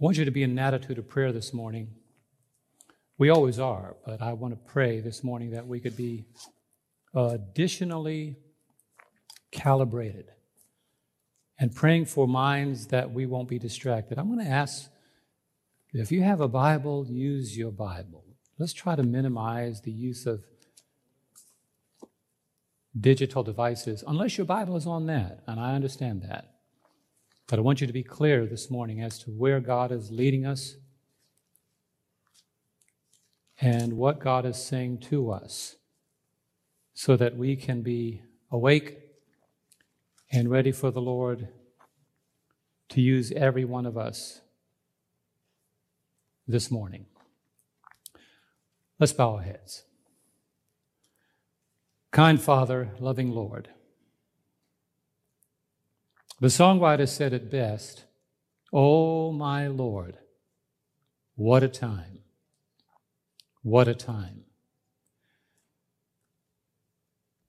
[0.00, 1.88] I want you to be in an attitude of prayer this morning.
[3.18, 6.24] We always are, but I want to pray this morning that we could be
[7.12, 8.36] additionally
[9.50, 10.26] calibrated
[11.58, 14.20] and praying for minds that we won't be distracted.
[14.20, 14.88] I'm going to ask
[15.92, 18.24] if you have a Bible, use your Bible.
[18.56, 20.44] Let's try to minimize the use of
[23.00, 26.57] digital devices, unless your Bible is on that, and I understand that.
[27.48, 30.44] But I want you to be clear this morning as to where God is leading
[30.44, 30.76] us
[33.58, 35.76] and what God is saying to us
[36.92, 38.20] so that we can be
[38.50, 38.98] awake
[40.30, 41.48] and ready for the Lord
[42.90, 44.42] to use every one of us
[46.46, 47.06] this morning.
[48.98, 49.84] Let's bow our heads.
[52.10, 53.70] Kind Father, loving Lord,
[56.40, 58.04] the songwriter said it best
[58.72, 60.18] Oh, my Lord,
[61.34, 62.20] what a time!
[63.62, 64.44] What a time!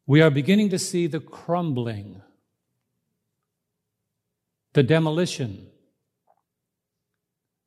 [0.05, 2.21] We are beginning to see the crumbling,
[4.73, 5.67] the demolition,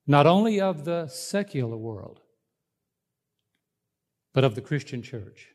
[0.06, 2.20] not only of the secular world,
[4.32, 5.48] but of the Christian church.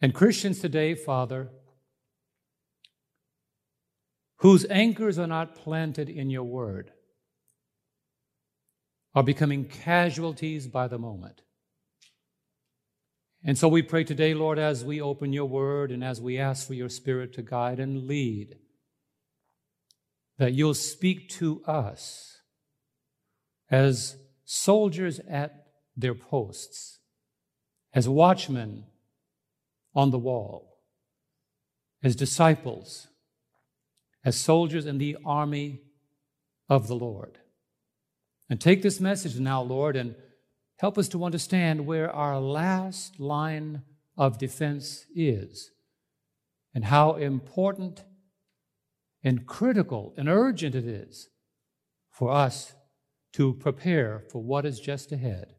[0.00, 1.48] And Christians today, Father,
[4.38, 6.90] whose anchors are not planted in your word,
[9.14, 11.40] are becoming casualties by the moment.
[13.44, 16.66] And so we pray today, Lord, as we open your word and as we ask
[16.66, 18.56] for your spirit to guide and lead,
[20.38, 22.38] that you'll speak to us
[23.70, 26.98] as soldiers at their posts,
[27.92, 28.84] as watchmen
[29.94, 30.78] on the wall,
[32.02, 33.08] as disciples
[34.24, 35.82] as soldiers in the army
[36.68, 37.38] of the Lord.
[38.48, 40.14] And take this message now, Lord, and
[40.78, 43.82] help us to understand where our last line
[44.16, 45.70] of defense is
[46.74, 48.04] and how important
[49.22, 51.28] and critical and urgent it is
[52.10, 52.74] for us
[53.32, 55.54] to prepare for what is just ahead.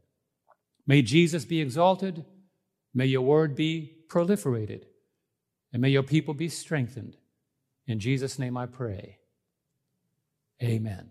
[0.87, 2.23] May Jesus be exalted.
[2.93, 4.83] May your word be proliferated.
[5.73, 7.17] And may your people be strengthened.
[7.87, 9.19] In Jesus' name I pray.
[10.61, 11.09] Amen.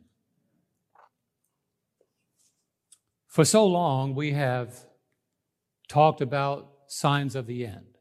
[3.26, 4.74] For so long, we have
[5.88, 7.98] talked about signs of the end.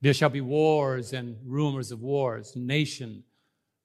[0.00, 3.24] There shall be wars and rumors of wars, nation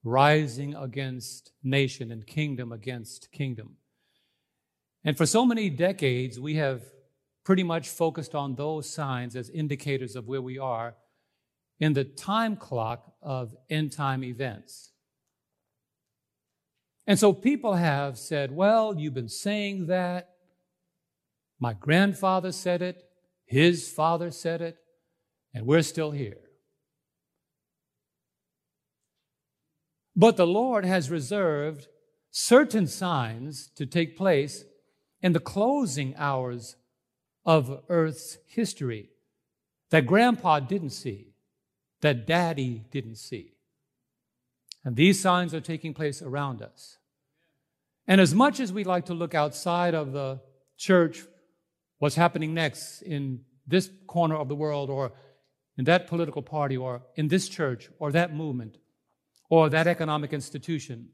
[0.04, 3.78] rising against nation and kingdom against kingdom.
[5.04, 6.82] And for so many decades, we have
[7.44, 10.96] pretty much focused on those signs as indicators of where we are
[11.82, 14.92] in the time clock of end time events.
[17.08, 20.30] And so people have said, well, you've been saying that.
[21.60, 23.04] My grandfather said it,
[23.46, 24.78] his father said it,
[25.54, 26.38] and we're still here.
[30.16, 31.88] But the Lord has reserved
[32.30, 34.64] certain signs to take place
[35.22, 36.76] in the closing hours
[37.44, 39.10] of Earth's history
[39.90, 41.31] that Grandpa didn't see
[42.02, 43.54] that daddy didn't see.
[44.84, 46.98] And these signs are taking place around us.
[48.08, 50.42] And as much as we like to look outside of the
[50.78, 51.24] church,
[52.00, 55.14] what's happening next in this corner of the world or
[55.78, 58.78] in that political party or in this church or that movement
[59.50, 61.10] or that economic institution,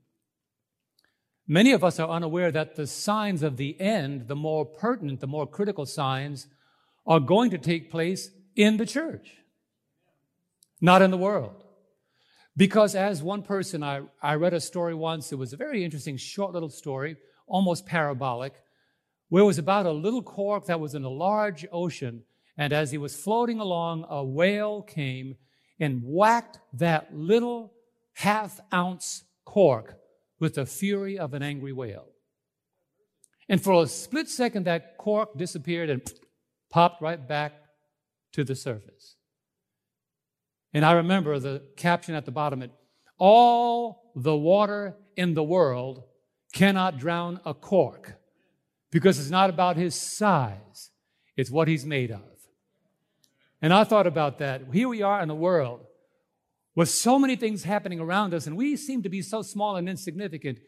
[1.46, 5.28] many of us are unaware that the signs of the end, the more pertinent, the
[5.28, 6.48] more critical signs,
[7.06, 9.38] are going to take place in the church
[10.82, 11.64] not in the world.
[12.56, 16.18] Because as one person, I, I read a story once, it was a very interesting,
[16.18, 18.54] short little story, almost parabolic,
[19.30, 22.24] where it was about a little cork that was in a large ocean,
[22.58, 25.36] and as he was floating along, a whale came
[25.80, 27.74] and whacked that little
[28.14, 30.00] half ounce cork
[30.40, 32.08] with the fury of an angry whale.
[33.48, 36.02] And for a split second, that cork disappeared and
[36.72, 37.54] popped right back
[38.34, 39.17] to the surface.
[40.78, 42.70] And I remember the caption at the bottom it
[43.18, 46.04] all the water in the world
[46.54, 48.20] cannot drown a cork
[48.92, 50.92] because it's not about his size,
[51.36, 52.22] it's what he's made of.
[53.60, 54.66] And I thought about that.
[54.72, 55.80] Here we are in the world
[56.76, 59.90] with so many things happening around us, and we seem to be so small and
[59.90, 60.60] insignificant.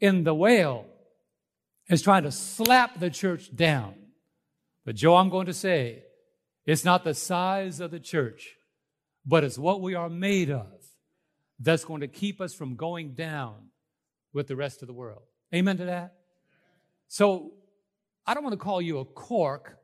[0.00, 0.84] In the whale
[1.88, 3.94] is trying to slap the church down.
[4.84, 6.02] But, Joe, I'm going to say
[6.66, 8.55] it's not the size of the church
[9.26, 10.66] but it's what we are made of
[11.58, 13.54] that's going to keep us from going down
[14.32, 15.22] with the rest of the world.
[15.54, 16.14] Amen to that?
[17.08, 17.52] So
[18.26, 19.78] I don't want to call you a cork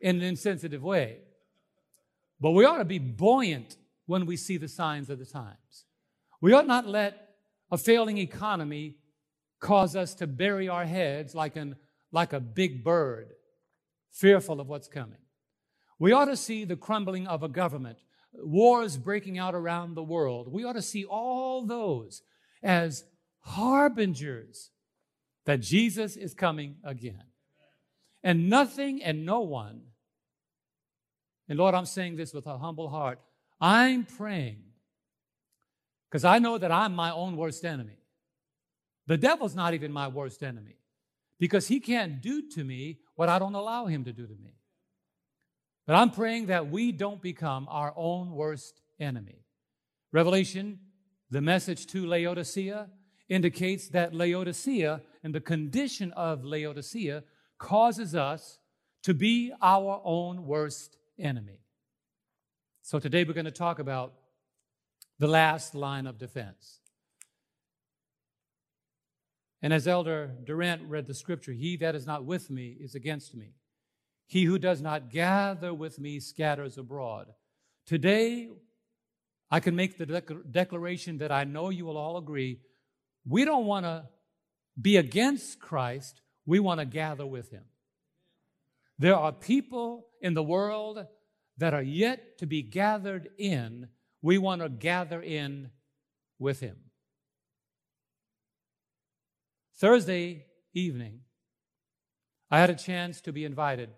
[0.00, 1.18] in an insensitive way,
[2.40, 3.76] but we ought to be buoyant
[4.06, 5.84] when we see the signs of the times.
[6.40, 7.34] We ought not let
[7.70, 8.96] a failing economy
[9.58, 11.76] cause us to bury our heads like, an,
[12.12, 13.32] like a big bird,
[14.10, 15.18] fearful of what's coming.
[15.98, 17.98] We ought to see the crumbling of a government,
[18.38, 20.52] wars breaking out around the world.
[20.52, 22.22] We ought to see all those
[22.62, 23.04] as
[23.40, 24.70] harbingers
[25.44, 27.22] that Jesus is coming again.
[28.22, 29.82] And nothing and no one,
[31.48, 33.20] and Lord, I'm saying this with a humble heart,
[33.60, 34.62] I'm praying
[36.10, 37.98] because I know that I'm my own worst enemy.
[39.06, 40.76] The devil's not even my worst enemy
[41.38, 44.54] because he can't do to me what I don't allow him to do to me.
[45.86, 49.44] But I'm praying that we don't become our own worst enemy.
[50.12, 50.80] Revelation,
[51.30, 52.88] the message to Laodicea,
[53.28, 57.22] indicates that Laodicea and the condition of Laodicea
[57.58, 58.58] causes us
[59.04, 61.60] to be our own worst enemy.
[62.82, 64.14] So today we're going to talk about
[65.18, 66.80] the last line of defense.
[69.62, 73.34] And as Elder Durant read the scripture, he that is not with me is against
[73.34, 73.54] me.
[74.26, 77.28] He who does not gather with me scatters abroad.
[77.86, 78.48] Today,
[79.50, 80.06] I can make the
[80.50, 82.60] declaration that I know you will all agree.
[83.24, 84.08] We don't want to
[84.80, 87.64] be against Christ, we want to gather with him.
[88.98, 91.06] There are people in the world
[91.58, 93.88] that are yet to be gathered in.
[94.22, 95.70] We want to gather in
[96.38, 96.76] with him.
[99.76, 101.20] Thursday evening,
[102.50, 103.90] I had a chance to be invited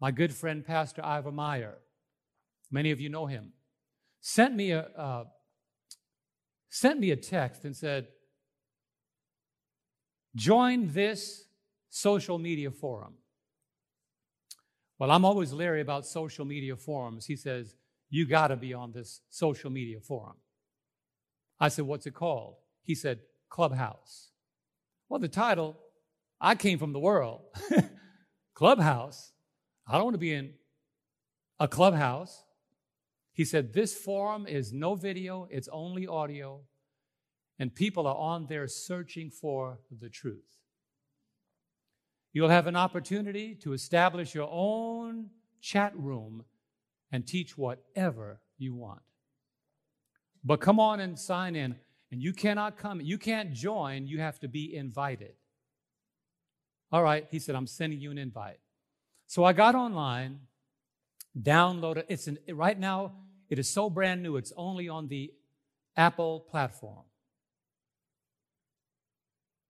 [0.00, 1.78] my good friend, Pastor Ivor Meyer,
[2.70, 3.52] many of you know him,
[4.20, 5.24] sent me a, uh,
[6.68, 8.08] sent me a text and said,
[10.34, 11.44] Join this
[11.88, 13.14] social media forum.
[14.98, 17.26] Well, I'm always leery about social media forums.
[17.26, 17.74] He says,
[18.10, 20.36] You got to be on this social media forum.
[21.58, 22.56] I said, What's it called?
[22.82, 24.30] He said, Clubhouse.
[25.08, 25.78] Well, the title,
[26.40, 27.42] I came from the world.
[28.54, 29.32] Clubhouse.
[29.86, 30.52] I don't want to be in
[31.60, 32.44] a clubhouse.
[33.32, 36.60] He said, This forum is no video, it's only audio,
[37.58, 40.56] and people are on there searching for the truth.
[42.32, 45.30] You'll have an opportunity to establish your own
[45.60, 46.44] chat room
[47.10, 49.00] and teach whatever you want.
[50.44, 51.76] But come on and sign in.
[52.12, 55.32] And you cannot come, you can't join, you have to be invited.
[56.92, 58.58] All right, he said, I'm sending you an invite.
[59.26, 60.40] So I got online,
[61.40, 62.04] downloaded.
[62.08, 63.12] It's an, right now.
[63.48, 64.36] It is so brand new.
[64.36, 65.32] It's only on the
[65.96, 67.04] Apple platform.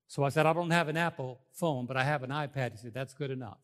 [0.08, 2.73] So I said, I don't have an Apple phone, but I have an iPad.
[2.73, 3.58] He said, that's good enough.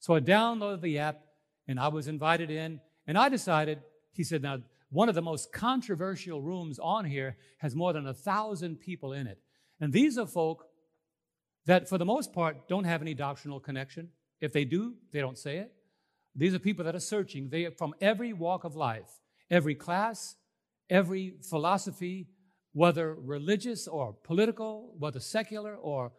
[0.00, 1.20] So I downloaded the app
[1.68, 2.80] and I was invited in.
[3.06, 3.80] And I decided,
[4.12, 4.58] he said, now,
[4.90, 9.26] one of the most controversial rooms on here has more than a thousand people in
[9.26, 9.38] it.
[9.80, 10.66] And these are folk
[11.66, 14.10] that, for the most part, don't have any doctrinal connection.
[14.40, 15.72] If they do, they don't say it.
[16.34, 17.48] These are people that are searching.
[17.48, 19.10] They are from every walk of life,
[19.50, 20.36] every class,
[20.90, 22.28] every philosophy,
[22.72, 26.12] whether religious or political, whether secular or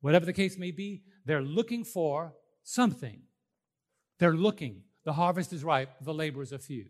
[0.00, 3.20] whatever the case may be, they're looking for something.
[4.18, 4.82] They're looking.
[5.04, 6.86] The harvest is ripe, the laborers are few.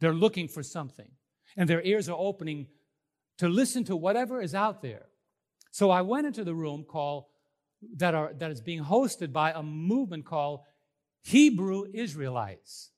[0.00, 1.10] They're looking for something.
[1.56, 2.68] And their ears are opening
[3.38, 5.06] to listen to whatever is out there.
[5.70, 7.24] So I went into the room called
[7.96, 10.60] that, are, that is being hosted by a movement called
[11.22, 12.90] Hebrew Israelites.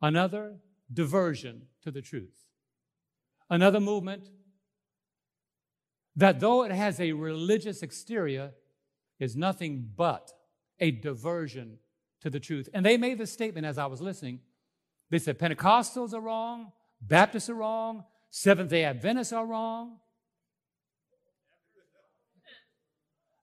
[0.00, 0.56] Another
[0.92, 2.46] diversion to the truth.
[3.50, 4.28] Another movement
[6.16, 8.52] that, though it has a religious exterior,
[9.18, 10.32] is nothing but
[10.80, 11.78] a diversion
[12.20, 12.68] to the truth.
[12.72, 14.40] And they made this statement as I was listening.
[15.10, 19.98] They said Pentecostals are wrong, Baptists are wrong, Seventh day Adventists are wrong,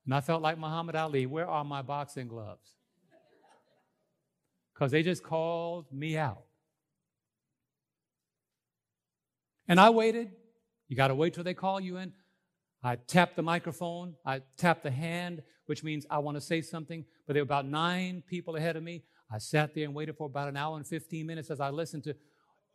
[0.05, 2.75] And I felt like Muhammad Ali, where are my boxing gloves?
[4.73, 6.43] Because they just called me out.
[9.67, 10.31] And I waited.
[10.87, 12.13] You got to wait till they call you in.
[12.83, 14.15] I tapped the microphone.
[14.25, 17.05] I tapped the hand, which means I want to say something.
[17.27, 19.03] But there were about nine people ahead of me.
[19.31, 22.03] I sat there and waited for about an hour and 15 minutes as I listened
[22.05, 22.15] to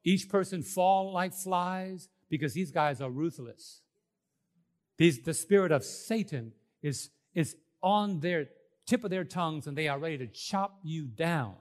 [0.04, 3.82] each person fall like flies because these guys are ruthless.
[4.96, 6.52] These, the spirit of Satan
[6.82, 8.48] is is on their
[8.86, 11.54] tip of their tongues and they are ready to chop you down.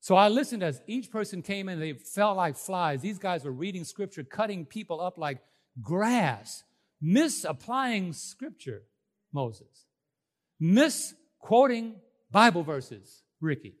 [0.00, 3.00] So I listened as each person came in, they fell like flies.
[3.00, 5.38] These guys were reading scripture, cutting people up like
[5.80, 6.64] grass,
[7.00, 8.82] misapplying scripture,
[9.32, 9.86] Moses,
[10.58, 11.96] misquoting
[12.30, 13.76] Bible verses, Ricky.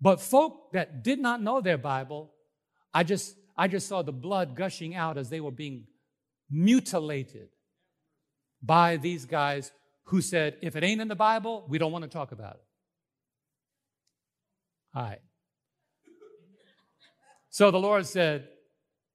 [0.00, 2.32] But folk that did not know their Bible,
[2.92, 5.86] I just, I just saw the blood gushing out as they were being
[6.50, 7.48] mutilated
[8.62, 9.72] by these guys
[10.04, 12.64] who said, if it ain't in the Bible, we don't want to talk about it.
[14.94, 15.20] All right.
[17.50, 18.48] So the Lord said,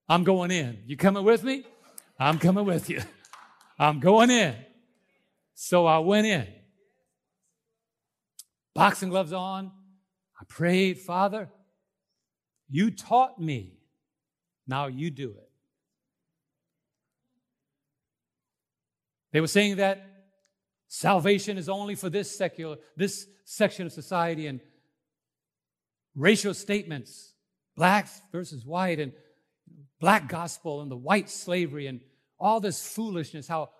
[0.08, 0.82] I'm going in.
[0.86, 1.64] You coming with me?
[2.18, 3.00] I'm coming with you.
[3.78, 4.54] I'm going in.
[5.54, 6.46] So I went in.
[8.74, 9.72] Boxing gloves on.
[10.40, 11.48] I prayed, Father,
[12.68, 13.78] you taught me.
[14.66, 15.47] Now you do it.
[19.32, 20.04] They were saying that
[20.88, 24.60] salvation is only for this secular, this section of society and
[26.14, 27.34] racial statements,
[27.76, 29.12] blacks versus white and
[30.00, 32.00] black gospel and the white slavery and
[32.38, 33.70] all this foolishness, how,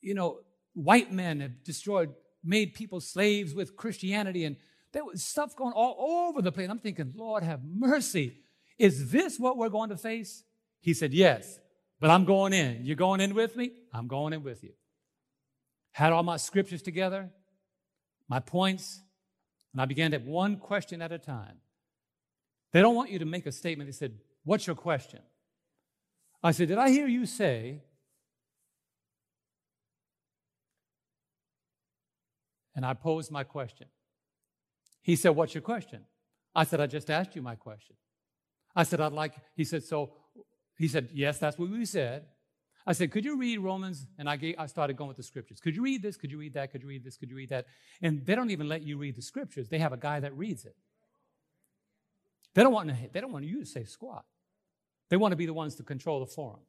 [0.00, 0.40] you know,
[0.74, 2.12] white men have destroyed,
[2.44, 4.56] made people slaves with Christianity, and
[4.92, 6.68] there was stuff going all over the place.
[6.68, 8.38] I'm thinking, Lord, have mercy.
[8.78, 10.42] Is this what we're going to face?
[10.80, 11.58] He said, Yes,
[12.00, 12.84] but I'm going in.
[12.84, 13.72] You're going in with me?
[13.92, 14.72] I'm going in with you.
[15.92, 17.30] Had all my scriptures together,
[18.28, 19.00] my points,
[19.72, 21.58] and I began at one question at a time.
[22.72, 23.88] They don't want you to make a statement.
[23.88, 25.20] They said, What's your question?
[26.42, 27.82] I said, Did I hear you say?
[32.74, 33.88] And I posed my question.
[35.02, 36.04] He said, What's your question?
[36.54, 37.96] I said, I just asked you my question.
[38.74, 40.12] I said, I'd like, he said, So,
[40.78, 42.24] he said, Yes, that's what we said.
[42.86, 44.06] I said, Could you read Romans?
[44.18, 45.60] And I, gave, I started going with the scriptures.
[45.60, 46.16] Could you read this?
[46.16, 46.70] Could you read that?
[46.70, 47.16] Could you read this?
[47.16, 47.66] Could you read that?
[48.02, 49.68] And they don't even let you read the scriptures.
[49.68, 50.76] They have a guy that reads it.
[52.54, 54.24] They don't want, to, they don't want you to say squat.
[55.10, 56.60] They want to be the ones to control the forum.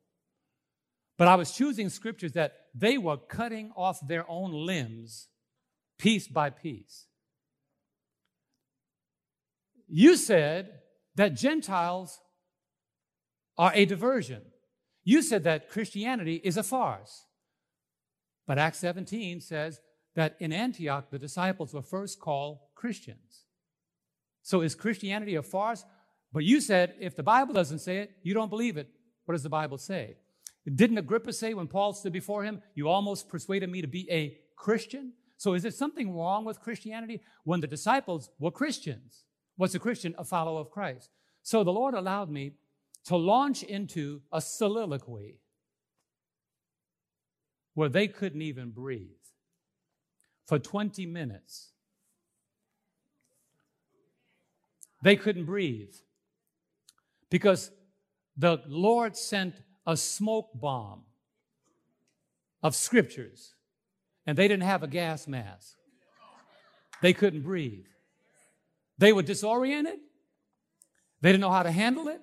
[1.17, 5.29] But I was choosing scriptures that they were cutting off their own limbs
[5.97, 7.05] piece by piece.
[9.87, 10.79] You said
[11.15, 12.19] that Gentiles
[13.57, 14.41] are a diversion.
[15.03, 17.25] You said that Christianity is a farce.
[18.45, 19.79] But Acts 17 says
[20.15, 23.45] that in Antioch, the disciples were first called Christians.
[24.41, 25.85] So is Christianity a farce?
[26.31, 28.89] But you said if the Bible doesn't say it, you don't believe it.
[29.25, 30.15] What does the Bible say?
[30.73, 34.37] Didn't Agrippa say when Paul stood before him, You almost persuaded me to be a
[34.55, 35.13] Christian?
[35.37, 39.23] So is there something wrong with Christianity when the disciples were Christians?
[39.55, 40.15] What's a Christian?
[40.17, 41.09] A follower of Christ.
[41.43, 42.53] So the Lord allowed me
[43.07, 45.39] to launch into a soliloquy
[47.73, 49.07] where they couldn't even breathe
[50.45, 51.71] for 20 minutes.
[55.03, 55.93] They couldn't breathe
[57.29, 57.71] because
[58.35, 61.03] the Lord sent a smoke bomb
[62.61, 63.53] of scriptures
[64.25, 65.77] and they didn't have a gas mask.
[67.01, 67.85] They couldn't breathe.
[68.97, 69.99] They were disoriented.
[71.21, 72.19] They didn't know how to handle it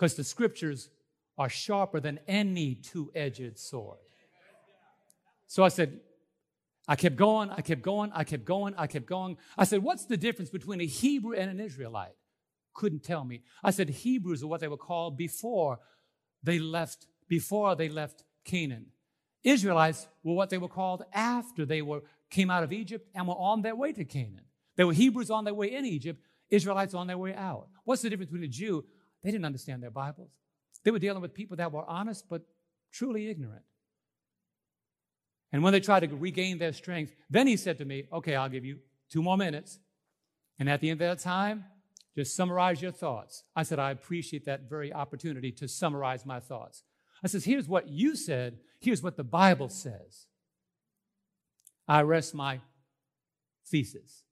[0.00, 0.88] because the scriptures
[1.36, 3.98] are sharper than any two edged sword.
[5.46, 6.00] So I said,
[6.88, 9.36] I kept going, I kept going, I kept going, I kept going.
[9.58, 12.14] I said, What's the difference between a Hebrew and an Israelite?
[12.72, 13.42] Couldn't tell me.
[13.62, 15.80] I said, Hebrews are what they were called before
[16.42, 18.86] they left, before they left Canaan.
[19.44, 23.34] Israelites were what they were called after they were came out of Egypt and were
[23.34, 24.46] on their way to Canaan.
[24.76, 27.68] They were Hebrews on their way in Egypt, Israelites on their way out.
[27.84, 28.84] What's the difference between a Jew
[29.22, 30.30] they didn't understand their Bibles.
[30.84, 32.42] They were dealing with people that were honest but
[32.92, 33.62] truly ignorant.
[35.52, 38.48] And when they tried to regain their strength, then he said to me, Okay, I'll
[38.48, 38.78] give you
[39.10, 39.78] two more minutes.
[40.58, 41.64] And at the end of that time,
[42.14, 43.44] just summarize your thoughts.
[43.56, 46.82] I said, I appreciate that very opportunity to summarize my thoughts.
[47.22, 50.26] I says, Here's what you said, here's what the Bible says.
[51.88, 52.60] I rest my
[53.66, 54.22] thesis.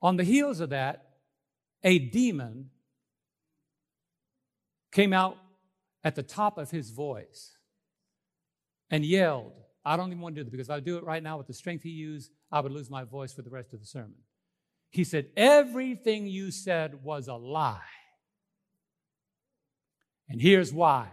[0.00, 1.07] On the heels of that,
[1.82, 2.70] a demon
[4.92, 5.36] came out
[6.04, 7.56] at the top of his voice
[8.90, 9.52] and yelled.
[9.84, 11.46] I don't even want to do it because if I do it right now with
[11.46, 14.16] the strength he used, I would lose my voice for the rest of the sermon.
[14.90, 17.80] He said, Everything you said was a lie.
[20.28, 21.08] And here's why.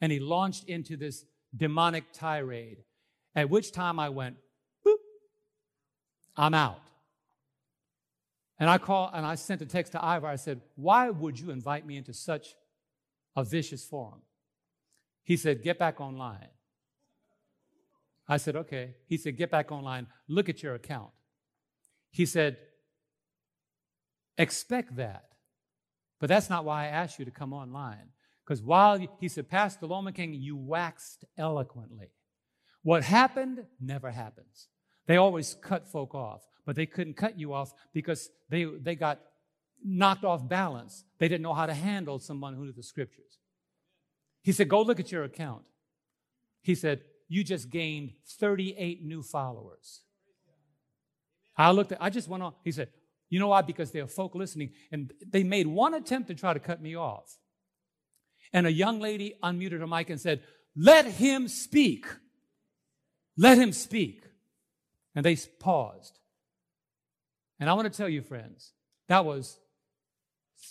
[0.00, 1.24] And he launched into this
[1.56, 2.78] demonic tirade,
[3.34, 4.36] at which time I went,
[4.86, 4.96] boop,
[6.36, 6.80] I'm out.
[8.58, 10.26] And I called and I sent a text to Ivor.
[10.26, 12.54] I said, Why would you invite me into such
[13.36, 14.22] a vicious forum?
[15.22, 16.48] He said, Get back online.
[18.26, 18.94] I said, Okay.
[19.06, 20.06] He said, Get back online.
[20.26, 21.10] Look at your account.
[22.10, 22.56] He said,
[24.36, 25.24] Expect that.
[26.20, 28.10] But that's not why I asked you to come online.
[28.44, 32.08] Because while he said, Pastor Lomacang, you waxed eloquently.
[32.82, 34.68] What happened never happens.
[35.06, 39.20] They always cut folk off, but they couldn't cut you off because they, they got
[39.82, 41.02] knocked off balance.
[41.18, 43.38] They didn't know how to handle someone who knew the scriptures.
[44.42, 45.62] He said, Go look at your account.
[46.60, 50.02] He said, You just gained 38 new followers.
[51.56, 52.52] I looked at, I just went on.
[52.64, 52.90] He said,
[53.30, 53.62] You know why?
[53.62, 56.94] Because there are folk listening, and they made one attempt to try to cut me
[56.94, 57.38] off.
[58.52, 60.42] And a young lady unmuted her mic and said,
[60.76, 62.04] Let him speak.
[63.38, 64.22] Let him speak.
[65.14, 66.18] And they paused.
[67.60, 68.72] And I want to tell you, friends,
[69.08, 69.58] that was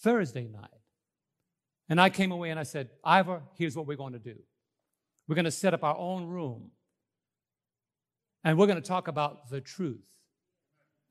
[0.02, 0.70] Thursday night.
[1.90, 4.36] And I came away and I said, Ivor, here's what we're going to do.
[5.28, 6.72] We're going to set up our own room.
[8.44, 10.06] And we're going to talk about the truth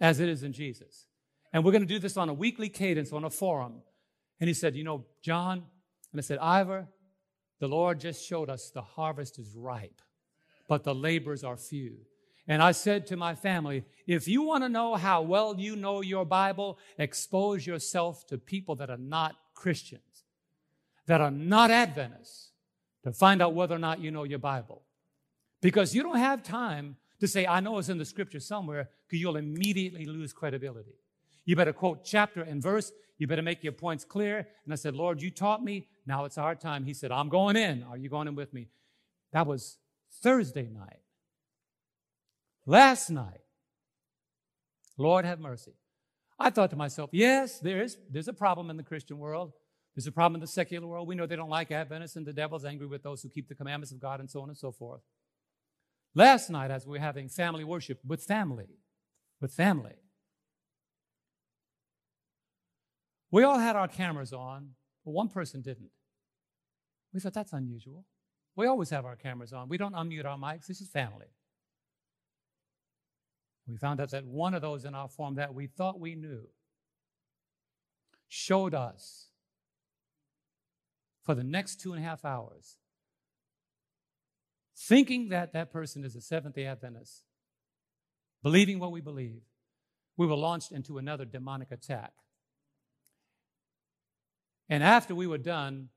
[0.00, 1.06] as it is in Jesus.
[1.52, 3.82] And we're going to do this on a weekly cadence on a forum.
[4.40, 5.64] And he said, You know, John,
[6.12, 6.88] and I said, Ivor,
[7.58, 10.02] the Lord just showed us the harvest is ripe,
[10.68, 11.98] but the laborers are few.
[12.48, 16.00] And I said to my family, if you want to know how well you know
[16.00, 20.24] your Bible, expose yourself to people that are not Christians,
[21.06, 22.50] that are not Adventists,
[23.02, 24.82] to find out whether or not you know your Bible.
[25.60, 29.20] Because you don't have time to say, I know it's in the scripture somewhere, because
[29.20, 30.94] you'll immediately lose credibility.
[31.44, 32.92] You better quote chapter and verse.
[33.18, 34.46] You better make your points clear.
[34.64, 35.88] And I said, Lord, you taught me.
[36.06, 36.84] Now it's our time.
[36.84, 37.82] He said, I'm going in.
[37.84, 38.68] Are you going in with me?
[39.32, 39.78] That was
[40.22, 41.00] Thursday night.
[42.66, 43.40] Last night,
[44.98, 45.74] Lord have mercy.
[46.38, 49.52] I thought to myself, yes, there is, there's a problem in the Christian world.
[49.94, 51.08] There's a problem in the secular world.
[51.08, 53.54] We know they don't like Adventists, and the devil's angry with those who keep the
[53.54, 55.00] commandments of God, and so on and so forth.
[56.14, 58.66] Last night, as we were having family worship with family,
[59.40, 59.94] with family,
[63.30, 64.70] we all had our cameras on,
[65.04, 65.90] but one person didn't.
[67.14, 68.04] We thought that's unusual.
[68.56, 69.68] We always have our cameras on.
[69.68, 70.66] We don't unmute our mics.
[70.66, 71.26] This is family.
[73.68, 76.48] We found out that one of those in our form that we thought we knew
[78.28, 79.28] showed us
[81.24, 82.76] for the next two and a half hours,
[84.76, 87.24] thinking that that person is a Seventh day Adventist,
[88.42, 89.42] believing what we believe,
[90.16, 92.12] we were launched into another demonic attack.
[94.68, 95.88] And after we were done,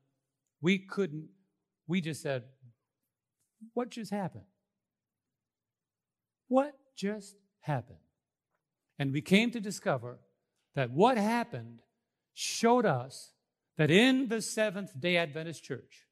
[0.60, 1.28] we couldn't,
[1.86, 2.44] we just said,
[3.74, 4.44] What just happened?
[6.48, 7.98] What just happened.
[8.98, 10.18] And we came to discover
[10.74, 11.80] that what happened
[12.34, 13.32] showed us
[13.76, 16.06] that in the Seventh day Adventist church,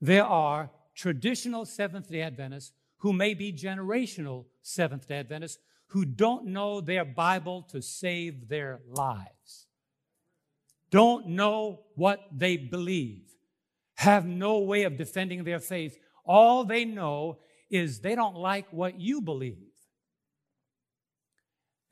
[0.00, 5.58] there are traditional Seventh day Adventists who may be generational Seventh day Adventists
[5.88, 9.66] who don't know their Bible to save their lives,
[10.90, 13.34] don't know what they believe,
[13.96, 15.98] have no way of defending their faith.
[16.24, 17.38] All they know
[17.70, 19.69] is they don't like what you believe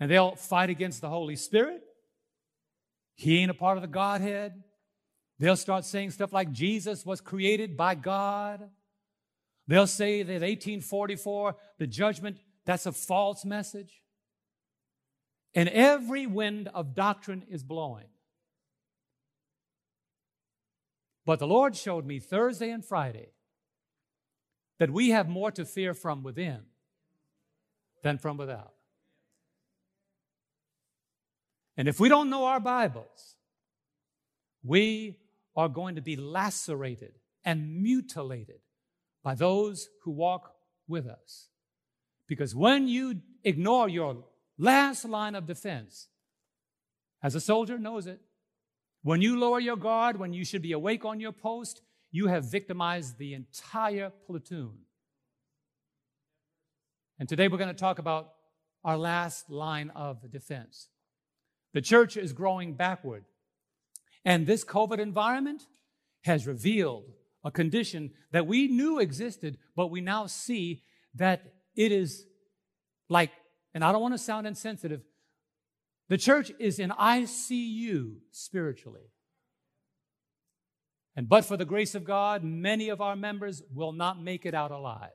[0.01, 1.83] and they'll fight against the Holy Spirit.
[3.15, 4.63] He ain't a part of the Godhead.
[5.39, 8.69] They'll start saying stuff like Jesus was created by God.
[9.67, 14.03] They'll say that 1844, the judgment, that's a false message.
[15.55, 18.07] And every wind of doctrine is blowing.
[21.27, 23.33] But the Lord showed me Thursday and Friday
[24.79, 26.61] that we have more to fear from within
[28.03, 28.73] than from without.
[31.79, 33.37] And if we don't know our Bibles,
[34.65, 35.21] we
[35.55, 37.13] are going to be lacerated
[37.45, 38.59] and mutilated
[39.23, 40.55] by those who walk
[40.89, 41.51] with us.
[42.27, 44.25] Because when you ignore your
[44.59, 46.09] last line of defense,
[47.23, 48.21] as a soldier knows it,
[49.03, 52.51] when you lower your guard, when you should be awake on your post, you have
[52.51, 54.79] victimized the entire platoon.
[57.21, 58.33] And today we're going to talk about
[58.85, 60.89] our last line of defense.
[61.75, 63.25] The church is growing backward.
[64.25, 65.63] And this COVID environment
[66.23, 67.05] has revealed
[67.45, 70.83] a condition that we knew existed, but we now see
[71.15, 72.27] that it is
[73.09, 73.31] like,
[73.75, 75.03] and I don't want to sound insensitive,
[76.09, 79.13] the church is in ICU spiritually.
[81.15, 84.55] And but for the grace of God, many of our members will not make it
[84.55, 85.11] out alive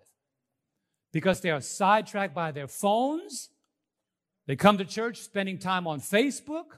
[1.11, 3.49] because they are sidetracked by their phones
[4.47, 6.77] they come to church spending time on Facebook.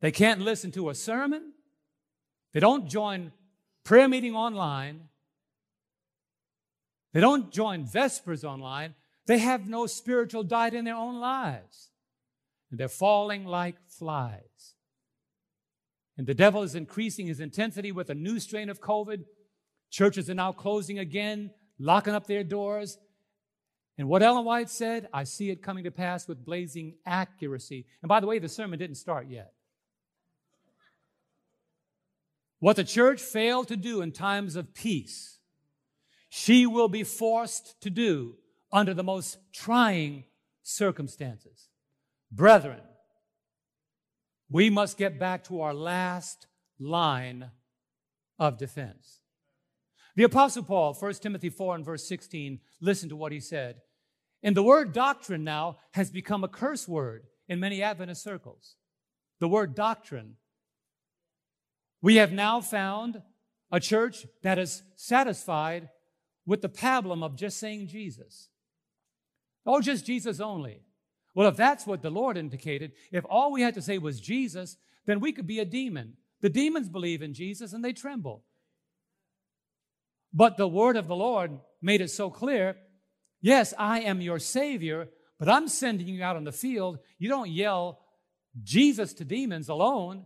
[0.00, 1.52] They can't listen to a sermon.
[2.52, 3.32] They don't join
[3.84, 5.08] prayer meeting online.
[7.12, 8.94] They don't join Vespers online.
[9.26, 11.90] They have no spiritual diet in their own lives.
[12.70, 14.74] And they're falling like flies.
[16.16, 19.24] And the devil is increasing his intensity with a new strain of COVID.
[19.90, 22.98] Churches are now closing again, locking up their doors.
[23.96, 27.86] And what Ellen White said, I see it coming to pass with blazing accuracy.
[28.02, 29.52] And by the way, the sermon didn't start yet.
[32.58, 35.38] What the church failed to do in times of peace,
[36.28, 38.36] she will be forced to do
[38.72, 40.24] under the most trying
[40.62, 41.68] circumstances.
[42.32, 42.80] Brethren,
[44.50, 46.46] we must get back to our last
[46.80, 47.50] line
[48.38, 49.20] of defense.
[50.16, 53.76] The Apostle Paul, 1 Timothy 4 and verse 16, listen to what he said.
[54.42, 58.76] And the word doctrine now has become a curse word in many Adventist circles.
[59.40, 60.36] The word doctrine.
[62.00, 63.22] We have now found
[63.72, 65.88] a church that is satisfied
[66.46, 68.50] with the pablum of just saying Jesus.
[69.66, 70.82] Oh, just Jesus only.
[71.34, 74.76] Well, if that's what the Lord indicated, if all we had to say was Jesus,
[75.06, 76.14] then we could be a demon.
[76.40, 78.44] The demons believe in Jesus and they tremble.
[80.34, 82.76] But the word of the Lord made it so clear
[83.40, 86.98] yes, I am your Savior, but I'm sending you out on the field.
[87.18, 88.00] You don't yell
[88.62, 90.24] Jesus to demons alone,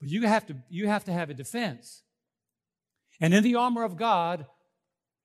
[0.00, 2.02] but you have to, you have, to have a defense.
[3.20, 4.46] And in the armor of God,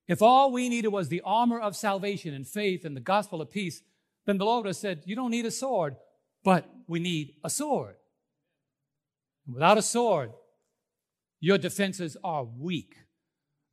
[0.08, 3.52] if all we needed was the armor of salvation and faith and the gospel of
[3.52, 3.82] peace,
[4.26, 5.96] then the Lord has said, You don't need a sword,
[6.44, 7.96] but we need a sword.
[9.48, 10.32] without a sword,
[11.40, 12.96] your defenses are weak.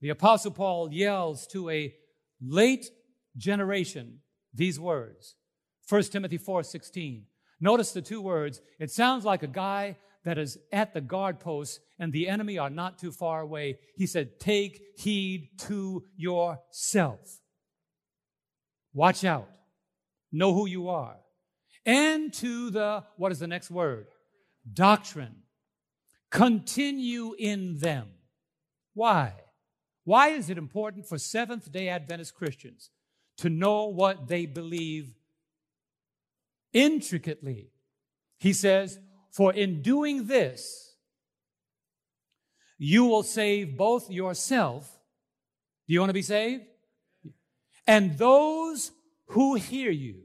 [0.02, 1.94] The Apostle Paul yells to a
[2.40, 2.90] late
[3.36, 4.18] generation
[4.52, 5.36] these words
[5.88, 7.24] 1 Timothy 4 16.
[7.60, 8.60] Notice the two words.
[8.80, 12.70] It sounds like a guy that is at the guard post and the enemy are
[12.70, 13.78] not too far away.
[13.96, 17.20] He said, Take heed to yourself.
[18.92, 19.48] Watch out.
[20.32, 21.16] Know who you are.
[21.86, 24.06] And to the, what is the next word?
[24.72, 25.42] Doctrine.
[26.30, 28.08] Continue in them.
[28.94, 29.34] Why?
[30.04, 32.90] Why is it important for Seventh day Adventist Christians
[33.38, 35.14] to know what they believe
[36.72, 37.70] intricately?
[38.38, 38.98] He says,
[39.30, 40.94] For in doing this,
[42.78, 44.90] you will save both yourself.
[45.86, 46.64] Do you want to be saved?
[47.86, 48.90] And those
[49.26, 50.22] who hear you.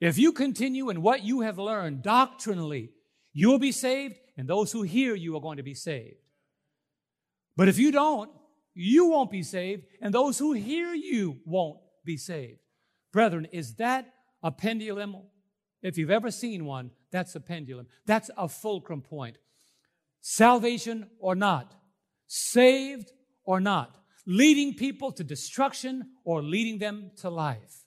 [0.00, 2.90] If you continue in what you have learned doctrinally,
[3.32, 6.16] you will be saved, and those who hear you are going to be saved.
[7.56, 8.30] But if you don't,
[8.80, 12.60] you won't be saved, and those who hear you won't be saved.
[13.12, 14.12] Brethren, is that
[14.42, 15.16] a pendulum?
[15.82, 17.88] If you've ever seen one, that's a pendulum.
[18.06, 19.36] That's a fulcrum point.
[20.22, 21.74] Salvation or not,
[22.26, 23.10] saved
[23.44, 23.94] or not,
[24.26, 27.84] leading people to destruction or leading them to life.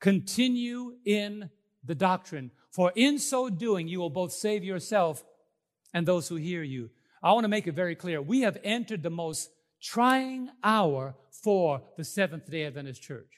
[0.00, 1.50] Continue in
[1.84, 5.24] the doctrine, for in so doing, you will both save yourself
[5.92, 6.90] and those who hear you.
[7.22, 8.22] I want to make it very clear.
[8.22, 9.50] We have entered the most
[9.86, 13.30] trying hour for the Seventh day Adventist Church.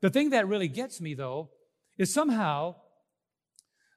[0.00, 1.50] The thing that really gets me, though,
[1.96, 2.74] is somehow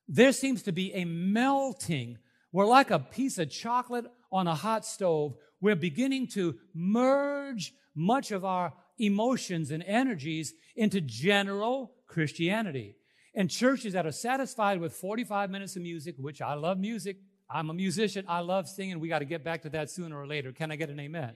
[0.07, 2.17] there seems to be a melting.
[2.51, 5.33] We're like a piece of chocolate on a hot stove.
[5.59, 12.95] We're beginning to merge much of our emotions and energies into general Christianity.
[13.33, 17.17] And churches that are satisfied with 45 minutes of music, which I love music,
[17.49, 18.99] I'm a musician, I love singing.
[18.99, 20.51] We got to get back to that sooner or later.
[20.51, 21.33] Can I get an amen?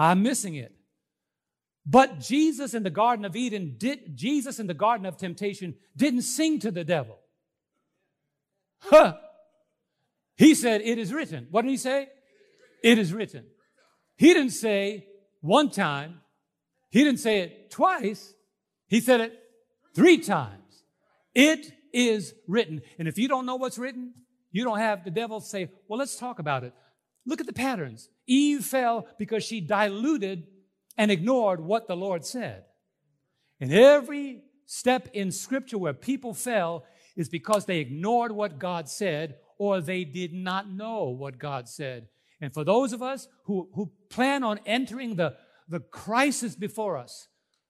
[0.00, 0.72] I'm missing it.
[1.84, 6.22] But Jesus in the Garden of Eden did, Jesus in the Garden of Temptation didn't
[6.22, 7.18] sing to the devil.
[8.78, 9.18] Huh.
[10.36, 11.48] He said, It is written.
[11.50, 12.08] What did he say?
[12.82, 13.44] It is written.
[14.16, 15.06] He didn't say
[15.42, 16.22] one time,
[16.88, 18.32] he didn't say it twice,
[18.88, 19.38] he said it
[19.94, 20.82] three times.
[21.34, 22.80] It is written.
[22.98, 24.14] And if you don't know what's written,
[24.50, 26.72] you don't have the devil say, well, let's talk about it.
[27.26, 28.08] Look at the patterns.
[28.26, 30.46] Eve fell because she diluted
[30.96, 32.64] and ignored what the Lord said.
[33.60, 36.84] And every step in scripture where people fell
[37.16, 42.08] is because they ignored what God said or they did not know what God said.
[42.40, 45.36] And for those of us who, who plan on entering the
[45.70, 47.28] the crisis before us,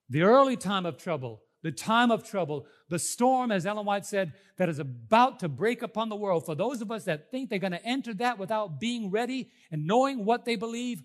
[0.08, 4.34] the early time of trouble, the time of trouble, the storm, as Ellen White said,
[4.58, 6.44] that is about to break upon the world.
[6.44, 9.86] For those of us that think they're going to enter that without being ready and
[9.86, 11.02] knowing what they believe,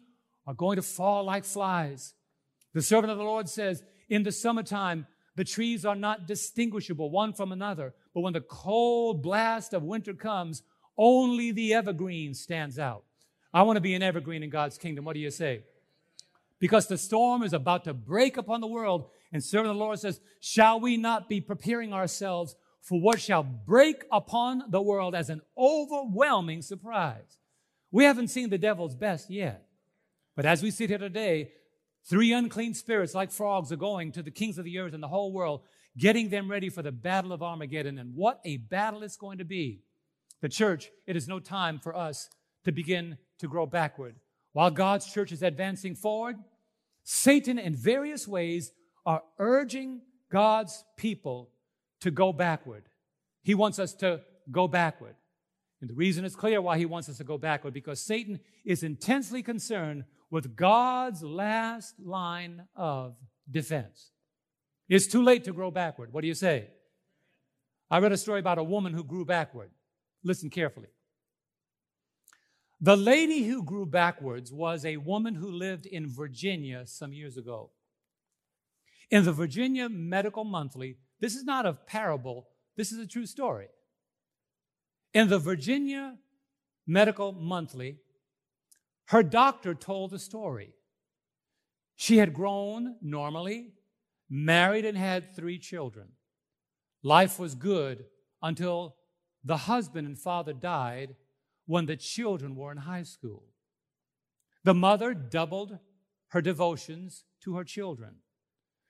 [0.48, 2.13] are going to fall like flies.
[2.74, 7.34] The servant of the Lord says, in the summertime, the trees are not distinguishable one
[7.34, 7.93] from another.
[8.13, 10.62] But when the cold blast of winter comes,
[10.98, 13.06] only the evergreen stands out.
[13.54, 15.06] I want to be an evergreen in God's kingdom.
[15.06, 15.63] What do you say?
[16.60, 19.10] because the storm is about to break upon the world.
[19.34, 23.42] And servant of the Lord says, Shall we not be preparing ourselves for what shall
[23.42, 27.40] break upon the world as an overwhelming surprise.
[27.92, 29.66] We haven't seen the devil's best yet.
[30.36, 31.52] But as we sit here today,
[32.08, 35.08] three unclean spirits like frogs are going to the kings of the earth and the
[35.08, 35.62] whole world,
[35.98, 37.98] getting them ready for the battle of Armageddon.
[37.98, 39.82] And what a battle it's going to be.
[40.42, 42.30] The church, it is no time for us
[42.66, 44.16] to begin to grow backward.
[44.54, 46.36] While God's church is advancing forward,
[47.04, 48.74] Satan in various ways
[49.06, 51.52] are urging God's people
[52.02, 52.84] to go backward.
[53.44, 55.15] He wants us to go backward.
[55.82, 58.84] And the reason is clear why he wants us to go backward because Satan is
[58.84, 63.15] intensely concerned with God's last line of
[63.50, 64.12] defense.
[64.89, 66.12] It's too late to grow backward.
[66.12, 66.70] What do you say?
[67.89, 69.70] I read a story about a woman who grew backward.
[70.24, 70.88] Listen carefully.
[72.82, 77.72] The lady who grew backwards was a woman who lived in Virginia some years ago.
[79.12, 83.68] In the Virginia Medical Monthly, this is not a parable, this is a true story.
[85.13, 86.18] In the Virginia
[86.88, 87.98] Medical Monthly,
[89.06, 90.74] her doctor told the story.
[91.96, 93.74] She had grown normally,
[94.30, 96.10] married, and had three children.
[97.04, 98.06] Life was good
[98.41, 98.96] until
[99.44, 101.15] the husband and father died
[101.68, 103.44] when the children were in high school.
[104.63, 105.78] The mother doubled
[106.30, 108.15] her devotions to her children.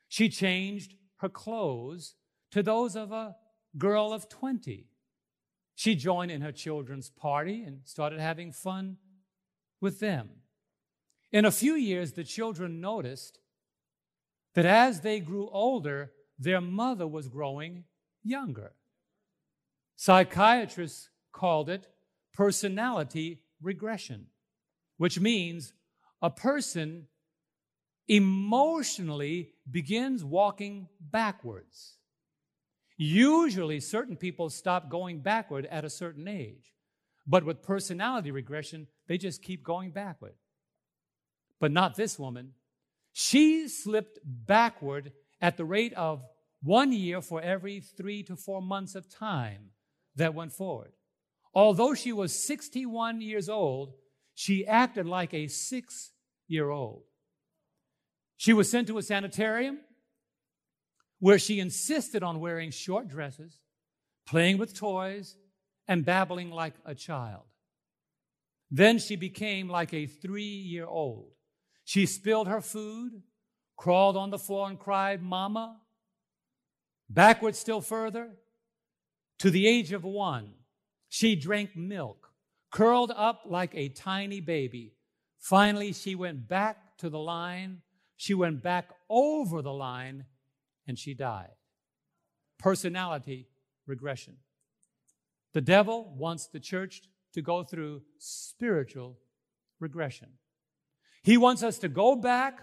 [0.07, 2.15] She changed her clothes
[2.51, 3.35] to those of a
[3.77, 4.87] girl of 20.
[5.75, 8.97] She joined in her children's party and started having fun
[9.81, 10.29] with them.
[11.31, 13.39] In a few years, the children noticed
[14.53, 17.83] that as they grew older, their mother was growing
[18.23, 18.71] younger.
[19.97, 21.87] Psychiatrists called it
[22.33, 24.27] personality regression,
[24.97, 25.73] which means
[26.21, 27.07] a person
[28.07, 31.97] emotionally begins walking backwards.
[32.97, 36.73] Usually, certain people stop going backward at a certain age.
[37.27, 40.35] But with personality regression, they just keep going backward.
[41.59, 42.53] But not this woman.
[43.11, 46.23] She slipped backward at the rate of
[46.61, 49.71] one year for every three to four months of time
[50.15, 50.91] that went forward.
[51.53, 53.93] Although she was 61 years old,
[54.33, 56.11] she acted like a six
[56.47, 57.03] year old.
[58.37, 59.79] She was sent to a sanitarium
[61.19, 63.59] where she insisted on wearing short dresses,
[64.27, 65.37] playing with toys,
[65.87, 67.43] and babbling like a child.
[68.71, 71.31] Then she became like a three year old.
[71.83, 73.21] She spilled her food,
[73.77, 75.77] crawled on the floor, and cried, Mama.
[77.09, 78.31] Backward still further,
[79.39, 80.53] to the age of one,
[81.09, 82.29] she drank milk,
[82.71, 84.95] curled up like a tiny baby.
[85.39, 87.81] Finally, she went back to the line.
[88.17, 90.25] She went back over the line
[90.87, 91.51] and she died.
[92.57, 93.47] Personality
[93.85, 94.37] regression.
[95.53, 97.01] The devil wants the church
[97.33, 99.17] to go through spiritual
[99.79, 100.29] regression.
[101.23, 102.59] He wants us to go back,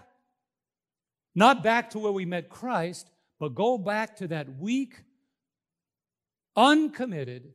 [1.35, 5.03] not back to where we met Christ, but go back to that weak,
[6.55, 7.53] uncommitted,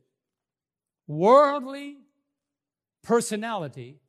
[1.07, 1.97] worldly
[3.03, 3.99] personality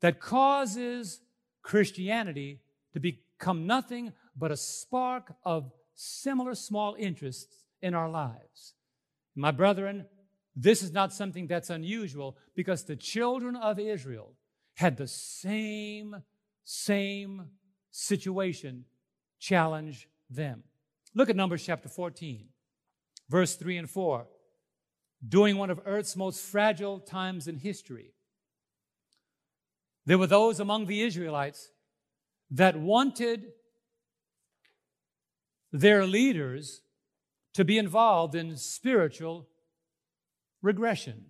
[0.00, 1.20] that causes
[1.62, 2.60] Christianity
[2.92, 8.74] to become nothing but a spark of similar small interests in our lives.
[9.34, 10.06] My brethren,
[10.56, 14.34] this is not something that's unusual because the children of Israel
[14.74, 16.16] had the same,
[16.64, 17.46] same
[17.90, 18.84] situation
[19.38, 20.64] challenge them.
[21.14, 22.48] Look at Numbers chapter 14,
[23.28, 24.26] verse 3 and 4
[25.26, 28.14] during one of Earth's most fragile times in history.
[30.06, 31.70] There were those among the Israelites
[32.50, 33.52] that wanted
[35.72, 36.82] their leaders
[37.54, 39.48] to be involved in spiritual
[40.62, 41.26] regression.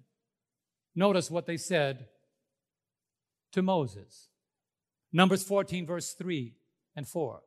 [0.94, 2.06] Notice what they said
[3.52, 4.28] to Moses.
[5.12, 6.54] Numbers 14, verse 3
[6.96, 7.42] and 4.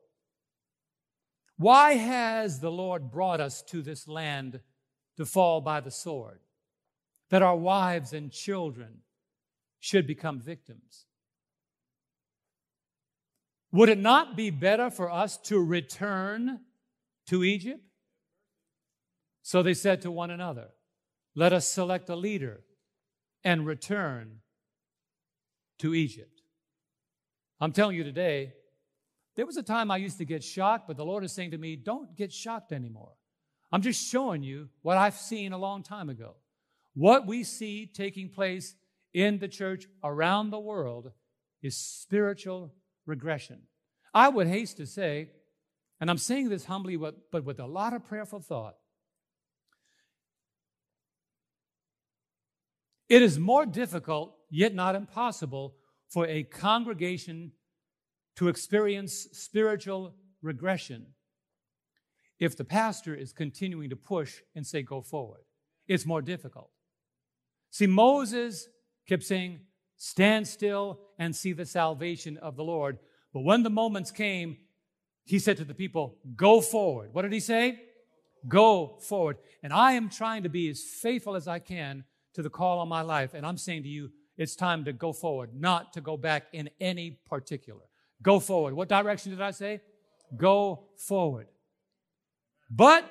[1.58, 4.60] Why has the Lord brought us to this land
[5.18, 6.40] to fall by the sword,
[7.30, 9.00] that our wives and children
[9.80, 11.06] should become victims.
[13.74, 16.60] Would it not be better for us to return
[17.28, 17.82] to Egypt?
[19.42, 20.68] So they said to one another,
[21.36, 22.62] Let us select a leader
[23.44, 24.42] and return
[25.80, 26.42] to Egypt.
[27.60, 28.54] I'm telling you today,
[29.36, 31.58] there was a time I used to get shocked, but the Lord is saying to
[31.58, 33.14] me, Don't get shocked anymore.
[33.72, 36.36] I'm just showing you what I've seen a long time ago.
[36.94, 38.76] What we see taking place
[39.16, 41.12] in the church around the world
[41.64, 42.72] is spiritual
[43.06, 43.62] regression.
[44.14, 45.30] I would haste to say,
[46.00, 48.76] and I'm saying this humbly, but with a lot of prayerful thought,
[53.10, 55.76] it is more difficult, yet not impossible,
[56.10, 57.52] for a congregation
[58.36, 61.08] to experience spiritual regression
[62.40, 65.42] if the pastor is continuing to push and say, go forward.
[65.88, 66.70] It's more difficult.
[67.70, 68.68] See, Moses
[69.08, 69.62] kept saying,
[69.98, 72.98] stand still and see the salvation of the Lord.
[73.34, 74.58] But when the moments came,
[75.26, 77.14] he said to the people, go forward.
[77.14, 77.80] What did he say?
[78.48, 79.38] Go forward.
[79.62, 82.04] And I am trying to be as faithful as I can
[82.34, 83.34] to the call on my life.
[83.34, 86.70] And I'm saying to you, it's time to go forward, not to go back in
[86.82, 87.84] any particular.
[88.22, 88.74] Go forward.
[88.74, 89.82] What direction did I say?
[90.36, 91.48] Go forward.
[92.70, 93.10] But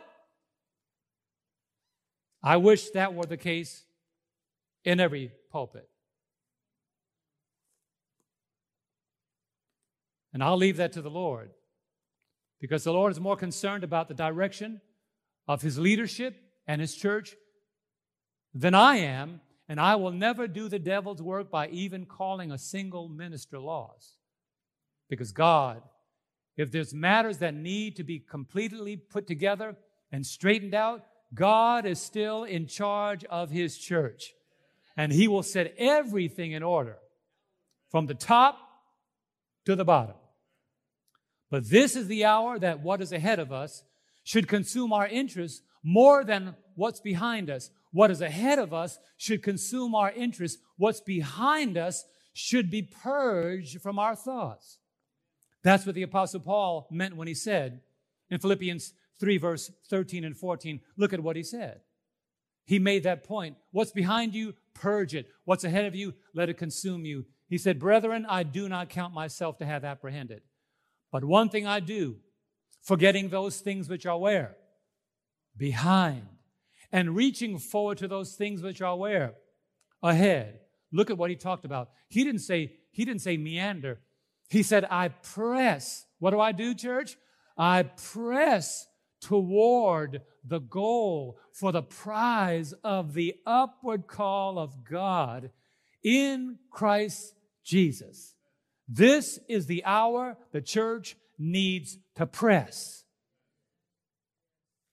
[2.42, 3.84] I wish that were the case
[4.84, 5.88] in every pulpit.
[10.32, 11.50] And I'll leave that to the Lord
[12.60, 14.80] because the Lord is more concerned about the direction
[15.48, 17.34] of his leadership and his church
[18.54, 22.58] than I am, and I will never do the devil's work by even calling a
[22.58, 24.16] single minister lost.
[25.08, 25.82] Because God,
[26.56, 29.76] if there's matters that need to be completely put together
[30.10, 34.32] and straightened out, God is still in charge of his church.
[34.96, 36.98] And he will set everything in order
[37.90, 38.58] from the top
[39.64, 40.16] to the bottom.
[41.52, 43.84] But this is the hour that what is ahead of us
[44.24, 47.70] should consume our interest more than what's behind us.
[47.92, 50.60] What is ahead of us should consume our interest.
[50.78, 54.78] What's behind us should be purged from our thoughts.
[55.62, 57.82] That's what the Apostle Paul meant when he said
[58.30, 61.82] in Philippians 3, verse 13 and 14, look at what he said.
[62.64, 63.58] He made that point.
[63.72, 65.28] What's behind you, purge it.
[65.44, 67.26] What's ahead of you, let it consume you.
[67.50, 70.40] He said, Brethren, I do not count myself to have apprehended.
[71.12, 72.16] But one thing I do,
[72.82, 74.56] forgetting those things which are where?
[75.56, 76.26] Behind.
[76.90, 79.34] And reaching forward to those things which are where?
[80.02, 80.58] Ahead.
[80.90, 81.90] Look at what he talked about.
[82.08, 84.00] He didn't say, he didn't say meander.
[84.48, 86.04] He said, I press.
[86.18, 87.16] What do I do, church?
[87.56, 88.86] I press
[89.20, 95.50] toward the goal for the prize of the upward call of God
[96.02, 98.31] in Christ Jesus.
[98.94, 103.04] This is the hour the church needs to press.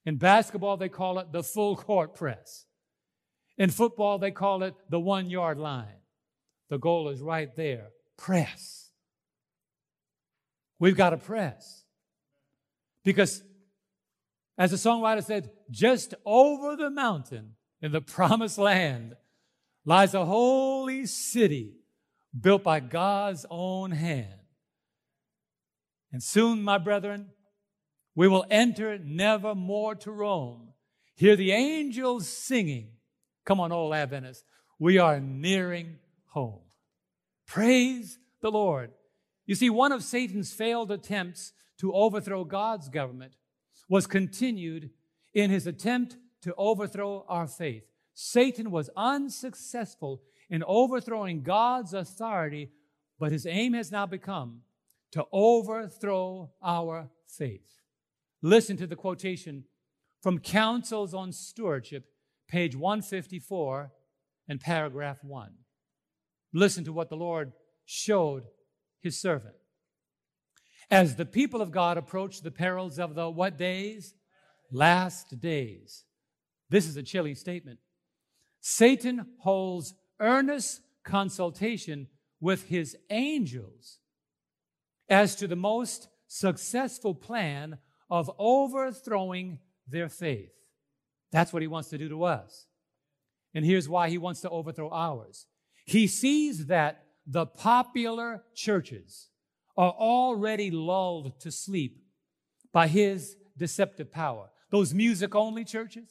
[0.06, 2.64] In basketball, they call it the full court press.
[3.58, 6.00] In football, they call it the one yard line.
[6.70, 8.90] The goal is right there press.
[10.78, 11.84] We've got to press.
[13.04, 13.42] Because,
[14.56, 19.14] as the songwriter said, just over the mountain in the promised land
[19.84, 21.79] lies a holy city
[22.38, 24.34] built by God's own hand.
[26.12, 27.30] And soon, my brethren,
[28.14, 30.72] we will enter never more to roam.
[31.14, 32.92] Hear the angels singing.
[33.44, 34.44] Come on, old Adventists.
[34.78, 36.60] We are nearing home.
[37.46, 38.90] Praise the Lord.
[39.46, 43.34] You see, one of Satan's failed attempts to overthrow God's government
[43.88, 44.90] was continued
[45.34, 47.82] in his attempt to overthrow our faith.
[48.14, 52.70] Satan was unsuccessful in overthrowing God's authority,
[53.18, 54.62] but his aim has now become
[55.12, 57.80] to overthrow our faith.
[58.42, 59.64] Listen to the quotation
[60.20, 62.04] from Counsels on Stewardship,
[62.48, 63.92] page 154
[64.48, 65.52] and paragraph 1.
[66.52, 67.52] Listen to what the Lord
[67.84, 68.44] showed
[69.00, 69.54] his servant.
[70.90, 74.14] As the people of God approach the perils of the what days?
[74.72, 76.04] Last days.
[76.68, 77.78] This is a chilling statement.
[78.60, 82.08] Satan holds earnest consultation
[82.40, 83.98] with his angels
[85.08, 87.78] as to the most successful plan
[88.08, 90.52] of overthrowing their faith.
[91.32, 92.66] That's what he wants to do to us.
[93.54, 95.46] And here's why he wants to overthrow ours.
[95.84, 99.28] He sees that the popular churches
[99.76, 102.02] are already lulled to sleep
[102.72, 104.50] by his deceptive power.
[104.70, 106.08] Those music only churches.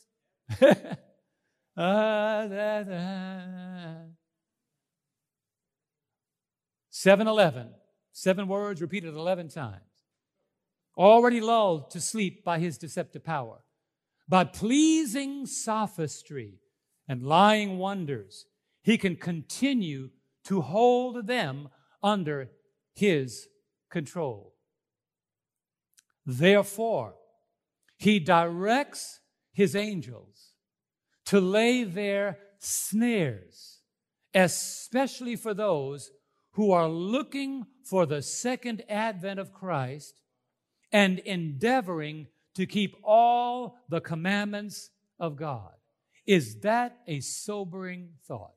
[1.76, 2.48] Da.
[6.90, 7.70] 711.
[8.12, 9.84] Seven words repeated 11 times.
[10.98, 13.60] Already lulled to sleep by his deceptive power.
[14.28, 16.60] By pleasing sophistry
[17.08, 18.46] and lying wonders,
[18.82, 20.10] he can continue
[20.44, 21.70] to hold them
[22.04, 22.50] under
[22.94, 23.48] his
[23.90, 24.56] control.
[26.26, 27.16] Therefore,
[27.98, 29.22] he directs
[29.54, 30.49] his angels
[31.30, 33.82] to lay their snares,
[34.34, 36.10] especially for those
[36.54, 40.24] who are looking for the second advent of Christ
[40.92, 42.26] and endeavoring
[42.56, 45.72] to keep all the commandments of God.
[46.26, 48.56] Is that a sobering thought?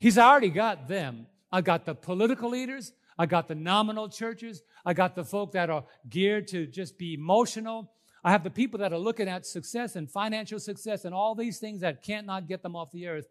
[0.00, 1.26] He's already got them.
[1.52, 2.94] I got the political leaders.
[3.18, 4.62] I got the nominal churches.
[4.82, 7.92] I got the folk that are geared to just be emotional.
[8.24, 11.58] I have the people that are looking at success and financial success and all these
[11.58, 13.26] things that can't not get them off the earth.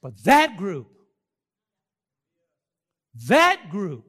[0.00, 0.88] But that group,
[3.26, 4.04] that group,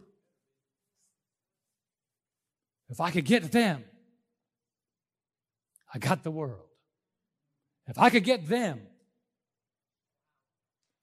[2.89, 3.83] if I could get them,
[5.91, 6.67] I got the world.
[7.87, 8.81] If I could get them,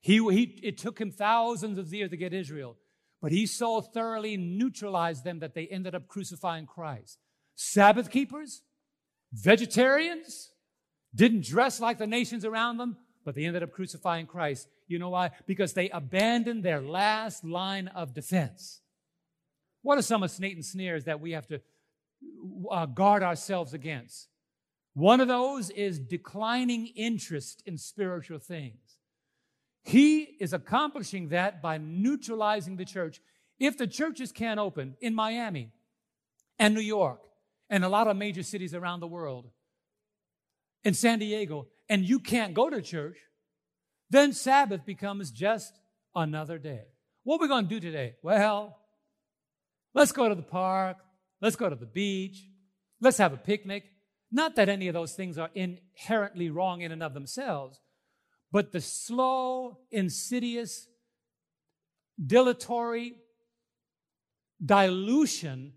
[0.00, 2.76] he, he, it took him thousands of years to get Israel,
[3.20, 7.18] but he so thoroughly neutralized them that they ended up crucifying Christ.
[7.56, 8.62] Sabbath keepers,
[9.36, 10.50] vegetarians,
[11.14, 14.68] didn't dress like the nations around them, but they ended up crucifying Christ.
[14.88, 15.30] You know why?
[15.46, 18.80] Because they abandoned their last line of defense.
[19.82, 21.60] What are some of Satan's snares that we have to
[22.70, 24.28] uh, guard ourselves against?
[24.94, 28.96] One of those is declining interest in spiritual things.
[29.84, 33.20] He is accomplishing that by neutralizing the church.
[33.58, 35.70] If the churches can't open in Miami
[36.58, 37.20] and New York
[37.68, 39.50] and a lot of major cities around the world,
[40.84, 43.18] in San Diego, and you can't go to church,
[44.08, 45.72] then Sabbath becomes just
[46.14, 46.84] another day.
[47.24, 48.14] What are we going to do today?
[48.22, 48.78] Well,
[49.94, 50.98] let's go to the park.
[51.40, 52.46] Let's go to the beach.
[53.00, 53.84] Let's have a picnic.
[54.30, 57.80] Not that any of those things are inherently wrong in and of themselves,
[58.52, 60.86] but the slow, insidious,
[62.24, 63.16] dilatory
[64.64, 65.74] dilution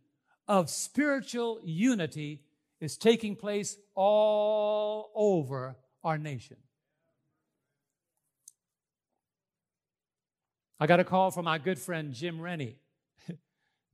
[0.49, 2.41] of spiritual unity
[2.81, 6.57] is taking place all over our nation.
[10.79, 12.77] I got a call from my good friend Jim Rennie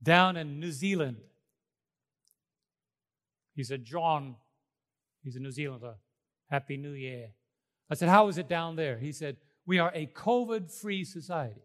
[0.02, 1.18] down in New Zealand.
[3.54, 4.36] He said, John,
[5.22, 5.96] he's a New Zealander,
[6.48, 7.30] Happy New Year.
[7.90, 8.96] I said, How is it down there?
[8.98, 9.36] He said,
[9.66, 11.62] We are a COVID free society.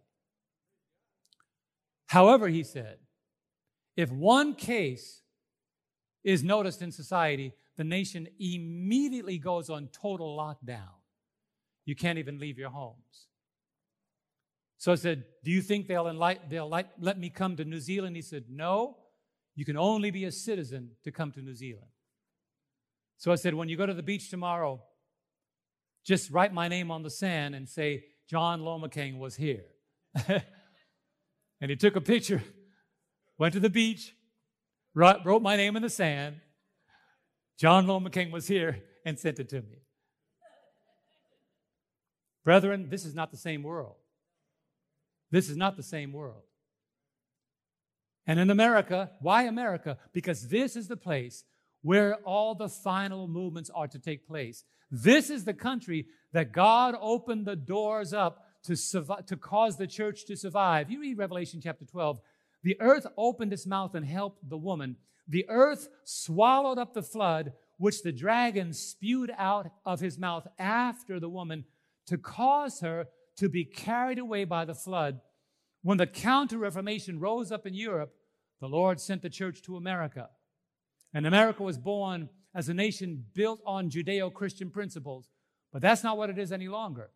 [2.07, 2.97] However, he said,
[3.95, 5.21] if one case
[6.23, 10.89] is noticed in society, the nation immediately goes on total lockdown.
[11.85, 13.27] You can't even leave your homes.
[14.77, 18.15] So I said, Do you think they'll, enlight, they'll let me come to New Zealand?
[18.15, 18.97] He said, No,
[19.55, 21.87] you can only be a citizen to come to New Zealand.
[23.17, 24.81] So I said, When you go to the beach tomorrow,
[26.03, 29.65] just write my name on the sand and say, John Lomacang was here.
[30.27, 30.41] and
[31.69, 32.41] he took a picture,
[33.41, 34.13] went to the beach,
[34.93, 36.35] wrote my name in the sand.
[37.57, 39.79] John Lomacang was here and sent it to me.
[42.43, 43.95] Brethren, this is not the same world.
[45.31, 46.43] This is not the same world.
[48.27, 49.97] And in America, why America?
[50.13, 51.43] Because this is the place
[51.81, 54.65] where all the final movements are to take place.
[54.91, 59.87] This is the country that God opened the doors up to, survive, to cause the
[59.87, 60.91] church to survive.
[60.91, 62.19] You read Revelation chapter 12.
[62.63, 64.97] The earth opened its mouth and helped the woman.
[65.27, 71.19] The earth swallowed up the flood, which the dragon spewed out of his mouth after
[71.19, 71.65] the woman
[72.07, 73.07] to cause her
[73.37, 75.21] to be carried away by the flood.
[75.81, 78.13] When the Counter Reformation rose up in Europe,
[78.59, 80.29] the Lord sent the church to America.
[81.13, 85.29] And America was born as a nation built on Judeo Christian principles.
[85.73, 87.09] But that's not what it is any longer.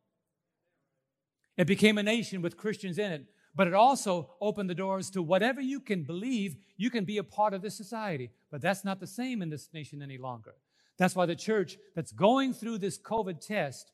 [1.57, 3.25] It became a nation with Christians in it,
[3.55, 7.23] but it also opened the doors to whatever you can believe, you can be a
[7.23, 8.31] part of this society.
[8.51, 10.55] But that's not the same in this nation any longer.
[10.97, 13.91] That's why the church that's going through this COVID test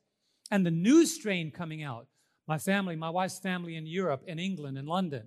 [0.49, 2.07] and the new strain coming out,
[2.47, 5.23] my family, my wife's family in Europe, in England, in London,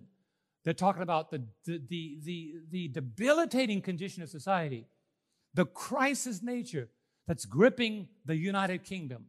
[0.64, 4.86] they're talking about the, the, the, the, the debilitating condition of society
[5.54, 6.88] the crisis nature
[7.26, 9.26] that's gripping the United Kingdom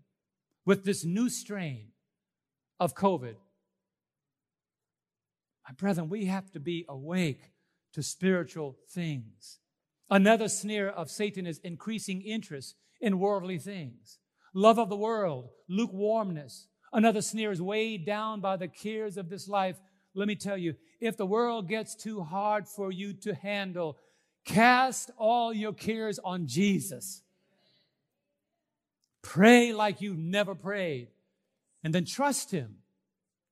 [0.66, 1.90] with this new strain
[2.80, 3.36] of COVID.
[5.68, 7.52] My brethren, we have to be awake
[7.94, 9.60] to spiritual things.
[10.10, 14.20] Another snare of Satan is increasing interest in worldly things,
[14.54, 16.68] love of the world, lukewarmness.
[16.94, 19.78] Another snare is weighed down by the cares of this life.
[20.14, 23.98] Let me tell you, if the world gets too hard for you to handle,
[24.46, 27.24] Cast all your cares on Jesus.
[29.24, 31.08] Pray like you've never prayed.
[31.84, 32.78] And then trust Him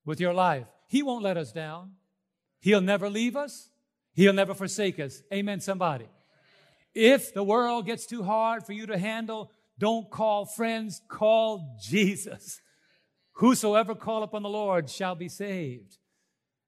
[0.06, 0.68] with your life.
[0.88, 1.94] He won't let us down.
[2.64, 3.68] He'll never leave us.
[4.14, 5.22] He'll never forsake us.
[5.34, 6.08] Amen, somebody.
[6.96, 12.62] If the world gets too hard for you to handle, don't call friends, call Jesus.
[13.34, 15.98] Whosoever call upon the Lord shall be saved.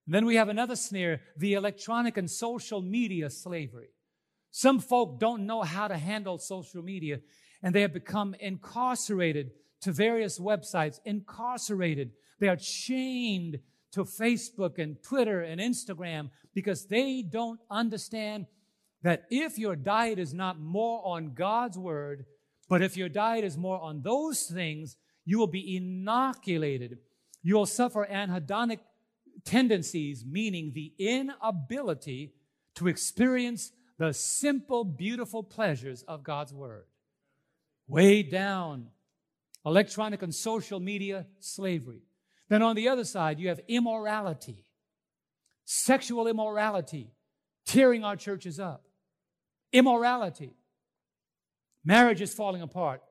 [0.06, 3.88] Then we have another snare, the electronic and social media slavery.
[4.52, 7.22] Some folk don't know how to handle social media
[7.64, 12.12] and they have become incarcerated to various websites, incarcerated.
[12.42, 13.60] They are chained
[13.96, 18.46] to Facebook and Twitter and Instagram because they don't understand
[19.04, 22.26] that if your diet is not more on God's word,
[22.68, 26.98] but if your diet is more on those things, you will be inoculated.
[27.42, 28.80] You will suffer anhedonic
[29.46, 32.34] tendencies, meaning the inability
[32.76, 36.84] to experience the simple, beautiful pleasures of God's Word.
[37.88, 38.88] Way down,
[39.66, 42.02] electronic and social media slavery.
[42.50, 44.66] Then on the other side, you have immorality,
[45.64, 47.12] sexual immorality,
[47.66, 48.84] tearing our churches up.
[49.74, 50.54] Immorality.
[51.84, 53.02] Marriage is falling apart.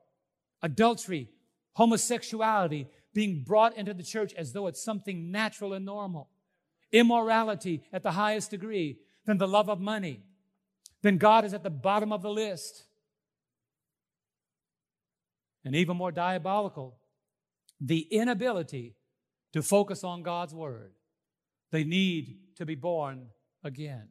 [0.61, 1.29] Adultery,
[1.73, 6.29] homosexuality being brought into the church as though it's something natural and normal.
[6.91, 8.99] Immorality at the highest degree.
[9.25, 10.21] Then the love of money.
[11.01, 12.85] Then God is at the bottom of the list.
[15.63, 16.97] And even more diabolical,
[17.81, 18.95] the inability
[19.55, 20.91] to focus on God's word.
[21.71, 23.27] They need to be born
[23.63, 24.09] again.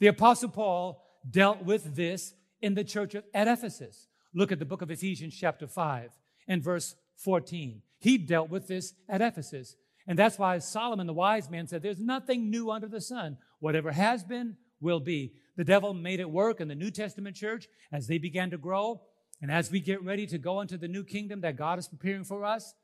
[0.00, 1.00] The Apostle Paul
[1.30, 4.08] dealt with this in the church at Ephesus.
[4.34, 6.10] Look at the book of Ephesians, chapter 5,
[6.48, 7.82] and verse 14.
[8.00, 9.76] He dealt with this at Ephesus.
[10.08, 13.38] And that's why Solomon, the wise man, said, There's nothing new under the sun.
[13.60, 15.34] Whatever has been, will be.
[15.56, 19.02] The devil made it work in the New Testament church as they began to grow.
[19.40, 22.24] And as we get ready to go into the new kingdom that God is preparing
[22.24, 22.74] for us,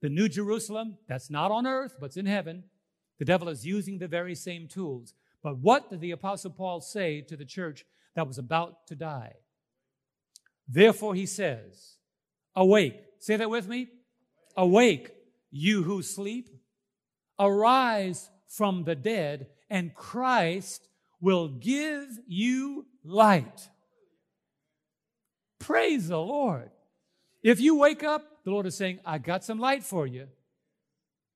[0.00, 2.64] the new Jerusalem, that's not on earth, but it's in heaven,
[3.18, 5.14] the devil is using the very same tools.
[5.42, 7.84] But what did the Apostle Paul say to the church
[8.14, 9.34] that was about to die?
[10.68, 11.96] Therefore, he says,
[12.54, 13.00] Awake.
[13.18, 13.88] Say that with me.
[14.56, 15.12] Awake,
[15.50, 16.48] you who sleep.
[17.38, 20.88] Arise from the dead, and Christ
[21.20, 23.68] will give you light.
[25.58, 26.70] Praise the Lord.
[27.48, 30.26] If you wake up, the Lord is saying, I got some light for you.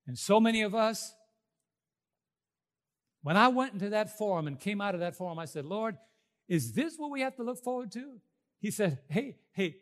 [0.05, 1.11] And so many of us,
[3.23, 5.97] when I went into that forum and came out of that forum, I said, Lord,
[6.47, 8.19] is this what we have to look forward to?
[8.59, 9.77] He said, Hey, hey,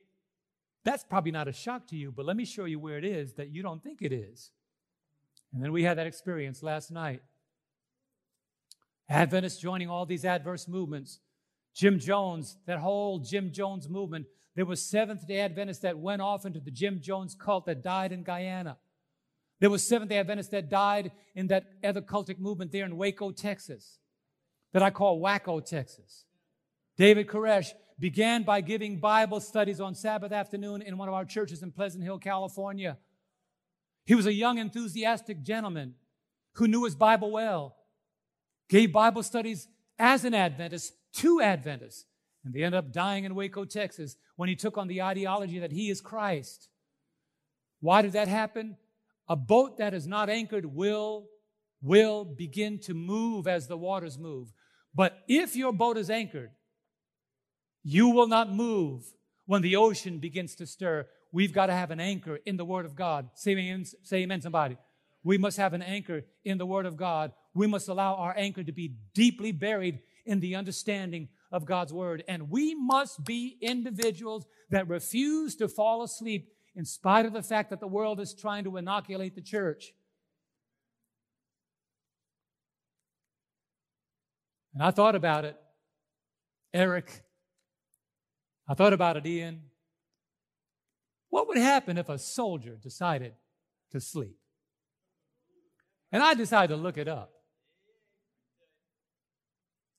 [0.86, 3.34] that's probably not a shock to you, but let me show you where it is
[3.34, 4.52] that you don't think it is.
[5.54, 7.24] And then we had that experience last night.
[9.10, 11.20] Adventists joining all these adverse movements.
[11.74, 14.26] Jim Jones, that whole Jim Jones movement.
[14.56, 18.12] There was Seventh day Adventists that went off into the Jim Jones cult that died
[18.12, 18.78] in Guyana.
[19.60, 23.32] There was Seventh day Adventists that died in that other cultic movement there in Waco,
[23.32, 24.00] Texas,
[24.74, 26.26] that I call Waco, Texas.
[26.98, 27.70] David Koresh
[28.00, 32.04] began by giving Bible studies on Sabbath afternoon in one of our churches in Pleasant
[32.04, 32.98] Hill, California.
[34.06, 35.94] He was a young, enthusiastic gentleman
[36.54, 37.78] who knew his Bible well,
[38.68, 39.68] gave Bible studies
[40.00, 42.06] as an Adventist to Adventists,
[42.44, 45.72] and they end up dying in Waco, Texas, when he took on the ideology that
[45.72, 46.70] he is Christ.
[47.80, 48.78] Why did that happen?
[49.28, 51.28] A boat that is not anchored will,
[51.82, 54.52] will begin to move as the waters move.
[54.94, 56.52] But if your boat is anchored,
[57.84, 59.14] you will not move
[59.46, 61.08] when the ocean begins to stir.
[61.32, 63.30] We've got to have an anchor in the Word of God.
[63.36, 64.78] Say amen, say amen, somebody.
[65.24, 67.32] We must have an anchor in the Word of God.
[67.54, 72.24] We must allow our anchor to be deeply buried in the understanding of God's Word.
[72.28, 77.70] And we must be individuals that refuse to fall asleep in spite of the fact
[77.70, 79.94] that the world is trying to inoculate the church.
[84.74, 85.58] And I thought about it.
[86.74, 87.24] Eric,
[88.68, 89.64] I thought about it, Ian.
[91.30, 93.34] What would happen if a soldier decided
[93.92, 94.38] to sleep?
[96.12, 97.32] And I decided to look it up.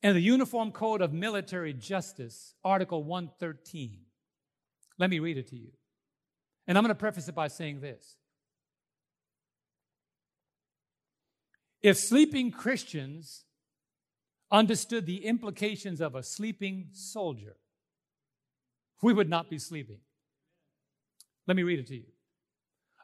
[0.03, 3.99] In the Uniform Code of Military Justice, Article 113,
[4.99, 5.71] let me read it to you.
[6.67, 8.17] And I'm going to preface it by saying this.
[11.81, 13.45] If sleeping Christians
[14.51, 17.57] understood the implications of a sleeping soldier,
[19.03, 19.99] we would not be sleeping.
[21.47, 22.07] Let me read it to you.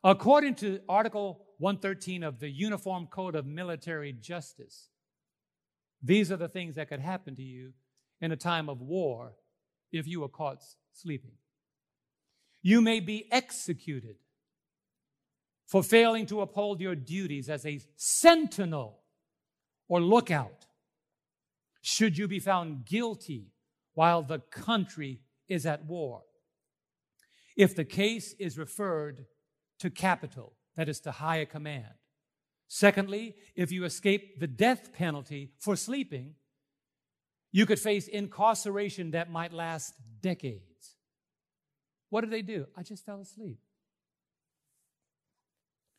[0.02, 4.88] According to Article 113 of the Uniform Code of Military Justice,
[6.02, 7.72] these are the things that could happen to you
[8.20, 9.32] in a time of war
[9.92, 11.32] if you were caught sleeping.
[12.62, 14.16] You may be executed
[15.66, 19.00] for failing to uphold your duties as a sentinel
[19.88, 20.66] or lookout
[21.80, 23.52] should you be found guilty
[23.94, 26.22] while the country is at war.
[27.56, 29.26] If the case is referred
[29.80, 31.94] to capital, that is to higher command.
[32.68, 36.34] Secondly, if you escape the death penalty for sleeping,
[37.50, 40.96] you could face incarceration that might last decades.
[42.10, 42.66] What did they do?
[42.76, 43.58] I just fell asleep.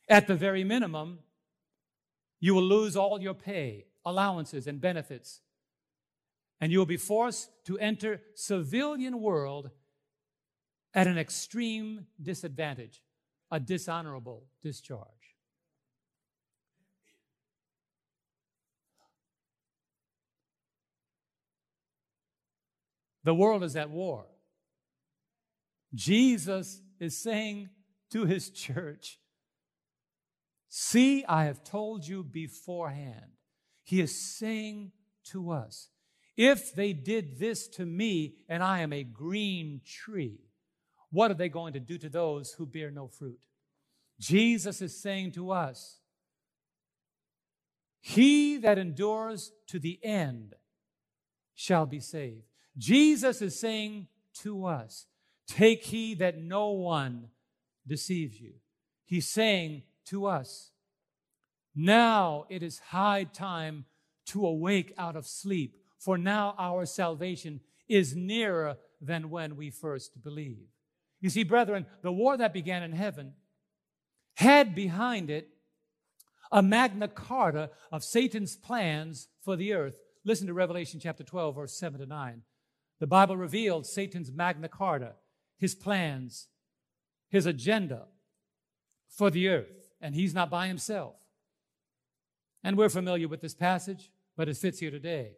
[0.08, 1.20] At the very minimum,
[2.40, 5.42] you will lose all your pay, allowances, and benefits.
[6.62, 9.72] And you will be forced to enter civilian world
[10.94, 13.02] at an extreme disadvantage,
[13.52, 15.19] a dishonorable discharge.
[23.24, 24.26] The world is at war.
[25.94, 27.70] Jesus is saying
[28.12, 29.20] to his church,
[30.72, 33.32] See, I have told you beforehand.
[33.84, 34.92] He is saying
[35.32, 35.90] to us,
[36.38, 40.40] if they did this to me and I am a green tree,
[41.12, 43.40] what are they going to do to those who bear no fruit?
[44.20, 46.00] Jesus is saying to us,
[48.00, 50.54] He that endures to the end
[51.56, 52.44] shall be saved.
[52.78, 54.08] Jesus is saying
[54.42, 55.06] to us,
[55.48, 57.30] Take heed that no one
[57.88, 58.54] deceives you.
[59.06, 60.72] He's saying to us,
[61.76, 63.86] Now it is high time
[64.28, 70.22] to awake out of sleep, for now our salvation is nearer than when we first
[70.24, 70.70] believed.
[71.20, 73.34] You see, brethren, the war that began in heaven
[74.36, 75.50] had behind it
[76.52, 80.00] a Magna Carta of Satan's plans for the earth.
[80.24, 82.42] Listen to Revelation chapter 12, verse 7 to 9.
[83.00, 85.14] The Bible reveals Satan's Magna Carta,
[85.58, 86.48] his plans,
[87.30, 88.08] his agenda
[89.10, 91.16] for the earth, and he's not by himself.
[92.64, 95.34] And we're familiar with this passage, but it fits here today.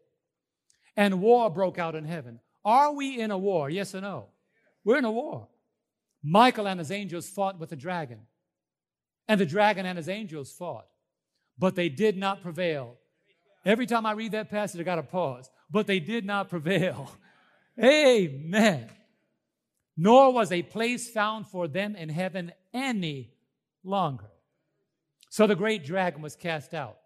[0.98, 2.40] And war broke out in heaven.
[2.66, 3.70] Are we in a war?
[3.70, 4.28] Yes or no?
[4.84, 5.48] We're in a war.
[6.24, 8.22] Michael and his angels fought with the dragon,
[9.28, 10.88] and the dragon and his angels fought,
[11.58, 12.98] but they did not prevail.
[13.66, 15.50] Every time I read that passage, I got to pause.
[15.70, 17.12] But they did not prevail.
[17.80, 18.90] Amen.
[19.98, 23.32] Nor was a place found for them in heaven any
[23.84, 24.30] longer.
[25.30, 26.98] So the great dragon was cast out.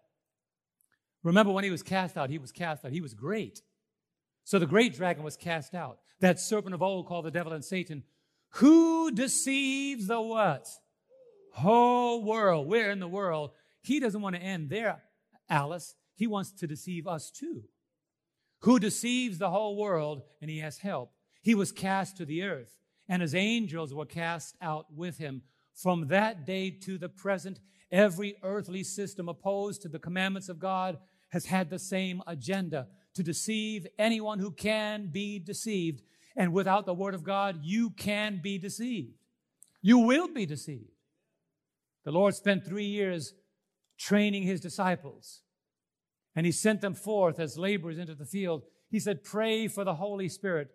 [1.22, 2.92] Remember when he was cast out, he was cast out.
[2.92, 3.62] He was great.
[4.44, 5.98] So the great dragon was cast out.
[6.20, 8.04] That serpent of old called the devil and Satan
[8.56, 10.66] who deceives the what?
[11.52, 12.66] Whole world.
[12.66, 13.50] We're in the world.
[13.82, 15.02] He doesn't want to end there,
[15.48, 15.94] Alice.
[16.14, 17.64] He wants to deceive us too.
[18.60, 21.12] Who deceives the whole world, and he has help.
[21.42, 25.42] He was cast to the earth, and his angels were cast out with him.
[25.74, 30.98] From that day to the present, every earthly system opposed to the commandments of God
[31.28, 36.02] has had the same agenda to deceive anyone who can be deceived
[36.36, 39.14] and without the Word of God, you can be deceived.
[39.80, 40.90] You will be deceived.
[42.04, 43.32] The Lord spent three years
[43.98, 45.40] training His disciples,
[46.36, 48.62] and He sent them forth as laborers into the field.
[48.90, 50.68] He said, Pray for the Holy Spirit.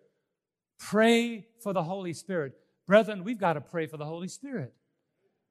[0.78, 2.54] Pray for the Holy Spirit.
[2.86, 4.74] Brethren, we've got to pray for the Holy Spirit.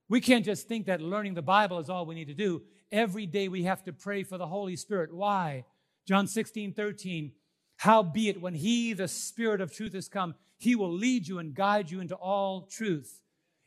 [0.10, 2.64] We can't just think that learning the Bible is all we need to do.
[2.92, 5.14] Every day we have to pray for the Holy Spirit.
[5.14, 5.64] Why?
[6.06, 7.32] John 16, 13.
[7.78, 11.90] Howbeit, when he, the Spirit of truth, is come, he will lead you and guide
[11.90, 13.22] you into all truth.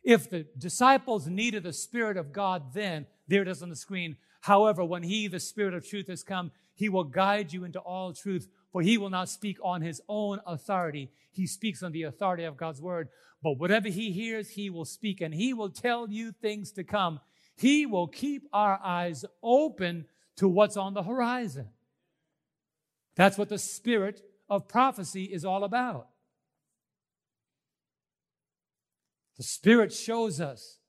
[0.04, 4.16] If the disciples needed the Spirit of God then, there it is on the screen.
[4.44, 8.12] However, when he, the Spirit of truth, has come, he will guide you into all
[8.12, 11.10] truth, for he will not speak on his own authority.
[11.32, 13.08] He speaks on the authority of God's word.
[13.42, 17.20] But whatever he hears, he will speak, and he will tell you things to come.
[17.56, 20.04] He will keep our eyes open
[20.36, 21.68] to what's on the horizon.
[23.16, 24.20] That's what the spirit
[24.50, 26.08] of prophecy is all about.
[29.38, 30.80] The Spirit shows us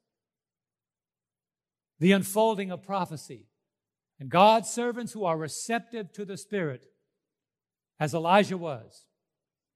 [1.99, 3.47] the unfolding of prophecy.
[4.19, 6.85] And God's servants who are receptive to the Spirit,
[7.99, 9.05] as Elijah was,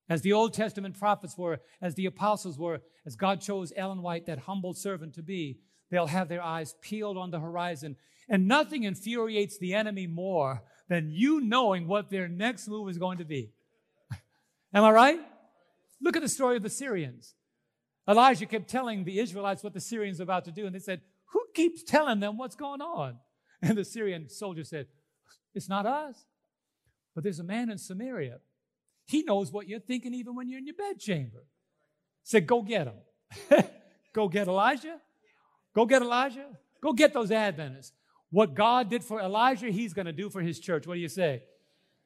[0.09, 4.25] as the Old Testament prophets were, as the apostles were, as God chose Ellen White,
[4.25, 5.59] that humble servant, to be,
[5.91, 7.95] they'll have their eyes peeled on the horizon.
[8.27, 13.19] And nothing infuriates the enemy more than you knowing what their next move is going
[13.19, 13.51] to be.
[14.73, 15.19] Am I right?
[16.01, 17.35] Look at the story of the Syrians.
[18.07, 21.01] Elijah kept telling the Israelites what the Syrians were about to do, and they said,
[21.31, 23.17] Who keeps telling them what's going on?
[23.61, 24.87] And the Syrian soldier said,
[25.53, 26.23] It's not us,
[27.13, 28.37] but there's a man in Samaria.
[29.05, 31.43] He knows what you're thinking even when you're in your bedchamber.
[32.23, 33.65] Said, Go get him.
[34.13, 35.01] Go get Elijah.
[35.75, 36.45] Go get Elijah.
[36.81, 37.91] Go get those Adventists.
[38.31, 40.87] What God did for Elijah, he's going to do for his church.
[40.87, 41.43] What do you say?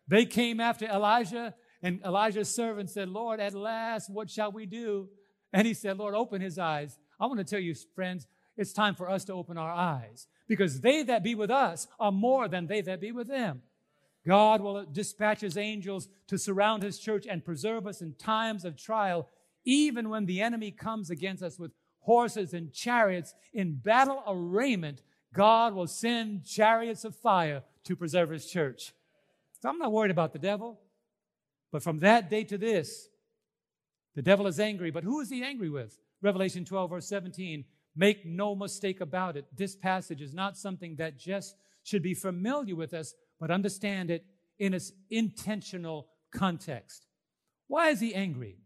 [0.07, 5.09] They came after Elijah, and Elijah's servant said, Lord, at last, what shall we do?
[5.51, 6.97] And he said, Lord, open his eyes.
[7.19, 10.81] I want to tell you, friends, it's time for us to open our eyes because
[10.81, 13.61] they that be with us are more than they that be with them.
[14.25, 18.77] God will dispatch his angels to surround his church and preserve us in times of
[18.77, 19.27] trial,
[19.65, 25.01] even when the enemy comes against us with horses and chariots in battle arrayment,
[25.33, 28.93] God will send chariots of fire to preserve his church.
[29.61, 30.79] So I'm not worried about the devil.
[31.71, 33.07] But from that day to this,
[34.15, 34.91] the devil is angry.
[34.91, 35.97] But who is he angry with?
[36.21, 37.65] Revelation 12, verse 17.
[37.95, 39.45] Make no mistake about it.
[39.55, 44.25] This passage is not something that just should be familiar with us, but understand it
[44.57, 47.05] in its intentional context.
[47.67, 48.57] Why is he angry?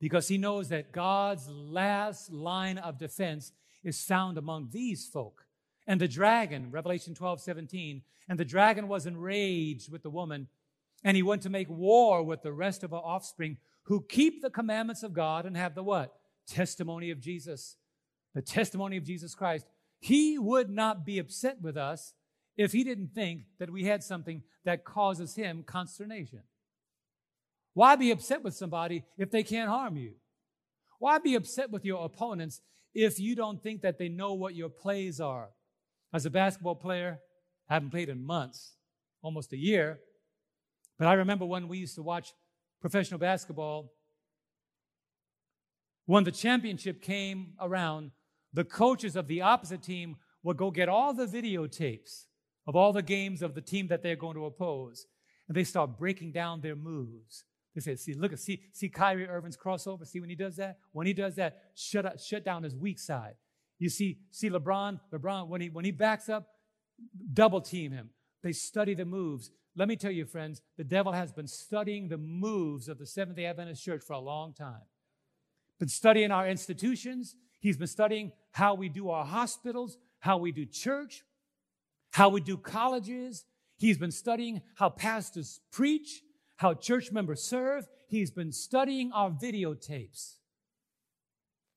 [0.00, 3.52] Because he knows that God's last line of defense
[3.84, 5.44] is found among these folk.
[5.86, 10.48] And the dragon, Revelation 12, 17, and the dragon was enraged with the woman,
[11.04, 14.50] and he went to make war with the rest of her offspring who keep the
[14.50, 16.14] commandments of God and have the what?
[16.46, 17.76] Testimony of Jesus.
[18.34, 19.66] The testimony of Jesus Christ.
[19.98, 22.14] He would not be upset with us
[22.56, 26.42] if he didn't think that we had something that causes him consternation.
[27.74, 30.14] Why be upset with somebody if they can't harm you?
[30.98, 32.60] Why be upset with your opponents
[32.94, 35.50] if you don't think that they know what your plays are?
[36.12, 37.20] As a basketball player,
[37.68, 38.74] I haven't played in months,
[39.22, 40.00] almost a year,
[40.98, 42.34] but I remember when we used to watch
[42.80, 43.92] professional basketball.
[46.04, 48.10] When the championship came around,
[48.52, 52.24] the coaches of the opposite team would go get all the videotapes
[52.66, 55.06] of all the games of the team that they're going to oppose.
[55.48, 57.44] And they start breaking down their moves.
[57.74, 60.06] They say, see, look, at see, see Kyrie Irving's crossover.
[60.06, 60.78] See when he does that?
[60.92, 63.34] When he does that, shut up, shut down his weak side.
[63.78, 66.46] You see, see LeBron, LeBron, when he when he backs up,
[67.32, 68.10] double team him.
[68.42, 69.50] They study the moves.
[69.76, 73.36] Let me tell you, friends, the devil has been studying the moves of the Seventh
[73.36, 74.82] day Adventist Church for a long time.
[75.78, 77.36] Been studying our institutions.
[77.60, 81.24] He's been studying how we do our hospitals, how we do church,
[82.10, 83.44] how we do colleges.
[83.78, 86.22] He's been studying how pastors preach,
[86.56, 87.86] how church members serve.
[88.08, 90.34] He's been studying our videotapes.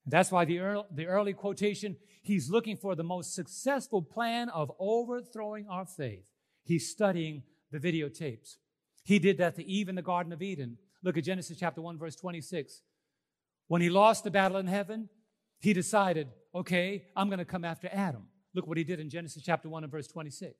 [0.06, 4.70] That's why the early, the early quotation, he's looking for the most successful plan of
[4.78, 6.28] overthrowing our faith.
[6.64, 8.56] He's studying the videotapes.
[9.04, 10.78] He did that to Eve in the Garden of Eden.
[11.02, 12.82] Look at Genesis chapter 1, verse 26.
[13.68, 15.08] When he lost the battle in heaven,
[15.58, 18.24] he decided, okay, I'm going to come after Adam.
[18.54, 20.54] Look what he did in Genesis chapter 1 and verse 26.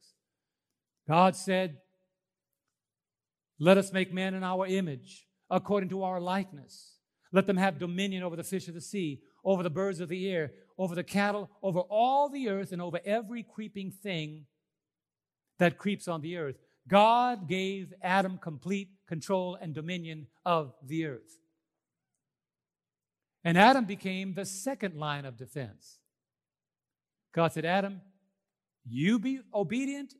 [1.06, 1.78] God said,
[3.58, 6.96] Let us make man in our image, according to our likeness.
[7.32, 10.28] Let them have dominion over the fish of the sea, over the birds of the
[10.28, 14.46] air, over the cattle, over all the earth, and over every creeping thing
[15.58, 16.56] that creeps on the earth.
[16.88, 21.38] God gave Adam complete control and dominion of the earth.
[23.44, 25.98] And Adam became the second line of defense.
[27.34, 28.00] God said, Adam,
[28.86, 30.14] you be obedient,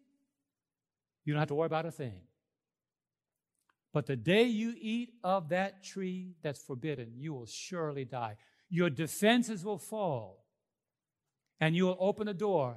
[1.24, 2.20] you don't have to worry about a thing.
[3.94, 8.36] But the day you eat of that tree that's forbidden, you will surely die.
[8.68, 10.44] Your defenses will fall,
[11.60, 12.76] and you will open a door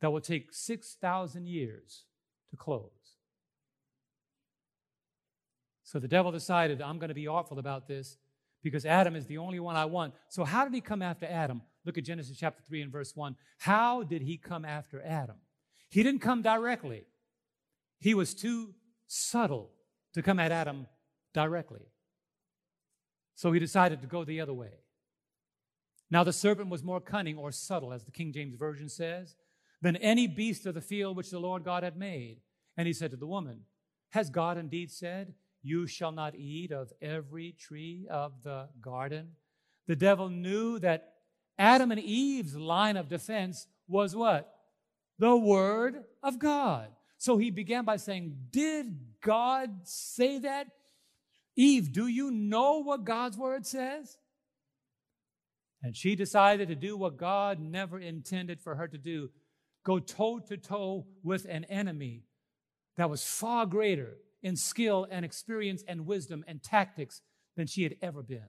[0.00, 2.04] that will take 6,000 years
[2.50, 2.90] to close.
[5.90, 8.16] So the devil decided, I'm going to be awful about this
[8.62, 10.14] because Adam is the only one I want.
[10.28, 11.62] So, how did he come after Adam?
[11.84, 13.34] Look at Genesis chapter 3 and verse 1.
[13.58, 15.34] How did he come after Adam?
[15.88, 17.06] He didn't come directly,
[17.98, 18.72] he was too
[19.08, 19.72] subtle
[20.14, 20.86] to come at Adam
[21.34, 21.82] directly.
[23.34, 24.84] So, he decided to go the other way.
[26.08, 29.34] Now, the serpent was more cunning or subtle, as the King James Version says,
[29.82, 32.42] than any beast of the field which the Lord God had made.
[32.76, 33.62] And he said to the woman,
[34.10, 39.32] Has God indeed said, you shall not eat of every tree of the garden.
[39.86, 41.14] The devil knew that
[41.58, 44.52] Adam and Eve's line of defense was what?
[45.18, 46.88] The Word of God.
[47.18, 50.68] So he began by saying, Did God say that?
[51.56, 54.16] Eve, do you know what God's Word says?
[55.82, 59.30] And she decided to do what God never intended for her to do
[59.82, 62.22] go toe to toe with an enemy
[62.96, 67.20] that was far greater in skill and experience and wisdom and tactics
[67.56, 68.48] than she had ever been.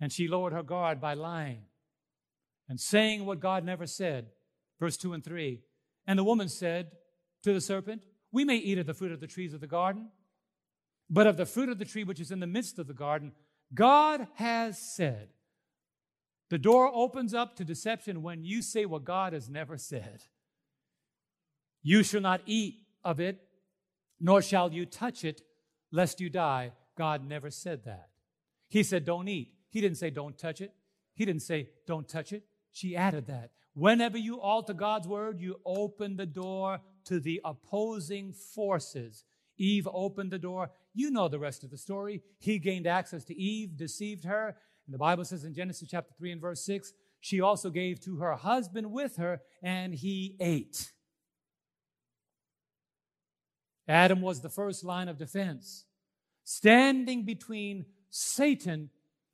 [0.00, 1.62] And she lowered her guard by lying
[2.68, 4.26] and saying what God never said.
[4.80, 5.60] Verse 2 and 3.
[6.06, 6.90] And the woman said
[7.44, 10.08] to the serpent, We may eat of the fruit of the trees of the garden,
[11.08, 13.32] but of the fruit of the tree which is in the midst of the garden,
[13.74, 15.28] God has said.
[16.50, 20.24] The door opens up to deception when you say what God has never said.
[21.82, 23.40] You shall not eat of it,
[24.22, 25.42] nor shall you touch it,
[25.90, 26.72] lest you die.
[26.96, 28.08] God never said that.
[28.68, 29.52] He said, Don't eat.
[29.68, 30.72] He didn't say, Don't touch it.
[31.12, 32.44] He didn't say, Don't touch it.
[32.70, 33.50] She added that.
[33.74, 39.24] Whenever you alter God's word, you open the door to the opposing forces
[39.58, 40.70] Eve opened the door.
[40.94, 42.22] You know the rest of the story.
[42.38, 44.56] He gained access to Eve, deceived her.
[44.86, 48.16] And the Bible says in Genesis chapter 3 and verse 6, she also gave to
[48.16, 50.92] her husband with her, and he ate.
[53.92, 55.84] Adam was the first line of defense,
[56.44, 58.88] standing between Satan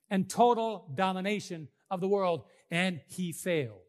[0.09, 3.79] and total domination of the world, and he failed.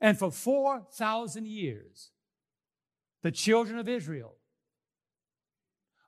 [0.00, 2.10] And for 4,000 years,
[3.22, 4.36] the children of Israel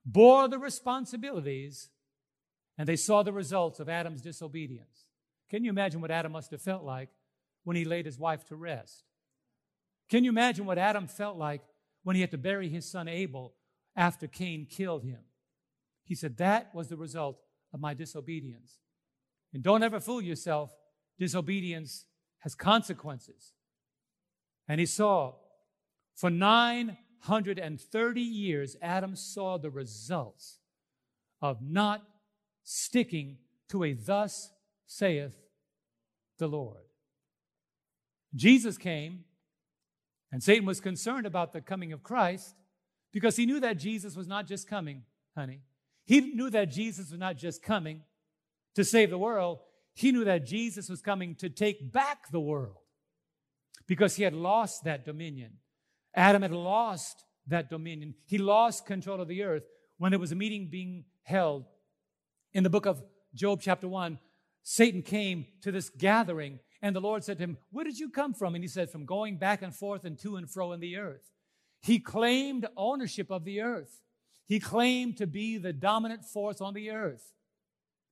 [0.05, 1.89] bore the responsibilities
[2.79, 5.07] and they saw the results of Adam's disobedience.
[5.51, 7.09] Can you imagine what Adam must have felt like
[7.65, 9.03] when he laid his wife to rest?
[10.09, 11.63] Can you imagine what Adam felt like
[12.05, 13.56] when he had to bury his son Abel
[13.97, 15.21] after Cain killed him?
[16.05, 17.39] He said, That was the result
[17.73, 18.79] of my disobedience.
[19.53, 20.71] And don't ever fool yourself,
[21.19, 22.07] disobedience
[22.41, 23.53] has consequences.
[24.69, 25.35] And he saw
[26.17, 30.61] for 930 years, Adam saw the results
[31.43, 32.03] of not
[32.65, 33.37] sticking
[33.69, 34.51] to a thus
[34.87, 35.37] saith
[36.39, 36.85] the Lord.
[38.35, 39.25] Jesus came,
[40.33, 42.55] and Satan was concerned about the coming of Christ
[43.17, 45.01] because he knew that Jesus was not just coming,
[45.35, 45.63] honey.
[46.05, 48.03] He knew that Jesus was not just coming
[48.75, 49.61] to save the world,
[49.95, 52.77] he knew that Jesus was coming to take back the world
[53.87, 55.53] because he had lost that dominion.
[56.15, 58.13] Adam had lost that dominion.
[58.27, 59.63] He lost control of the earth
[59.97, 61.65] when there was a meeting being held
[62.53, 63.03] in the book of
[63.35, 64.19] Job, chapter 1.
[64.63, 68.35] Satan came to this gathering, and the Lord said to him, Where did you come
[68.35, 68.55] from?
[68.55, 71.31] And he said, From going back and forth and to and fro in the earth.
[71.87, 74.03] He claimed ownership of the earth,
[74.45, 77.33] he claimed to be the dominant force on the earth.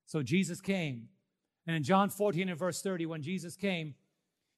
[0.06, 1.08] So Jesus came.
[1.66, 3.94] And in John 14 and verse 30, when Jesus came,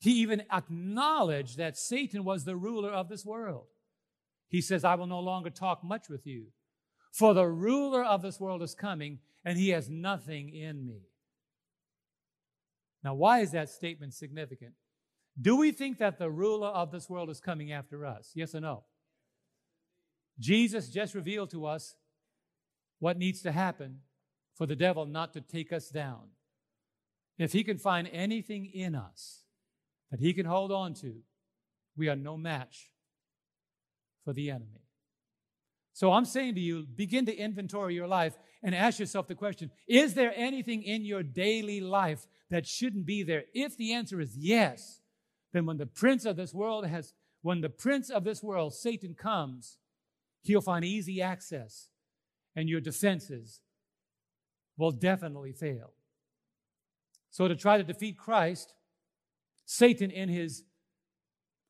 [0.01, 3.67] he even acknowledged that Satan was the ruler of this world.
[4.49, 6.49] He says, I will no longer talk much with you,
[7.13, 11.03] for the ruler of this world is coming, and he has nothing in me.
[13.03, 14.73] Now, why is that statement significant?
[15.41, 18.33] Do we think that the ruler of this world is coming after us?
[18.35, 18.85] Yes or no?
[20.39, 21.95] Jesus just revealed to us
[22.99, 24.01] what needs to happen
[24.55, 26.29] for the devil not to take us down.
[27.39, 29.45] If he can find anything in us
[30.11, 31.17] that he can hold on to,
[31.97, 32.91] we are no match
[34.25, 34.83] for the enemy.
[35.93, 39.71] So I'm saying to you, begin to inventory your life and ask yourself the question
[39.87, 43.45] Is there anything in your daily life that shouldn't be there?
[43.55, 45.01] If the answer is yes,
[45.53, 49.15] then when the prince of this world has, when the prince of this world, Satan,
[49.15, 49.79] comes,
[50.47, 51.89] he'll find easy access
[52.55, 53.61] and your defenses
[54.77, 55.93] will definitely fail.
[57.31, 58.73] So to try to defeat Christ,
[59.67, 60.65] Satan, in his,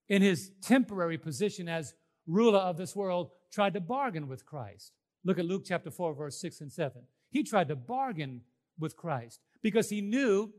[0.09, 1.95] in his temporary position as
[2.27, 4.93] ruler of this world, tried to bargain with Christ.
[5.25, 7.03] Look at Luke chapter 4, verse 6 and 7.
[7.31, 8.43] He tried to bargain
[8.79, 10.53] with Christ because he knew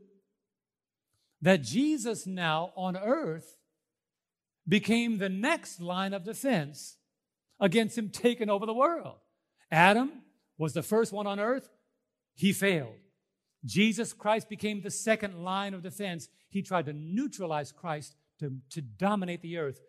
[1.40, 3.56] that Jesus now on earth
[4.66, 6.97] became the next line of defense
[7.60, 9.16] against him taking over the world.
[9.70, 10.22] Adam
[10.56, 11.68] was the first one on earth,
[12.34, 12.94] he failed.
[13.64, 16.28] Jesus Christ became the second line of defense.
[16.48, 19.80] He tried to neutralize Christ to, to dominate the earth.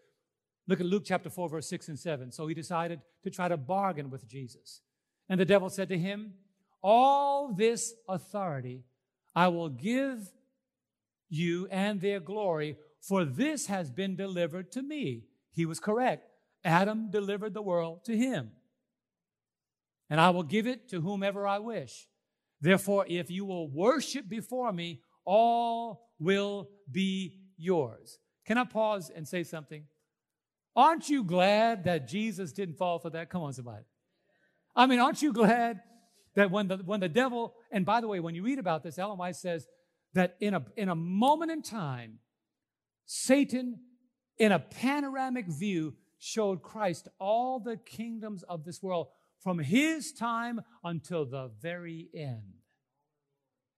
[0.68, 2.32] Look at Luke chapter 4, verse 6 and 7.
[2.32, 4.82] So he decided to try to bargain with Jesus.
[5.28, 6.34] And the devil said to him,
[6.82, 8.84] All this authority
[9.36, 10.32] I will give
[11.30, 15.26] you and their glory, for this has been delivered to me.
[15.52, 16.29] He was correct.
[16.64, 18.52] Adam delivered the world to him.
[20.10, 22.08] And I will give it to whomever I wish.
[22.62, 28.20] Therefore, if you will worship before me, all will be yours.
[28.46, 29.84] Can I pause and say something?
[30.76, 33.30] Aren't you glad that Jesus didn't fall for that?
[33.30, 33.84] Come on, somebody.
[34.76, 35.82] I mean, aren't you glad
[36.36, 38.98] that when the, when the devil, and by the way, when you read about this,
[38.98, 39.68] Ellen White says
[40.14, 42.20] that in a, in a moment in time,
[43.06, 43.80] Satan,
[44.38, 49.08] in a panoramic view, showed Christ all the kingdoms of this world
[49.40, 52.60] from his time until the very end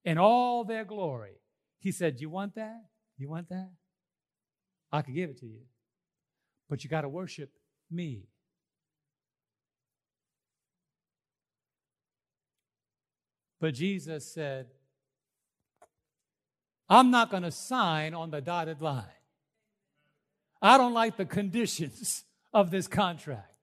[0.04, 1.36] in all their glory.
[1.80, 2.82] He said, You want that?
[3.18, 3.70] You want that?
[4.92, 5.62] I could give it to you.
[6.68, 7.52] But you got to worship
[7.90, 8.24] me.
[13.60, 14.68] But Jesus said,
[16.90, 19.06] I'm not going to sign on the dotted line.
[20.62, 22.24] I don't like the conditions
[22.54, 23.54] of this contract.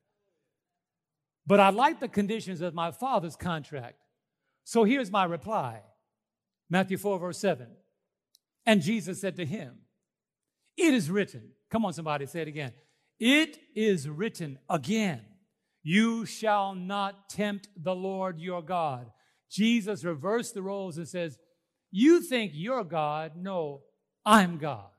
[1.47, 4.05] But I like the conditions of my father's contract.
[4.65, 5.81] So here's my reply
[6.69, 7.67] Matthew 4, verse 7.
[8.67, 9.79] And Jesus said to him,
[10.77, 11.53] It is written.
[11.71, 12.73] Come on, somebody, say it again.
[13.19, 15.23] It is written again.
[15.83, 19.11] You shall not tempt the Lord your God.
[19.51, 21.39] Jesus reversed the roles and says,
[21.91, 23.33] You think you're God?
[23.37, 23.85] No,
[24.25, 24.91] I'm God.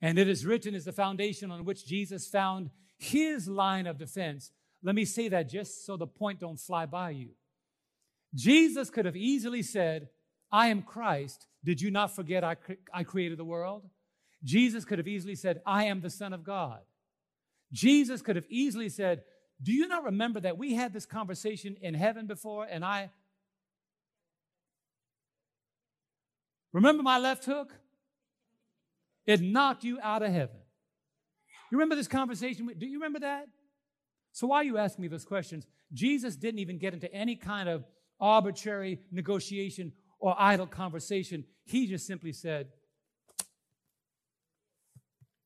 [0.00, 4.52] And it is written as the foundation on which Jesus found his line of defense.
[4.82, 7.30] Let me say that just so the point don't fly by you.
[8.34, 10.08] Jesus could have easily said,
[10.52, 11.46] I am Christ.
[11.64, 13.88] Did you not forget I, cre- I created the world?
[14.44, 16.80] Jesus could have easily said, I am the Son of God.
[17.72, 19.22] Jesus could have easily said,
[19.62, 23.10] Do you not remember that we had this conversation in heaven before and I.
[26.72, 27.72] Remember my left hook?
[29.26, 30.56] It knocked you out of heaven.
[31.70, 32.68] You remember this conversation?
[32.78, 33.46] Do you remember that?
[34.32, 35.66] So why are you asking me those questions?
[35.92, 37.84] Jesus didn't even get into any kind of
[38.20, 41.44] arbitrary negotiation or idle conversation.
[41.64, 42.68] He just simply said,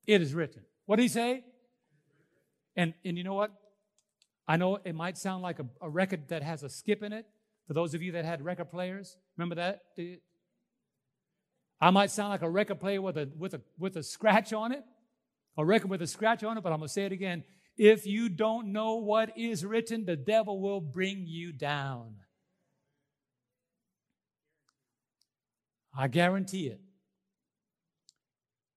[0.07, 0.62] It is written.
[0.87, 1.45] What did he say?
[2.76, 3.53] And, and you know what?
[4.47, 7.26] I know it might sound like a, a record that has a skip in it.
[7.66, 9.83] For those of you that had record players, remember that?
[11.81, 14.72] I might sound like a record player with a, with a, with a scratch on
[14.72, 14.85] it,
[15.57, 17.45] a record with a scratch on it, but I'm going to say it again.
[17.76, 22.16] If you don't know what is written, the devil will bring you down.
[25.97, 26.81] I guarantee it.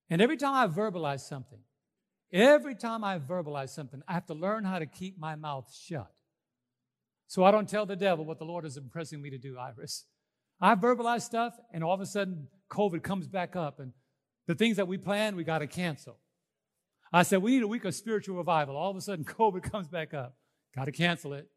[0.10, 1.60] And every time I verbalize something,
[2.32, 6.12] every time I verbalize something, I have to learn how to keep my mouth shut.
[7.28, 10.06] So I don't tell the devil what the Lord is impressing me to do, Iris.
[10.62, 13.93] I verbalize stuff, and all of a sudden, COVID comes back up, and
[14.47, 16.17] the things that we planned, we got to cancel.
[17.11, 18.76] I said, we need a week of spiritual revival.
[18.76, 20.36] All of a sudden, COVID comes back up.
[20.76, 21.47] Got to cancel it.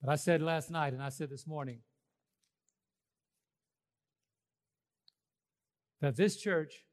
[0.00, 1.80] But I said last night, and I said this morning,
[6.00, 6.84] that this church,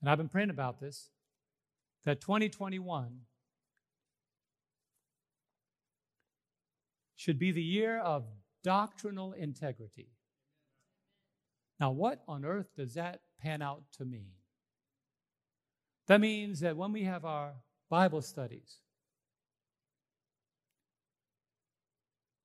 [0.00, 1.10] and I've been praying about this,
[2.04, 3.20] that 2021
[7.18, 8.24] should be the year of
[8.64, 10.08] doctrinal integrity.
[11.78, 14.30] Now, what on earth does that pan out to mean?
[16.06, 17.52] That means that when we have our
[17.90, 18.78] Bible studies,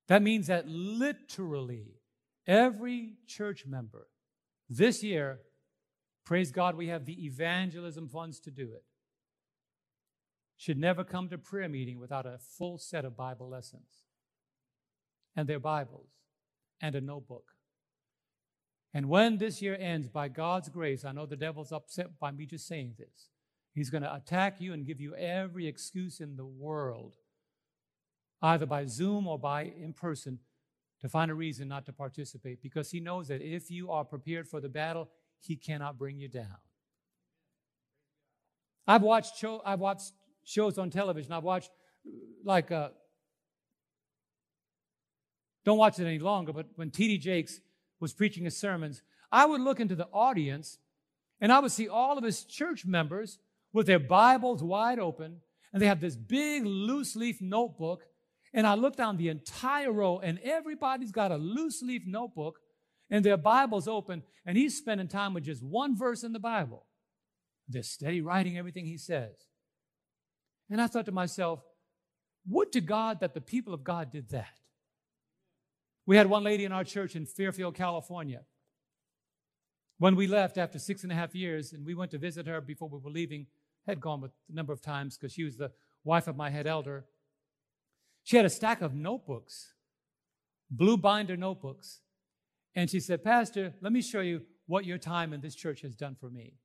[0.07, 2.03] that means that literally
[2.45, 4.07] Every church member
[4.69, 5.39] this year,
[6.25, 8.83] praise God, we have the evangelism funds to do it,
[10.57, 14.03] should never come to prayer meeting without a full set of Bible lessons
[15.35, 16.09] and their Bibles
[16.81, 17.45] and a notebook.
[18.93, 22.45] And when this year ends, by God's grace, I know the devil's upset by me
[22.45, 23.29] just saying this.
[23.73, 27.15] He's going to attack you and give you every excuse in the world,
[28.41, 30.39] either by Zoom or by in person,
[31.01, 34.47] to find a reason not to participate because he knows that if you are prepared
[34.47, 35.09] for the battle,
[35.39, 36.57] he cannot bring you down.
[38.87, 40.13] I've watched I've watched
[40.43, 41.31] shows on television.
[41.33, 41.71] I've watched
[42.43, 42.89] like uh,
[45.65, 47.17] don't watch it any longer, but when T.D.
[47.19, 47.59] Jakes
[47.99, 49.01] was preaching his sermons,
[49.31, 50.77] I would look into the audience
[51.39, 53.39] and I would see all of his church members
[53.71, 55.41] with their Bibles wide open,
[55.71, 58.03] and they have this big loose leaf notebook
[58.53, 62.59] and I look down the entire row, and everybody's got a loose leaf notebook
[63.09, 66.85] and their Bible's open, and he's spending time with just one verse in the Bible.
[67.67, 69.33] They're steady writing everything he says.
[70.69, 71.59] And I thought to myself,
[72.47, 74.59] would to God that the people of God did that.
[76.05, 78.41] We had one lady in our church in Fairfield, California.
[79.99, 82.59] When we left after six and a half years, and we went to visit her
[82.59, 83.47] before we were leaving,
[83.87, 85.71] had gone a number of times because she was the
[86.03, 87.05] wife of my head elder.
[88.23, 89.73] She had a stack of notebooks,
[90.69, 92.01] blue binder notebooks.
[92.75, 95.95] And she said, Pastor, let me show you what your time in this church has
[95.95, 96.55] done for me.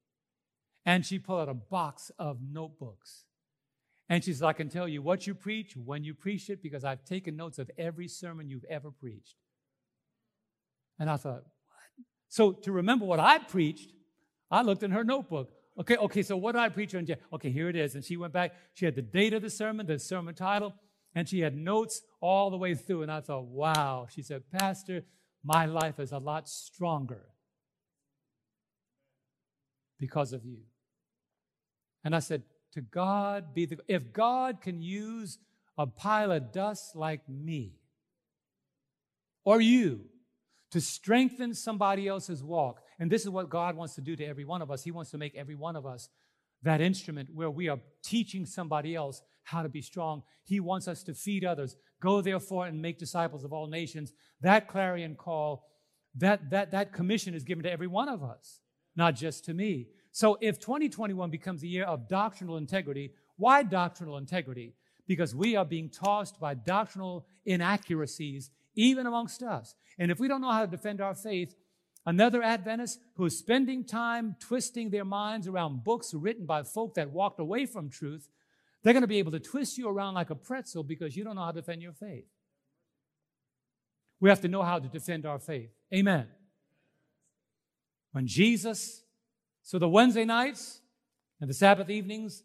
[0.87, 3.25] And she pulled out a box of notebooks.
[4.09, 6.85] And she said, I can tell you what you preach, when you preach it, because
[6.85, 9.37] I've taken notes of every sermon you've ever preached.
[10.99, 12.07] And I thought, what?
[12.29, 13.93] So to remember what I preached,
[14.51, 15.51] I looked in her notebook.
[15.79, 17.07] Okay, okay, so what did I preach on?
[17.33, 17.95] Okay, here it is.
[17.95, 18.53] And she went back.
[18.75, 20.75] She had the date of the sermon, the sermon title,
[21.15, 23.03] and she had notes all the way through.
[23.03, 24.07] And I thought, wow.
[24.11, 25.05] She said, Pastor,
[25.45, 27.27] my life is a lot stronger
[29.99, 30.59] because of you.
[32.05, 32.43] And I said,
[32.79, 35.39] to God be the, if God can use
[35.77, 37.73] a pile of dust like me
[39.45, 40.03] or you
[40.71, 44.45] to strengthen somebody else's walk, and this is what God wants to do to every
[44.45, 46.09] one of us, He wants to make every one of us
[46.63, 50.23] that instrument where we are teaching somebody else how to be strong.
[50.45, 51.75] He wants us to feed others.
[52.01, 54.13] Go therefore and make disciples of all nations.
[54.41, 55.65] That clarion call,
[56.17, 58.61] that, that, that commission is given to every one of us,
[58.95, 59.89] not just to me.
[60.13, 64.75] So if 2021 becomes a year of doctrinal integrity, why doctrinal integrity?
[65.07, 69.75] Because we are being tossed by doctrinal inaccuracies even amongst us.
[69.99, 71.55] And if we don't know how to defend our faith,
[72.07, 77.11] another Adventist who is spending time twisting their minds around books written by folk that
[77.11, 78.29] walked away from truth,
[78.83, 81.35] they're going to be able to twist you around like a pretzel because you don't
[81.35, 82.27] know how to defend your faith.
[84.21, 85.71] We have to know how to defend our faith.
[85.95, 86.27] Amen.
[88.13, 89.03] When Jesus,
[89.69, 90.81] so the Wednesday nights
[91.43, 92.43] and the Sabbath evenings,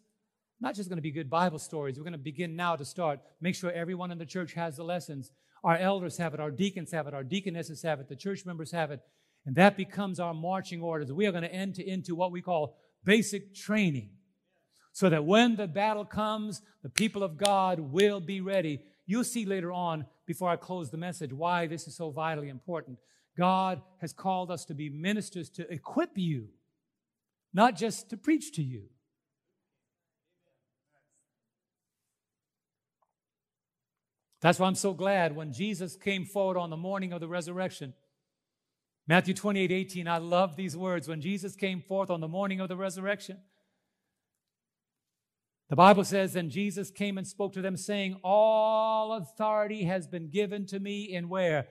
[0.60, 1.96] not just going to be good Bible stories.
[1.96, 3.18] We're going to begin now to start.
[3.40, 5.30] Make sure everyone in the church has the lessons.
[5.64, 8.72] Our elders have it, our deacons have it, our deaconesses have it, the church members
[8.72, 9.00] have it.
[9.46, 11.10] And that becomes our marching orders.
[11.14, 14.10] We are going to enter into what we call basic training
[14.92, 18.82] so that when the battle comes, the people of God will be ready.
[19.06, 22.98] You'll see later on, before I close the message, why this is so vitally important.
[23.38, 26.48] God has called us to be ministers to equip you,
[27.54, 28.88] not just to preach to you.
[34.40, 37.94] That's why I'm so glad when Jesus came forward on the morning of the resurrection.
[39.06, 41.08] Matthew 28 18, I love these words.
[41.08, 43.38] When Jesus came forth on the morning of the resurrection,
[45.70, 50.28] the Bible says, And Jesus came and spoke to them, saying, All authority has been
[50.28, 51.68] given to me in where?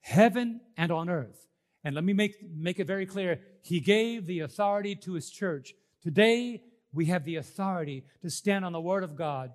[0.00, 1.46] Heaven and on earth.
[1.86, 5.72] And let me make, make it very clear He gave the authority to His church.
[6.02, 9.52] Today, we have the authority to stand on the Word of God,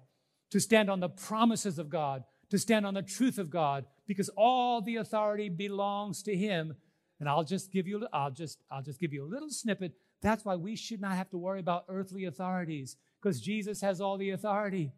[0.51, 4.29] to stand on the promises of God, to stand on the truth of God, because
[4.37, 6.77] all the authority belongs to Him.
[7.19, 9.91] And I'll just give you, I'll just, I'll just give you a little snippet.
[10.21, 14.17] That's why we should not have to worry about earthly authorities because Jesus has all
[14.17, 14.93] the authority.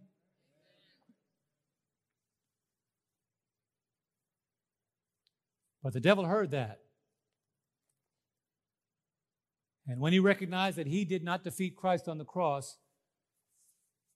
[5.82, 6.83] But the devil heard that.
[9.88, 12.78] And when he recognized that he did not defeat Christ on the cross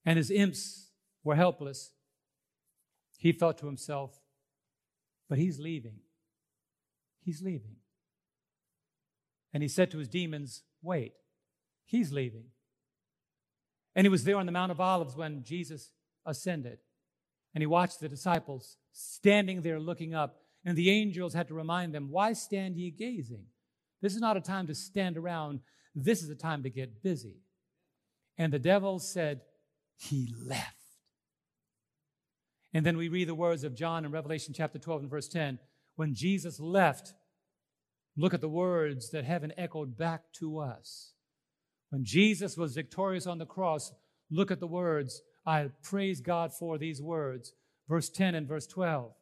[0.05, 0.91] and his imps
[1.23, 1.91] were helpless,
[3.17, 4.19] he thought to himself,
[5.27, 5.99] but he's leaving.
[7.21, 7.75] He's leaving.
[9.53, 11.13] And he said to his demons, Wait,
[11.85, 12.45] he's leaving.
[13.95, 15.91] And he was there on the Mount of Olives when Jesus
[16.25, 16.77] ascended.
[17.53, 20.37] And he watched the disciples standing there looking up.
[20.63, 23.45] And the angels had to remind them, Why stand ye gazing?
[24.01, 25.61] This is not a time to stand around.
[25.95, 27.41] This is a time to get busy.
[28.37, 29.41] And the devil said,
[29.97, 30.75] He left.
[32.73, 35.59] And then we read the words of John in Revelation chapter 12 and verse 10.
[35.95, 37.13] When Jesus left,
[38.15, 41.13] look at the words that heaven echoed back to us.
[41.89, 43.91] When Jesus was victorious on the cross,
[44.29, 45.21] look at the words.
[45.45, 47.53] I praise God for these words.
[47.87, 49.13] Verse 10 and verse 12.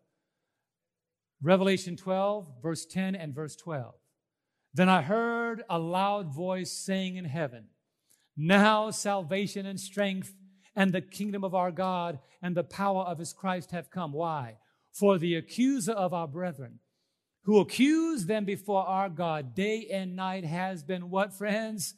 [1.41, 3.93] Revelation 12, verse 10 and verse 12.
[4.75, 7.65] Then I heard a loud voice saying in heaven,
[8.37, 10.35] Now salvation and strength
[10.75, 14.11] and the kingdom of our God and the power of his Christ have come.
[14.11, 14.57] Why?
[14.91, 16.79] For the accuser of our brethren,
[17.45, 21.95] who accused them before our God day and night, has been what, friends?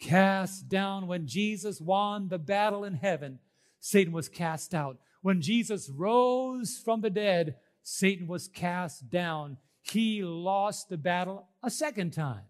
[0.00, 1.06] cast down.
[1.06, 3.38] When Jesus won the battle in heaven,
[3.80, 4.98] Satan was cast out.
[5.22, 9.58] When Jesus rose from the dead, Satan was cast down.
[9.84, 12.46] He lost the battle a second time.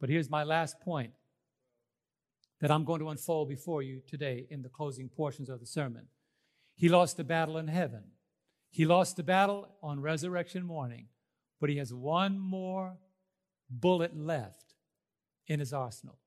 [0.00, 1.12] But here's my last point
[2.60, 6.06] that I'm going to unfold before you today in the closing portions of the sermon.
[6.74, 8.04] He lost the battle in heaven.
[8.70, 11.08] He lost the battle on resurrection morning,
[11.60, 12.96] but he has one more
[13.68, 14.74] bullet left
[15.46, 16.18] in his arsenal.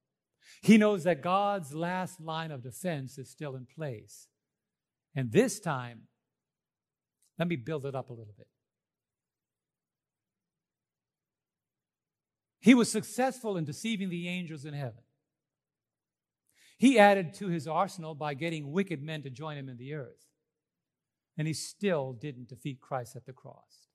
[0.61, 4.27] He knows that God's last line of defense is still in place.
[5.15, 6.02] And this time,
[7.39, 8.47] let me build it up a little bit.
[12.65, 15.03] He was successful in deceiving the angels in heaven.
[16.79, 20.25] He added to his arsenal by getting wicked men to join him in the earth.
[21.37, 23.85] And he still didn't defeat Christ at the cross.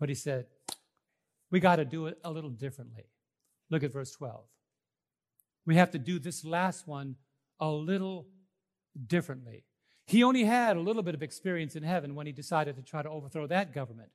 [0.00, 0.46] But he said,
[1.48, 3.04] we got to do it a little differently.
[3.70, 4.42] Look at verse 12.
[5.64, 7.14] We have to do this last one
[7.60, 8.26] a little
[9.06, 9.62] differently.
[10.08, 13.00] He only had a little bit of experience in heaven when he decided to try
[13.00, 14.10] to overthrow that government.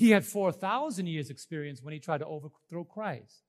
[0.00, 3.42] He had 4,000 years' experience when he tried to overthrow Christ.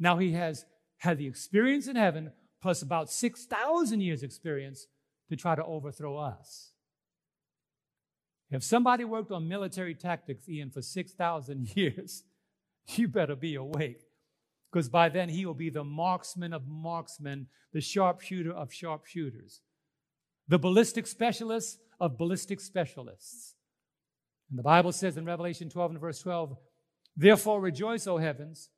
[0.00, 0.66] Now he has
[0.98, 4.88] had the experience in heaven plus about 6,000 years' experience
[5.28, 6.72] to try to overthrow us.
[8.50, 12.24] If somebody worked on military tactics, Ian, for 6,000 years,
[12.96, 14.02] you better be awake.
[14.72, 19.60] Because by then he will be the marksman of marksmen, the sharpshooter of sharpshooters,
[20.48, 23.54] the ballistic specialist of ballistic specialists.
[24.52, 26.58] And the Bible says in Revelation 12 and verse 12,
[27.16, 28.68] Therefore rejoice, O heavens,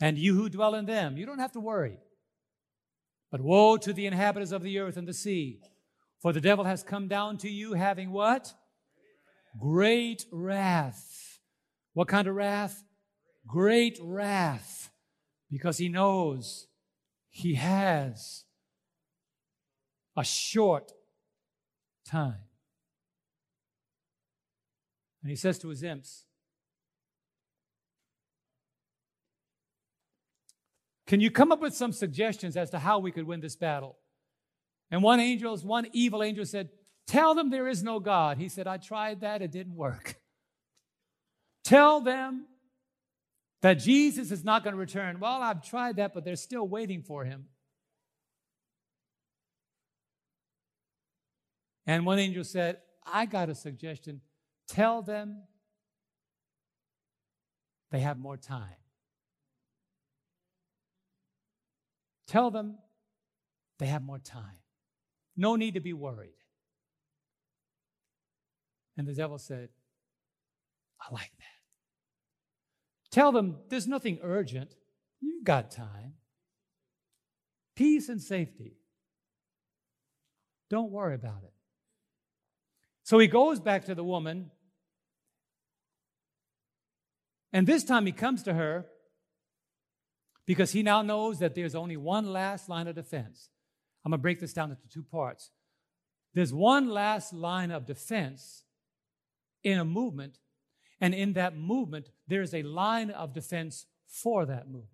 [0.00, 1.18] and you who dwell in them.
[1.18, 1.98] You don't have to worry.
[3.30, 5.60] But woe to the inhabitants of the earth and the sea,
[6.22, 8.54] for the devil has come down to you having what?
[9.60, 11.40] Great wrath.
[11.92, 12.84] What kind of wrath?
[13.46, 14.90] Great wrath,
[15.50, 16.68] because he knows
[17.28, 18.44] he has
[20.16, 20.92] a short
[22.06, 22.43] time.
[25.24, 26.26] And he says to his imps,
[31.06, 33.96] Can you come up with some suggestions as to how we could win this battle?
[34.90, 36.68] And one angel, one evil angel said,
[37.06, 38.36] Tell them there is no God.
[38.36, 40.16] He said, I tried that, it didn't work.
[41.64, 42.44] Tell them
[43.62, 45.20] that Jesus is not going to return.
[45.20, 47.46] Well, I've tried that, but they're still waiting for him.
[51.86, 52.78] And one angel said,
[53.10, 54.20] I got a suggestion.
[54.68, 55.42] Tell them
[57.90, 58.76] they have more time.
[62.26, 62.78] Tell them
[63.78, 64.58] they have more time.
[65.36, 66.34] No need to be worried.
[68.96, 69.68] And the devil said,
[71.00, 71.44] I like that.
[73.10, 74.74] Tell them there's nothing urgent.
[75.20, 76.14] You've got time.
[77.76, 78.78] Peace and safety.
[80.70, 81.53] Don't worry about it.
[83.04, 84.50] So he goes back to the woman,
[87.52, 88.86] and this time he comes to her
[90.46, 93.50] because he now knows that there's only one last line of defense.
[94.04, 95.50] I'm going to break this down into two parts.
[96.32, 98.64] There's one last line of defense
[99.62, 100.38] in a movement,
[101.00, 104.88] and in that movement, there's a line of defense for that movement.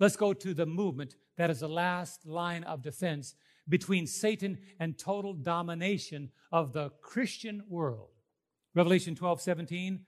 [0.00, 3.34] Let's go to the movement that is the last line of defense
[3.68, 8.10] between Satan and total domination of the Christian world.
[8.74, 10.00] Revelation 12, 17.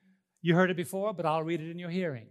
[0.42, 2.28] You heard it before, but I'll read it in your hearing.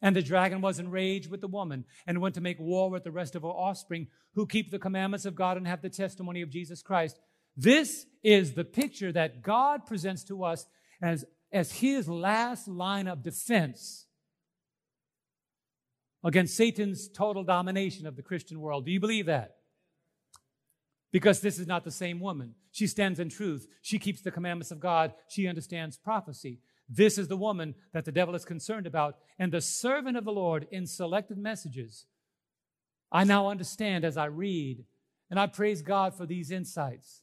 [0.00, 3.10] And the dragon was enraged with the woman and went to make war with the
[3.10, 6.50] rest of her offspring who keep the commandments of God and have the testimony of
[6.50, 7.18] Jesus Christ.
[7.56, 10.66] This is the picture that God presents to us
[11.02, 14.06] as, as his last line of defense
[16.24, 18.86] against Satan's total domination of the Christian world.
[18.86, 19.57] Do you believe that?
[21.10, 22.54] Because this is not the same woman.
[22.70, 23.66] She stands in truth.
[23.82, 25.14] She keeps the commandments of God.
[25.28, 26.60] She understands prophecy.
[26.88, 29.16] This is the woman that the devil is concerned about.
[29.38, 32.06] And the servant of the Lord in selected messages,
[33.10, 34.84] I now understand as I read.
[35.30, 37.22] And I praise God for these insights.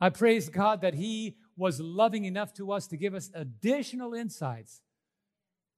[0.00, 4.80] I praise God that He was loving enough to us to give us additional insights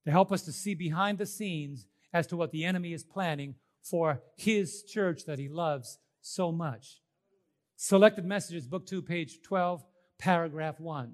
[0.07, 3.55] to help us to see behind the scenes as to what the enemy is planning
[3.83, 7.01] for His church that He loves so much.
[7.79, 9.83] Selected Messages, Book 2, page 12,
[10.17, 11.13] paragraph 1.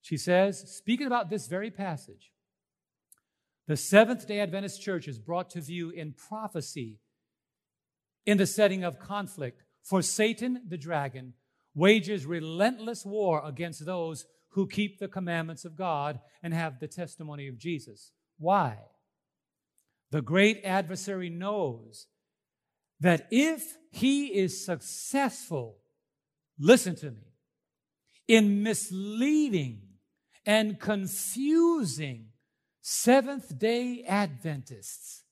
[0.00, 2.32] She says, speaking about this very passage,
[3.68, 6.98] the Seventh day Adventist church is brought to view in prophecy
[8.24, 9.62] in the setting of conflict.
[9.82, 11.34] For Satan, the dragon,
[11.74, 17.48] wages relentless war against those who keep the commandments of God and have the testimony
[17.48, 18.12] of Jesus.
[18.38, 18.78] Why?
[20.10, 22.06] The great adversary knows
[23.00, 25.78] that if he is successful,
[26.58, 27.34] listen to me,
[28.28, 29.82] in misleading
[30.46, 32.26] and confusing
[32.82, 35.22] Seventh day Adventists.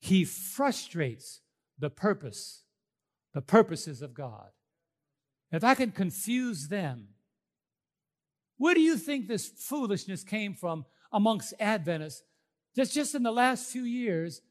[0.00, 1.40] He frustrates
[1.78, 2.64] the purpose,
[3.32, 4.48] the purposes of God.
[5.52, 7.08] If I can confuse them,
[8.58, 12.22] where do you think this foolishness came from amongst Adventists?
[12.74, 14.42] Just, just in the last few years,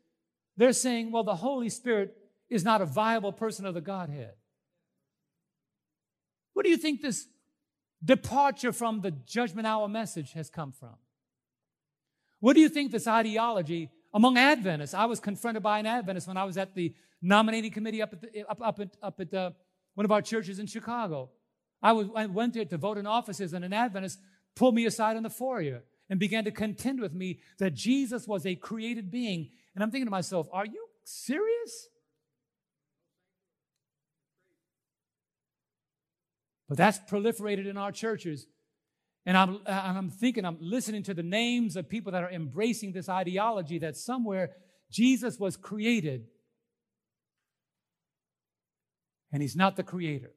[0.57, 2.15] they're saying, well, the Holy Spirit
[2.49, 4.33] is not a viable person of the Godhead.
[6.53, 7.27] What do you think this
[8.05, 10.95] departure from the judgment hour message has come from.
[12.39, 14.93] What do you think this ideology among Adventists?
[14.93, 18.21] I was confronted by an Adventist when I was at the nominating committee up at,
[18.21, 19.51] the, up, up at, up at uh,
[19.95, 21.31] one of our churches in Chicago.
[21.81, 24.19] I, was, I went there to vote in offices, and an Adventist
[24.55, 28.45] pulled me aside in the foyer and began to contend with me that Jesus was
[28.45, 29.49] a created being.
[29.73, 31.89] And I'm thinking to myself, are you serious?
[36.67, 38.47] But that's proliferated in our churches.
[39.25, 43.09] And I'm, I'm thinking, I'm listening to the names of people that are embracing this
[43.09, 44.51] ideology that somewhere
[44.91, 46.25] Jesus was created
[49.31, 50.31] and he's not the creator.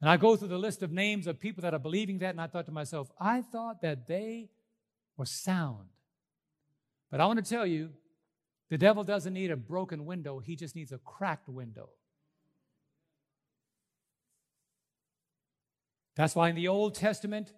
[0.00, 2.40] And I go through the list of names of people that are believing that, and
[2.40, 4.50] I thought to myself, I thought that they
[5.16, 5.88] were sound.
[7.10, 7.90] But I want to tell you,
[8.68, 11.88] the devil doesn't need a broken window, he just needs a cracked window.
[16.16, 17.52] That's why in the Old Testament,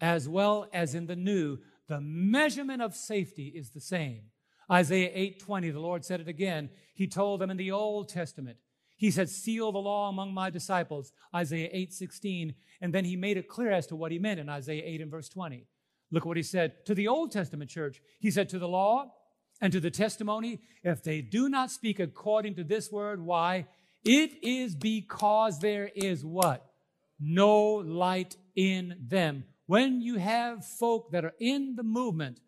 [0.00, 1.58] as well as in the New,
[1.88, 4.30] The measurement of safety is the same.
[4.70, 6.70] Isaiah 8:20, the Lord said it again.
[6.94, 8.58] He told them in the Old Testament.
[8.96, 13.48] He said, "Seal the law among my disciples." Isaiah 8:16, and then he made it
[13.48, 15.66] clear as to what he meant in Isaiah 8 and verse 20.
[16.10, 18.00] Look what he said to the Old Testament church.
[18.20, 19.14] He said, "To the law
[19.60, 23.68] and to the testimony, if they do not speak according to this word, why?
[24.04, 26.73] It is because there is what?
[27.18, 29.44] No light in them.
[29.66, 32.40] When you have folk that are in the movement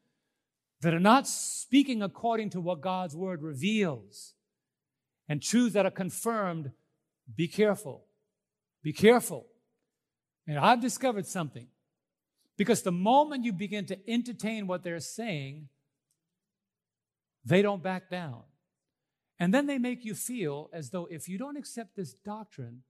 [0.82, 4.34] that are not speaking according to what God's word reveals
[5.28, 6.72] and truths that are confirmed,
[7.34, 8.04] be careful.
[8.82, 9.46] Be careful.
[10.46, 11.68] And I've discovered something.
[12.56, 15.68] Because the moment you begin to entertain what they're saying,
[17.44, 18.42] they don't back down.
[19.38, 22.82] And then they make you feel as though if you don't accept this doctrine,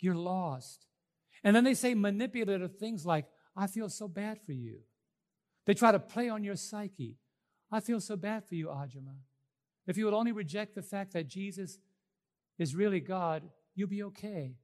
[0.00, 0.86] you're lost.
[1.42, 4.80] And then they say manipulative things like, I feel so bad for you.
[5.66, 7.16] They try to play on your psyche.
[7.70, 9.16] I feel so bad for you, Ajima.
[9.86, 11.78] If you would only reject the fact that Jesus
[12.58, 13.42] is really God,
[13.74, 14.54] you'll be okay.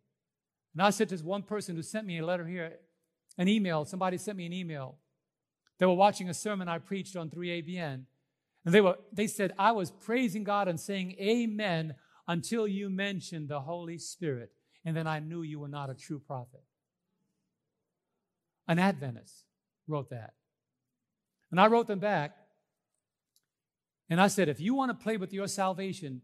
[0.74, 2.74] And I said to this one person who sent me a letter here,
[3.38, 4.96] an email, somebody sent me an email.
[5.78, 8.04] They were watching a sermon I preached on 3ABN.
[8.64, 11.94] And they, were, they said, I was praising God and saying amen
[12.26, 14.50] until you mentioned the Holy Spirit.
[14.86, 16.62] And then I knew you were not a true prophet.
[18.68, 19.44] An Adventist
[19.88, 20.34] wrote that.
[21.50, 22.36] And I wrote them back.
[24.08, 26.22] And I said, if you want to play with your salvation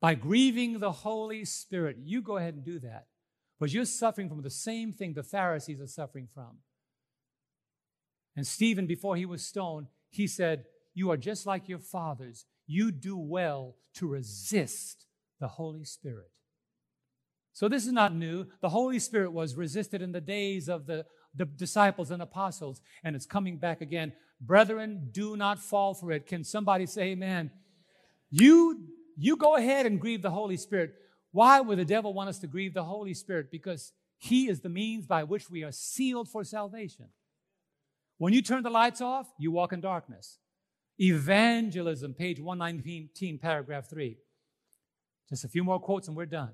[0.00, 3.06] by grieving the Holy Spirit, you go ahead and do that.
[3.60, 6.58] But you're suffering from the same thing the Pharisees are suffering from.
[8.34, 12.46] And Stephen, before he was stoned, he said, You are just like your fathers.
[12.66, 15.06] You do well to resist
[15.38, 16.30] the Holy Spirit.
[17.54, 18.46] So this is not new.
[18.60, 23.14] The Holy Spirit was resisted in the days of the, the disciples and apostles, and
[23.14, 24.12] it's coming back again.
[24.40, 26.26] Brethren, do not fall for it.
[26.26, 27.52] Can somebody say amen?
[28.28, 30.94] You, you go ahead and grieve the Holy Spirit.
[31.30, 33.52] Why would the devil want us to grieve the Holy Spirit?
[33.52, 37.06] Because he is the means by which we are sealed for salvation.
[38.18, 40.38] When you turn the lights off, you walk in darkness.
[40.98, 44.16] Evangelism, page 119, paragraph 3.
[45.28, 46.52] Just a few more quotes and we're done.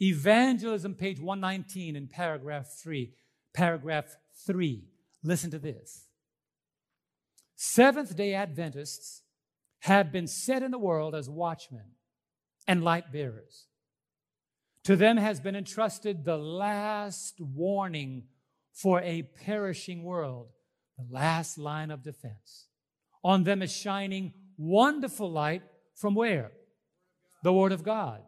[0.00, 3.12] Evangelism, page 119, in paragraph 3.
[3.54, 4.16] Paragraph
[4.46, 4.84] 3.
[5.22, 6.06] Listen to this.
[7.56, 9.22] Seventh day Adventists
[9.80, 11.92] have been set in the world as watchmen
[12.68, 13.66] and light bearers.
[14.84, 18.24] To them has been entrusted the last warning
[18.72, 20.48] for a perishing world,
[20.98, 22.66] the last line of defense.
[23.24, 25.62] On them is shining wonderful light
[25.94, 26.52] from where?
[27.42, 28.22] The Word of God.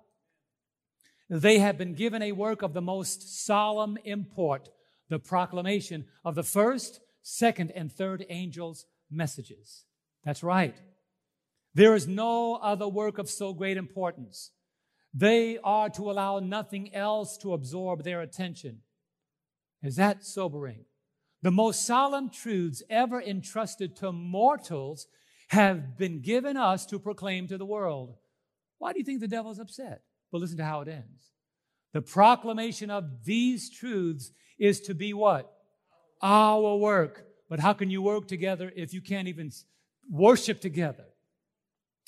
[1.28, 4.70] They have been given a work of the most solemn import,
[5.08, 9.84] the proclamation of the first, second, and third angels' messages.
[10.24, 10.76] That's right.
[11.74, 14.50] There is no other work of so great importance.
[15.12, 18.80] They are to allow nothing else to absorb their attention.
[19.82, 20.84] Is that sobering?
[21.42, 25.06] The most solemn truths ever entrusted to mortals
[25.48, 28.16] have been given us to proclaim to the world.
[28.78, 30.02] Why do you think the devil's upset?
[30.30, 31.32] But listen to how it ends.
[31.92, 35.50] The proclamation of these truths is to be what?
[36.20, 37.26] Our work.
[37.48, 39.50] But how can you work together if you can't even
[40.10, 41.06] worship together?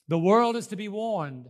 [0.09, 1.49] The world is to be warned,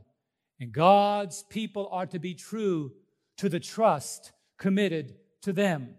[0.60, 2.92] and God's people are to be true
[3.38, 5.94] to the trust committed to them.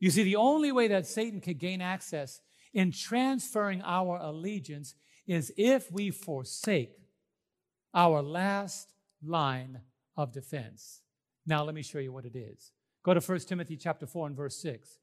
[0.00, 2.40] You see, the only way that Satan can gain access
[2.74, 4.94] in transferring our allegiance
[5.26, 6.92] is if we forsake
[7.94, 8.92] our last
[9.24, 9.80] line
[10.16, 11.02] of defense.
[11.46, 12.72] Now, let me show you what it is.
[13.04, 14.98] Go to 1 Timothy chapter 4 and verse 6.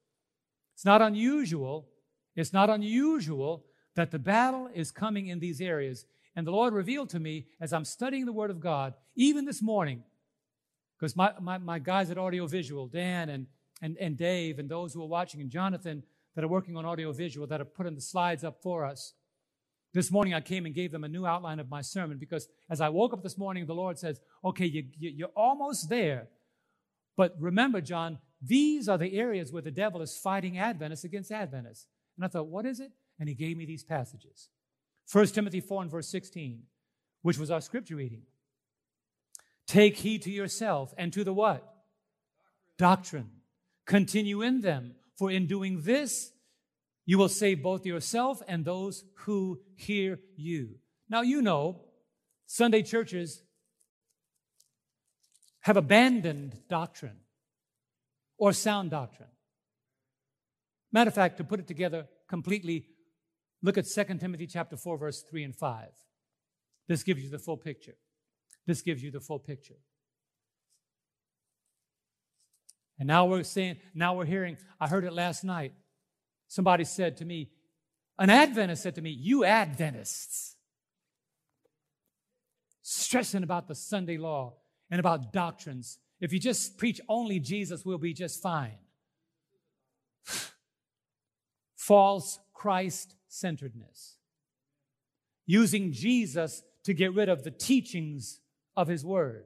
[0.74, 1.88] It's not unusual
[2.36, 3.66] it's not unusual
[3.96, 6.06] that the battle is coming in these areas.
[6.36, 9.62] And the Lord revealed to me as I'm studying the Word of God, even this
[9.62, 10.04] morning,
[11.00, 13.48] because my, my, my guys at Audiovisual, Dan and,
[13.82, 16.04] and, and Dave, and those who are watching, and Jonathan
[16.36, 19.14] that are working on audiovisual, that are putting the slides up for us.
[19.96, 22.82] This morning I came and gave them a new outline of my sermon because as
[22.82, 26.28] I woke up this morning, the Lord says, Okay, you, you, you're almost there.
[27.16, 31.88] But remember, John, these are the areas where the devil is fighting Adventists against Adventists.
[32.18, 32.92] And I thought, what is it?
[33.22, 34.50] And he gave me these passages.
[35.10, 36.64] 1 Timothy 4 and verse 16,
[37.22, 38.24] which was our scripture reading.
[39.66, 41.66] Take heed to yourself and to the what?
[42.78, 43.30] Doctrine.
[43.86, 46.34] Continue in them, for in doing this,
[47.06, 50.76] you will save both yourself and those who hear you.
[51.10, 51.82] Now, you know,
[52.48, 53.44] Sunday churches
[55.62, 57.18] have abandoned doctrine
[58.38, 59.30] or sound doctrine.
[60.92, 62.88] Matter of fact, to put it together completely,
[63.62, 65.90] look at 2 Timothy chapter 4, verse 3 and 5.
[66.88, 67.96] This gives you the full picture.
[68.66, 69.76] This gives you the full picture.
[72.98, 75.74] And now we're saying, now we're hearing, I heard it last night.
[76.56, 77.50] Somebody said to me,
[78.18, 80.56] an Adventist said to me, You Adventists,
[82.82, 84.54] stressing about the Sunday law
[84.90, 85.98] and about doctrines.
[86.22, 88.78] If you just preach only Jesus, we'll be just fine.
[91.76, 94.16] False Christ centeredness.
[95.46, 98.40] Using Jesus to get rid of the teachings
[98.78, 99.44] of His Word.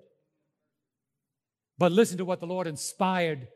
[1.79, 3.47] But listen to what the Lord inspired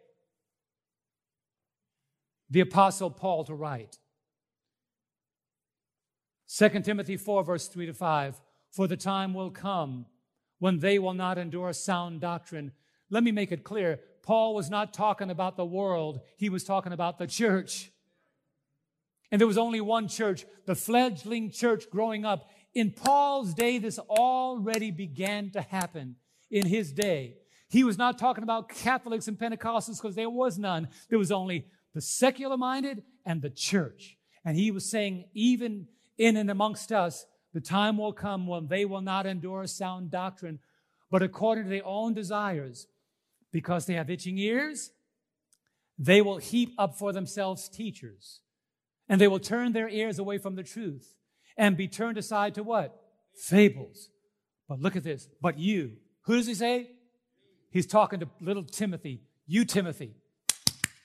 [2.54, 3.98] the Apostle Paul to write.
[6.56, 8.40] 2 Timothy 4, verse 3 to 5.
[8.70, 10.06] For the time will come
[10.60, 12.72] when they will not endure sound doctrine.
[13.10, 16.94] Let me make it clear Paul was not talking about the world, he was talking
[16.94, 17.92] about the church.
[19.32, 22.52] And there was only one church, the fledgling church growing up.
[22.76, 26.18] In Paul's day, this already began to happen
[26.52, 27.38] in his day.
[27.68, 30.88] He was not talking about Catholics and Pentecostals because there was none.
[31.10, 34.18] There was only the secular minded and the church.
[34.46, 35.88] And he was saying, even
[36.18, 40.60] in and amongst us, the time will come when they will not endure sound doctrine,
[41.12, 42.88] but according to their own desires,
[43.52, 44.92] because they have itching ears,
[45.98, 48.42] they will heap up for themselves teachers,
[49.08, 51.14] and they will turn their ears away from the truth
[51.56, 53.00] and be turned aside to what?
[53.36, 54.10] Fables.
[54.68, 55.28] But look at this.
[55.40, 56.90] But you, who does he say?
[57.70, 59.22] He's talking to little Timothy.
[59.46, 60.16] You, Timothy.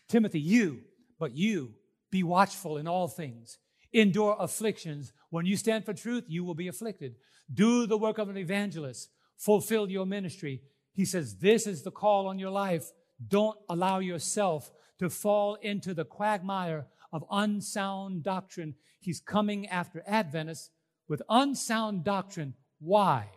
[0.09, 0.81] Timothy, you,
[1.19, 1.75] but you,
[2.11, 3.59] be watchful in all things.
[3.93, 5.13] Endure afflictions.
[5.31, 7.17] When you stand for truth, you will be afflicted.
[7.53, 9.11] Do the work of an evangelist.
[9.37, 10.63] Fulfill your ministry.
[10.93, 12.91] He says, This is the call on your life.
[13.27, 18.75] Don't allow yourself to fall into the quagmire of unsound doctrine.
[19.01, 20.71] He's coming after Adventists
[21.09, 22.55] with unsound doctrine.
[22.81, 23.29] Why?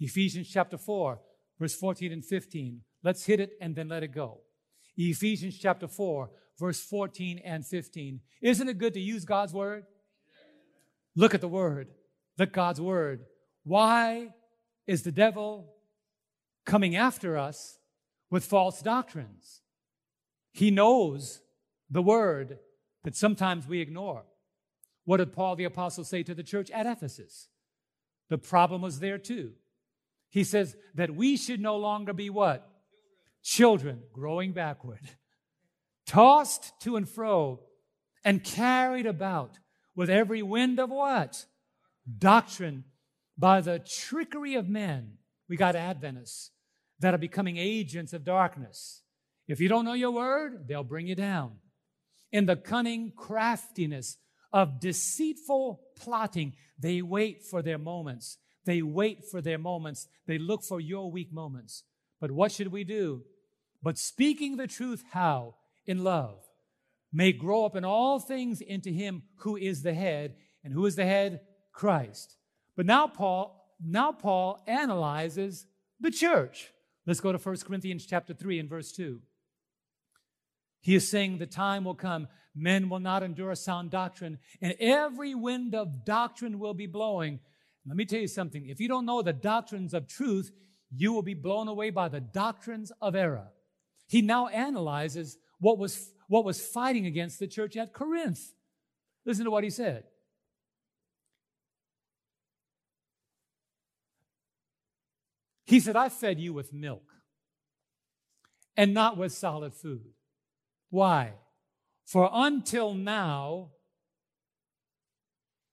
[0.00, 1.20] Ephesians chapter 4,
[1.58, 2.82] verse 14 and 15.
[3.02, 4.40] Let's hit it and then let it go.
[4.98, 8.20] Ephesians chapter 4, verse 14 and 15.
[8.42, 9.84] Isn't it good to use God's word?
[11.14, 11.88] Look at the word.
[12.36, 13.24] Look God's word.
[13.62, 14.34] Why
[14.86, 15.72] is the devil
[16.66, 17.78] coming after us
[18.30, 19.62] with false doctrines?
[20.52, 21.40] He knows
[21.88, 22.58] the word
[23.04, 24.24] that sometimes we ignore.
[25.04, 27.48] What did Paul the Apostle say to the church at Ephesus?
[28.28, 29.52] The problem was there too.
[30.28, 32.68] He says that we should no longer be what?
[33.42, 35.10] Children growing backward,
[36.06, 37.60] tossed to and fro,
[38.24, 39.58] and carried about
[39.94, 41.46] with every wind of what?
[42.18, 42.84] Doctrine
[43.36, 45.14] by the trickery of men.
[45.48, 46.50] We got Adventists
[47.00, 49.02] that are becoming agents of darkness.
[49.46, 51.52] If you don't know your word, they'll bring you down
[52.32, 54.18] in the cunning craftiness
[54.52, 56.54] of deceitful plotting.
[56.78, 58.38] They wait for their moments.
[58.64, 60.08] They wait for their moments.
[60.26, 61.84] They look for your weak moments.
[62.20, 63.22] But what should we do?
[63.82, 65.54] But speaking the truth, how?
[65.86, 66.44] In love.
[67.12, 70.36] May grow up in all things into him who is the head.
[70.64, 71.40] And who is the head?
[71.72, 72.36] Christ.
[72.76, 75.66] But now Paul, now Paul analyzes
[76.00, 76.72] the church.
[77.06, 79.20] Let's go to 1 Corinthians chapter 3 and verse 2.
[80.80, 85.34] He is saying the time will come, men will not endure sound doctrine, and every
[85.34, 87.40] wind of doctrine will be blowing.
[87.86, 88.66] Let me tell you something.
[88.66, 90.52] If you don't know the doctrines of truth,
[90.94, 93.48] you will be blown away by the doctrines of error.
[94.06, 98.40] He now analyzes what was, what was fighting against the church at Corinth.
[99.26, 100.04] Listen to what he said.
[105.66, 107.12] He said, I fed you with milk
[108.74, 110.14] and not with solid food.
[110.88, 111.34] Why?
[112.06, 113.72] For until now,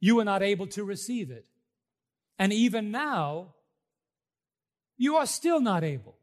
[0.02, 1.46] you were not able to receive it.
[2.38, 3.55] And even now,
[4.98, 6.18] you are still not able.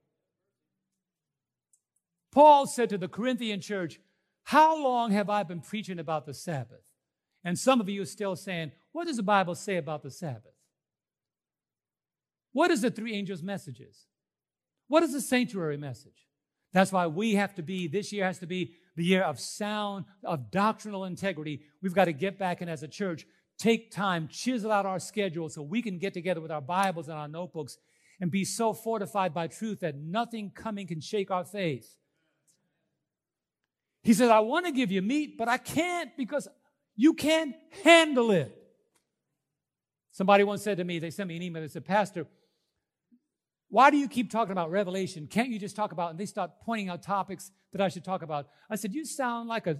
[2.31, 4.01] Paul said to the Corinthian church,
[4.45, 6.83] How long have I been preaching about the Sabbath?
[7.45, 10.55] And some of you are still saying, What does the Bible say about the Sabbath?
[12.53, 14.07] What is the three angels' messages?
[14.89, 16.27] What is the sanctuary message?
[16.73, 20.07] That's why we have to be, this year has to be the year of sound,
[20.25, 21.63] of doctrinal integrity.
[21.83, 23.27] We've got to get back and as a church,
[23.59, 27.19] take time, chisel out our schedule so we can get together with our Bibles and
[27.19, 27.79] our notebooks
[28.21, 31.97] and be so fortified by truth that nothing coming can shake our faith.
[34.03, 36.49] He says, I want to give you meat, but I can't because
[36.97, 38.57] you can't handle it.
[40.11, 42.27] Somebody once said to me, they sent me an email, they said, Pastor,
[43.69, 45.27] why do you keep talking about Revelation?
[45.27, 48.23] Can't you just talk about, and they start pointing out topics that I should talk
[48.23, 48.49] about.
[48.69, 49.79] I said, You sound like a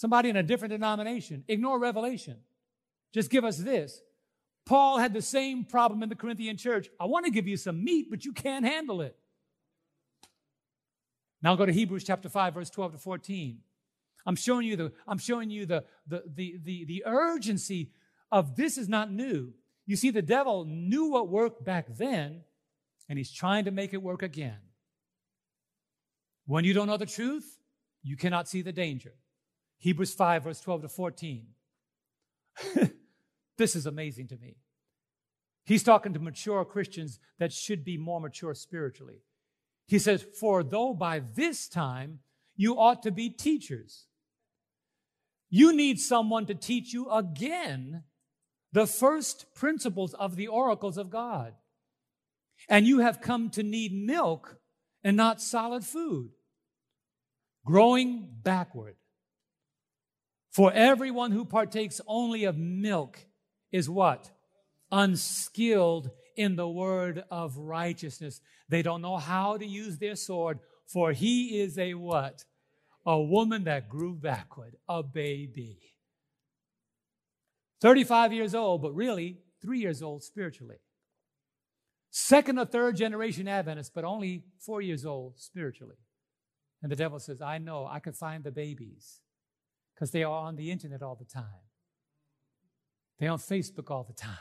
[0.00, 1.44] Somebody in a different denomination.
[1.48, 2.38] Ignore revelation.
[3.12, 4.00] Just give us this.
[4.66, 6.88] Paul had the same problem in the Corinthian church.
[7.00, 9.16] I want to give you some meat, but you can't handle it.
[11.42, 13.58] Now go to Hebrews chapter 5, verse 12 to 14.
[14.26, 17.90] I'm showing you the, I'm showing you the, the, the, the, the urgency
[18.30, 19.54] of this is not new.
[19.86, 22.42] You see, the devil knew what worked back then,
[23.08, 24.58] and he's trying to make it work again.
[26.46, 27.58] When you don't know the truth,
[28.02, 29.14] you cannot see the danger.
[29.78, 31.46] Hebrews 5, verse 12 to 14.
[33.60, 34.56] this is amazing to me.
[35.66, 39.20] He's talking to mature Christians that should be more mature spiritually.
[39.86, 42.20] He says, For though by this time
[42.56, 44.06] you ought to be teachers,
[45.50, 48.04] you need someone to teach you again
[48.72, 51.52] the first principles of the oracles of God.
[52.66, 54.56] And you have come to need milk
[55.04, 56.30] and not solid food,
[57.66, 58.96] growing backward.
[60.50, 63.26] For everyone who partakes only of milk
[63.72, 64.30] is what?
[64.90, 68.40] Unskilled in the word of righteousness.
[68.68, 72.44] They don't know how to use their sword, for he is a what?
[73.06, 75.78] A woman that grew backward, a baby.
[77.80, 80.76] 35 years old, but really three years old spiritually.
[82.10, 85.96] Second or third generation Adventist, but only four years old spiritually.
[86.82, 89.20] And the devil says, I know, I could find the babies
[89.94, 91.69] because they are on the internet all the time.
[93.20, 94.32] They're on Facebook all the time.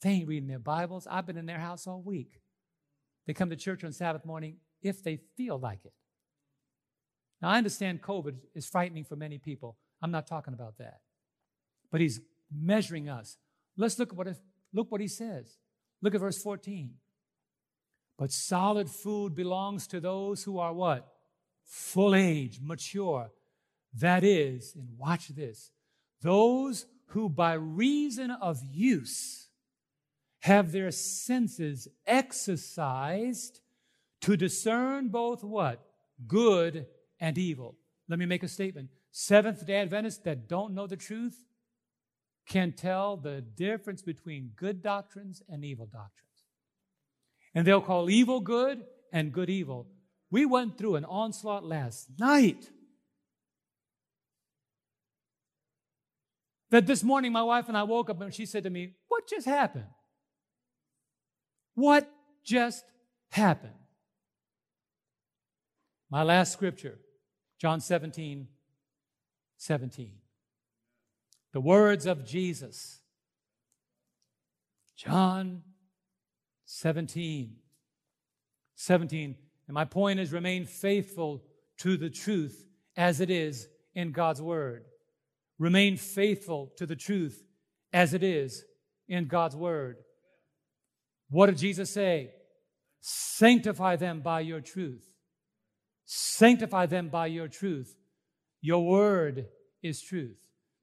[0.00, 1.06] They ain't reading their Bibles.
[1.08, 2.40] I've been in their house all week.
[3.26, 5.92] They come to church on Sabbath morning if they feel like it.
[7.40, 9.76] Now, I understand COVID is frightening for many people.
[10.02, 11.00] I'm not talking about that.
[11.92, 13.36] But he's measuring us.
[13.76, 14.28] Let's look at what,
[14.72, 15.58] look what he says.
[16.00, 16.94] Look at verse 14.
[18.18, 21.06] But solid food belongs to those who are what?
[21.64, 23.30] Full age, mature,
[23.94, 25.70] that is, and watch this,
[26.20, 29.46] those who by reason of use
[30.40, 33.60] have their senses exercised
[34.20, 35.80] to discern both what?
[36.26, 36.86] Good
[37.20, 37.76] and evil.
[38.08, 38.88] Let me make a statement.
[39.12, 41.38] Seventh day Adventists that don't know the truth
[42.48, 46.42] can tell the difference between good doctrines and evil doctrines.
[47.54, 48.82] And they'll call evil good
[49.12, 49.86] and good evil.
[50.32, 52.70] We went through an onslaught last night
[56.74, 59.28] That this morning, my wife and I woke up and she said to me, What
[59.28, 59.86] just happened?
[61.76, 62.10] What
[62.42, 62.84] just
[63.30, 63.78] happened?
[66.10, 66.98] My last scripture,
[67.60, 68.48] John 17,
[69.56, 70.10] 17.
[71.52, 72.98] The words of Jesus.
[74.96, 75.62] John
[76.64, 77.54] 17,
[78.74, 79.36] 17.
[79.68, 81.44] And my point is remain faithful
[81.78, 84.86] to the truth as it is in God's Word.
[85.58, 87.42] Remain faithful to the truth
[87.92, 88.64] as it is
[89.08, 89.96] in God's word.
[91.30, 92.30] What did Jesus say?
[93.00, 95.04] Sanctify them by your truth.
[96.04, 97.96] Sanctify them by your truth.
[98.60, 99.46] Your word
[99.82, 100.38] is truth.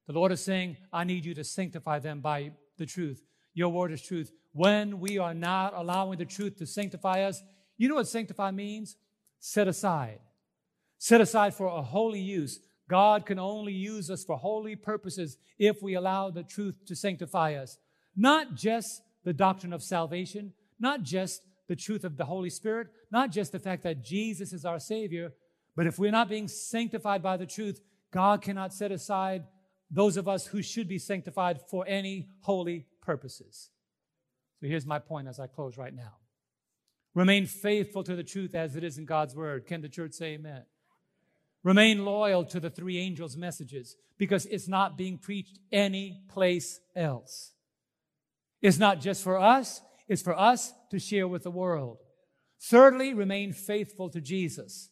[0.07, 3.23] The Lord is saying, I need you to sanctify them by the truth.
[3.53, 4.31] Your word is truth.
[4.53, 7.41] When we are not allowing the truth to sanctify us,
[7.77, 8.95] you know what sanctify means?
[9.39, 10.19] Set aside.
[10.98, 12.60] Set aside for a holy use,
[12.91, 17.53] God can only use us for holy purposes if we allow the truth to sanctify
[17.53, 17.77] us.
[18.18, 23.31] Not just the doctrine of salvation, not just the truth of the Holy Spirit, not
[23.31, 25.31] just the fact that Jesus is our Savior,
[25.73, 27.80] but if we're not being sanctified by the truth,
[28.11, 29.45] God cannot set aside
[29.89, 33.69] those of us who should be sanctified for any holy purposes.
[34.59, 36.18] So here's my point as I close right now.
[37.13, 39.65] Remain faithful to the truth as it is in God's Word.
[39.65, 40.63] Can the church say amen?
[41.63, 47.53] Remain loyal to the three angels' messages because it's not being preached any place else.
[48.61, 51.97] It's not just for us, it's for us to share with the world.
[52.59, 54.89] Thirdly, remain faithful to Jesus.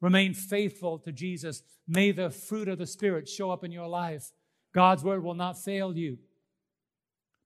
[0.00, 1.62] Remain faithful to Jesus.
[1.86, 4.30] May the fruit of the Spirit show up in your life.
[4.74, 6.18] God's word will not fail you.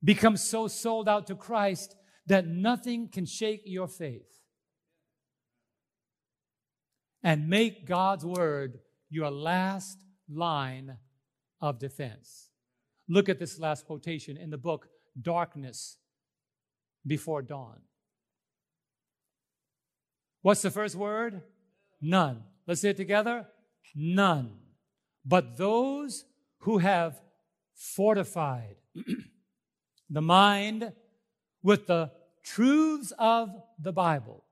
[0.05, 1.95] Become so sold out to Christ
[2.27, 4.42] that nothing can shake your faith
[7.23, 8.81] and make God's word
[9.11, 10.97] your last line
[11.61, 12.51] of defense.
[13.09, 14.89] Look at this last quotation in the book,
[15.21, 15.99] Darkness
[17.07, 17.81] Before Dawn.
[20.41, 21.43] What's the first word?
[22.01, 22.43] None.
[22.67, 23.47] Let's say it together.
[23.95, 24.59] None.
[25.25, 26.25] But those
[26.61, 27.21] who have
[27.75, 28.77] fortified
[30.11, 30.93] the mind
[31.63, 32.11] with the
[32.43, 34.45] truths of the Bible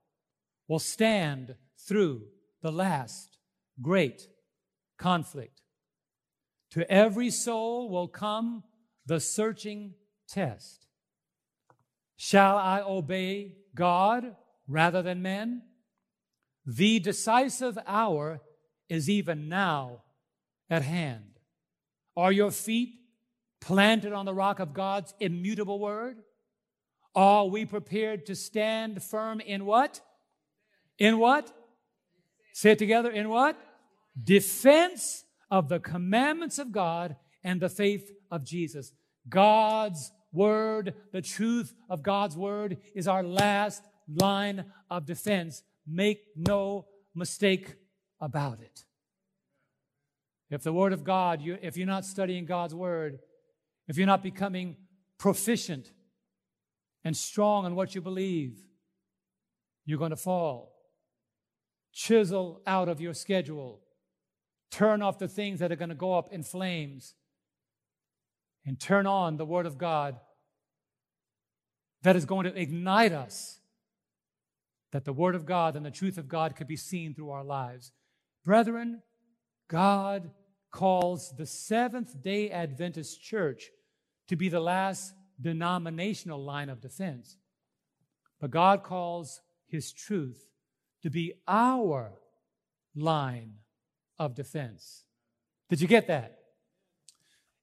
[0.68, 2.22] will stand through
[2.62, 3.38] the last
[3.80, 4.28] great
[4.98, 5.62] conflict
[6.72, 8.62] To every soul will come
[9.06, 9.94] the searching
[10.28, 10.86] test.
[12.16, 14.36] Shall I obey God
[14.68, 15.62] rather than men?
[16.64, 18.40] The decisive hour
[18.88, 20.02] is even now
[20.68, 21.40] at hand.
[22.16, 23.00] Are your feet
[23.60, 26.18] planted on the rock of God's immutable word?
[27.14, 30.00] Are we prepared to stand firm in what?
[30.98, 31.52] In what?
[32.52, 33.10] Say it together.
[33.10, 33.56] In what?
[34.22, 38.93] Defense of the commandments of God and the faith of Jesus.
[39.28, 45.62] God's word, the truth of God's word is our last line of defense.
[45.86, 47.74] Make no mistake
[48.20, 48.85] about it.
[50.51, 53.20] If the word of God, you, if you're not studying God's word,
[53.89, 54.77] if you're not becoming
[55.18, 55.93] proficient
[57.05, 58.59] and strong in what you believe,
[59.85, 60.80] you're going to fall.
[61.92, 63.80] Chisel out of your schedule.
[64.70, 67.14] Turn off the things that are going to go up in flames.
[68.64, 70.16] And turn on the Word of God
[72.02, 73.60] that is going to ignite us.
[74.92, 77.44] That the Word of God and the truth of God could be seen through our
[77.44, 77.92] lives.
[78.44, 79.02] Brethren,
[79.68, 80.30] God
[80.70, 83.70] calls the Seventh day Adventist church
[84.28, 87.38] to be the last denominational line of defense.
[88.40, 90.49] But God calls His truth
[91.02, 92.12] to be our
[92.94, 93.55] line
[94.18, 95.05] of defense.
[95.68, 96.39] Did you get that?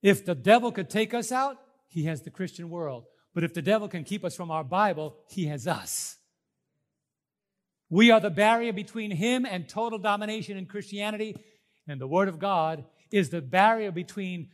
[0.02, 1.58] If the devil could take us out,
[1.88, 3.06] he has the Christian world.
[3.34, 6.18] But if the devil can keep us from our Bible, he has us.
[7.90, 11.36] We are the barrier between him and total domination in Christianity,
[11.88, 14.50] and the Word of God is the barrier between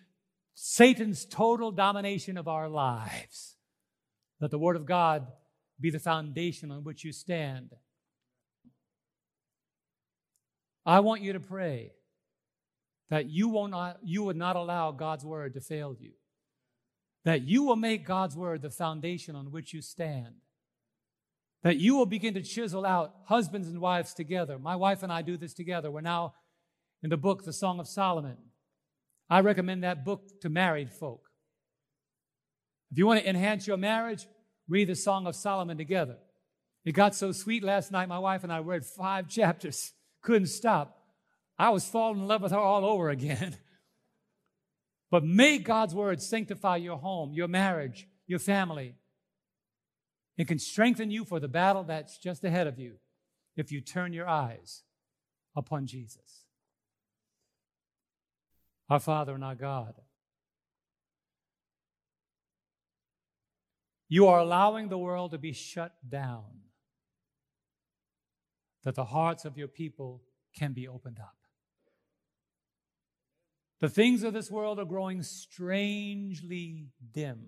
[0.53, 3.55] Satan's total domination of our lives.
[4.39, 5.27] Let the Word of God
[5.79, 7.71] be the foundation on which you stand.
[10.85, 11.93] I want you to pray
[13.09, 16.11] that you, will not, you would not allow God's Word to fail you,
[17.25, 20.35] that you will make God's Word the foundation on which you stand,
[21.63, 24.59] that you will begin to chisel out husbands and wives together.
[24.59, 25.89] My wife and I do this together.
[25.89, 26.33] We're now
[27.01, 28.37] in the book, The Song of Solomon.
[29.29, 31.29] I recommend that book to married folk.
[32.91, 34.27] If you want to enhance your marriage,
[34.67, 36.17] read the Song of Solomon together.
[36.85, 39.93] It got so sweet last night, my wife and I read five chapters,
[40.23, 40.99] couldn't stop.
[41.57, 43.57] I was falling in love with her all over again.
[45.11, 48.95] but may God's word sanctify your home, your marriage, your family.
[50.37, 52.95] It can strengthen you for the battle that's just ahead of you
[53.55, 54.81] if you turn your eyes
[55.55, 56.43] upon Jesus
[58.89, 59.95] our Father and our God.
[64.07, 66.43] You are allowing the world to be shut down
[68.83, 70.21] that the hearts of your people
[70.57, 71.35] can be opened up.
[73.79, 77.47] The things of this world are growing strangely dim.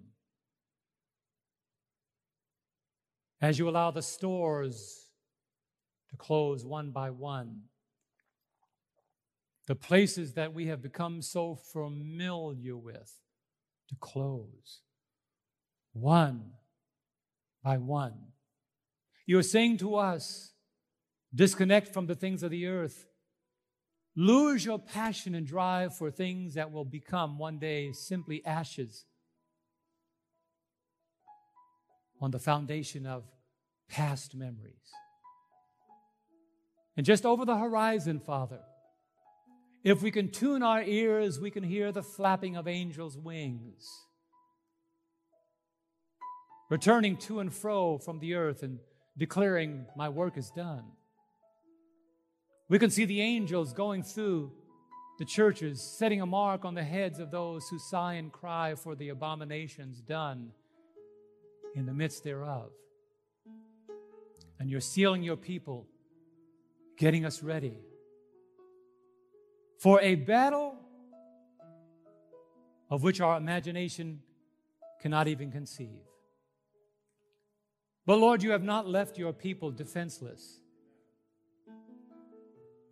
[3.42, 5.12] As you allow the stores
[6.10, 7.62] to close one by one,
[9.68, 13.14] the places that we have become so familiar with
[13.90, 14.82] to close
[15.94, 16.52] one
[17.64, 18.14] by one.
[19.26, 20.52] You are saying to us,
[21.36, 23.06] disconnect from the things of the earth.
[24.16, 29.06] Lose your passion and drive for things that will become one day simply ashes
[32.22, 33.26] on the foundation of
[33.90, 34.94] past memories.
[36.96, 38.62] And just over the horizon, Father,
[39.84, 43.86] if we can tune our ears, we can hear the flapping of angels' wings,
[46.70, 48.80] returning to and fro from the earth and
[49.18, 50.86] declaring, My work is done.
[52.68, 54.52] We can see the angels going through
[55.20, 58.96] the churches, setting a mark on the heads of those who sigh and cry for
[58.96, 60.52] the abominations done
[61.76, 62.72] in the midst thereof.
[64.60, 65.86] And you're sealing your people,
[66.98, 67.78] getting us ready
[69.78, 70.76] for a battle
[72.90, 74.22] of which our imagination
[75.02, 76.02] cannot even conceive.
[78.06, 80.62] But Lord, you have not left your people defenseless.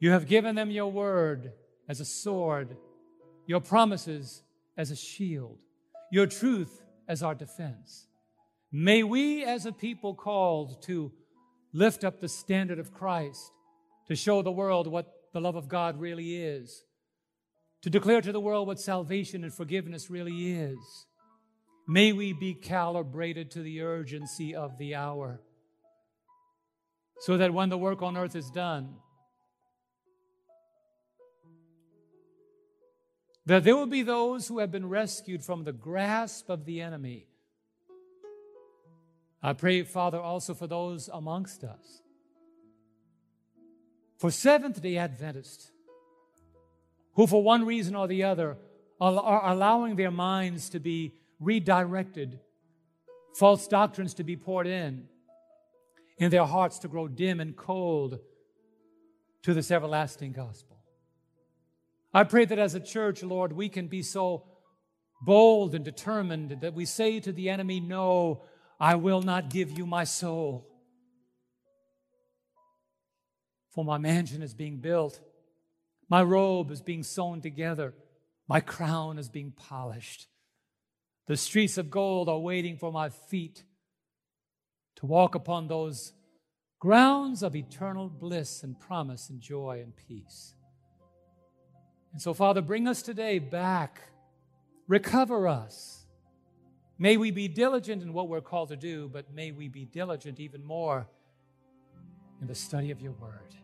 [0.03, 1.53] You have given them your word
[1.87, 2.75] as a sword,
[3.47, 4.43] your promises
[4.75, 5.59] as a shield,
[6.11, 8.07] your truth as our defense.
[8.69, 11.13] May we, as a people called to
[11.71, 13.49] lift up the standard of Christ,
[14.09, 16.83] to show the world what the love of God really is,
[17.81, 21.05] to declare to the world what salvation and forgiveness really is.
[21.87, 25.39] May we be calibrated to the urgency of the hour
[27.21, 28.95] so that when the work on earth is done,
[33.45, 37.27] that there will be those who have been rescued from the grasp of the enemy.
[39.41, 42.01] I pray, Father, also for those amongst us.
[44.17, 45.71] For Seventh day Adventists,
[47.15, 48.57] who for one reason or the other
[49.01, 52.39] are allowing their minds to be redirected,
[53.35, 55.09] false doctrines to be poured in,
[56.17, 58.19] in their hearts to grow dim and cold
[59.41, 60.72] to this everlasting gospel.
[62.13, 64.45] I pray that as a church, Lord, we can be so
[65.21, 68.43] bold and determined that we say to the enemy, No,
[68.79, 70.69] I will not give you my soul.
[73.71, 75.19] For my mansion is being built,
[76.07, 77.95] my robe is being sewn together,
[78.47, 80.27] my crown is being polished.
[81.25, 83.63] The streets of gold are waiting for my feet
[84.97, 86.13] to walk upon those
[86.79, 90.53] grounds of eternal bliss and promise and joy and peace.
[92.13, 94.01] And so, Father, bring us today back,
[94.87, 96.05] recover us.
[96.99, 100.39] May we be diligent in what we're called to do, but may we be diligent
[100.39, 101.07] even more
[102.39, 103.55] in the study of your word.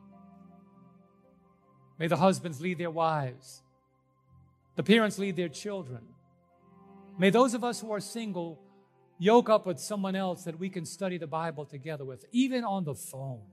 [1.99, 3.61] May the husbands lead their wives,
[4.75, 6.01] the parents lead their children.
[7.19, 8.59] May those of us who are single
[9.19, 12.85] yoke up with someone else that we can study the Bible together with, even on
[12.85, 13.43] the phone.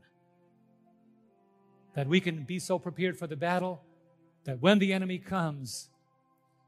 [1.94, 3.82] That we can be so prepared for the battle
[4.46, 5.90] that when the enemy comes,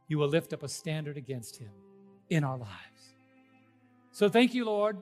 [0.09, 1.70] you will lift up a standard against him
[2.28, 3.14] in our lives.
[4.10, 4.98] So thank you, Lord,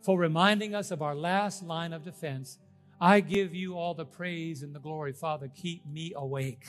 [0.00, 2.58] for reminding us of our last line of defense.
[3.00, 5.12] I give you all the praise and the glory.
[5.12, 6.66] Father, keep me awake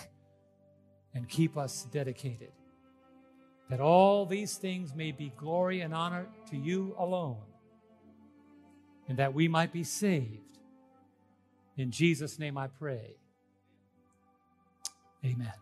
[1.14, 2.52] and keep us dedicated.
[3.70, 7.44] That all these things may be glory and honor to you alone,
[9.08, 10.58] and that we might be saved.
[11.78, 13.16] In Jesus' name I pray.
[15.24, 15.61] Amen.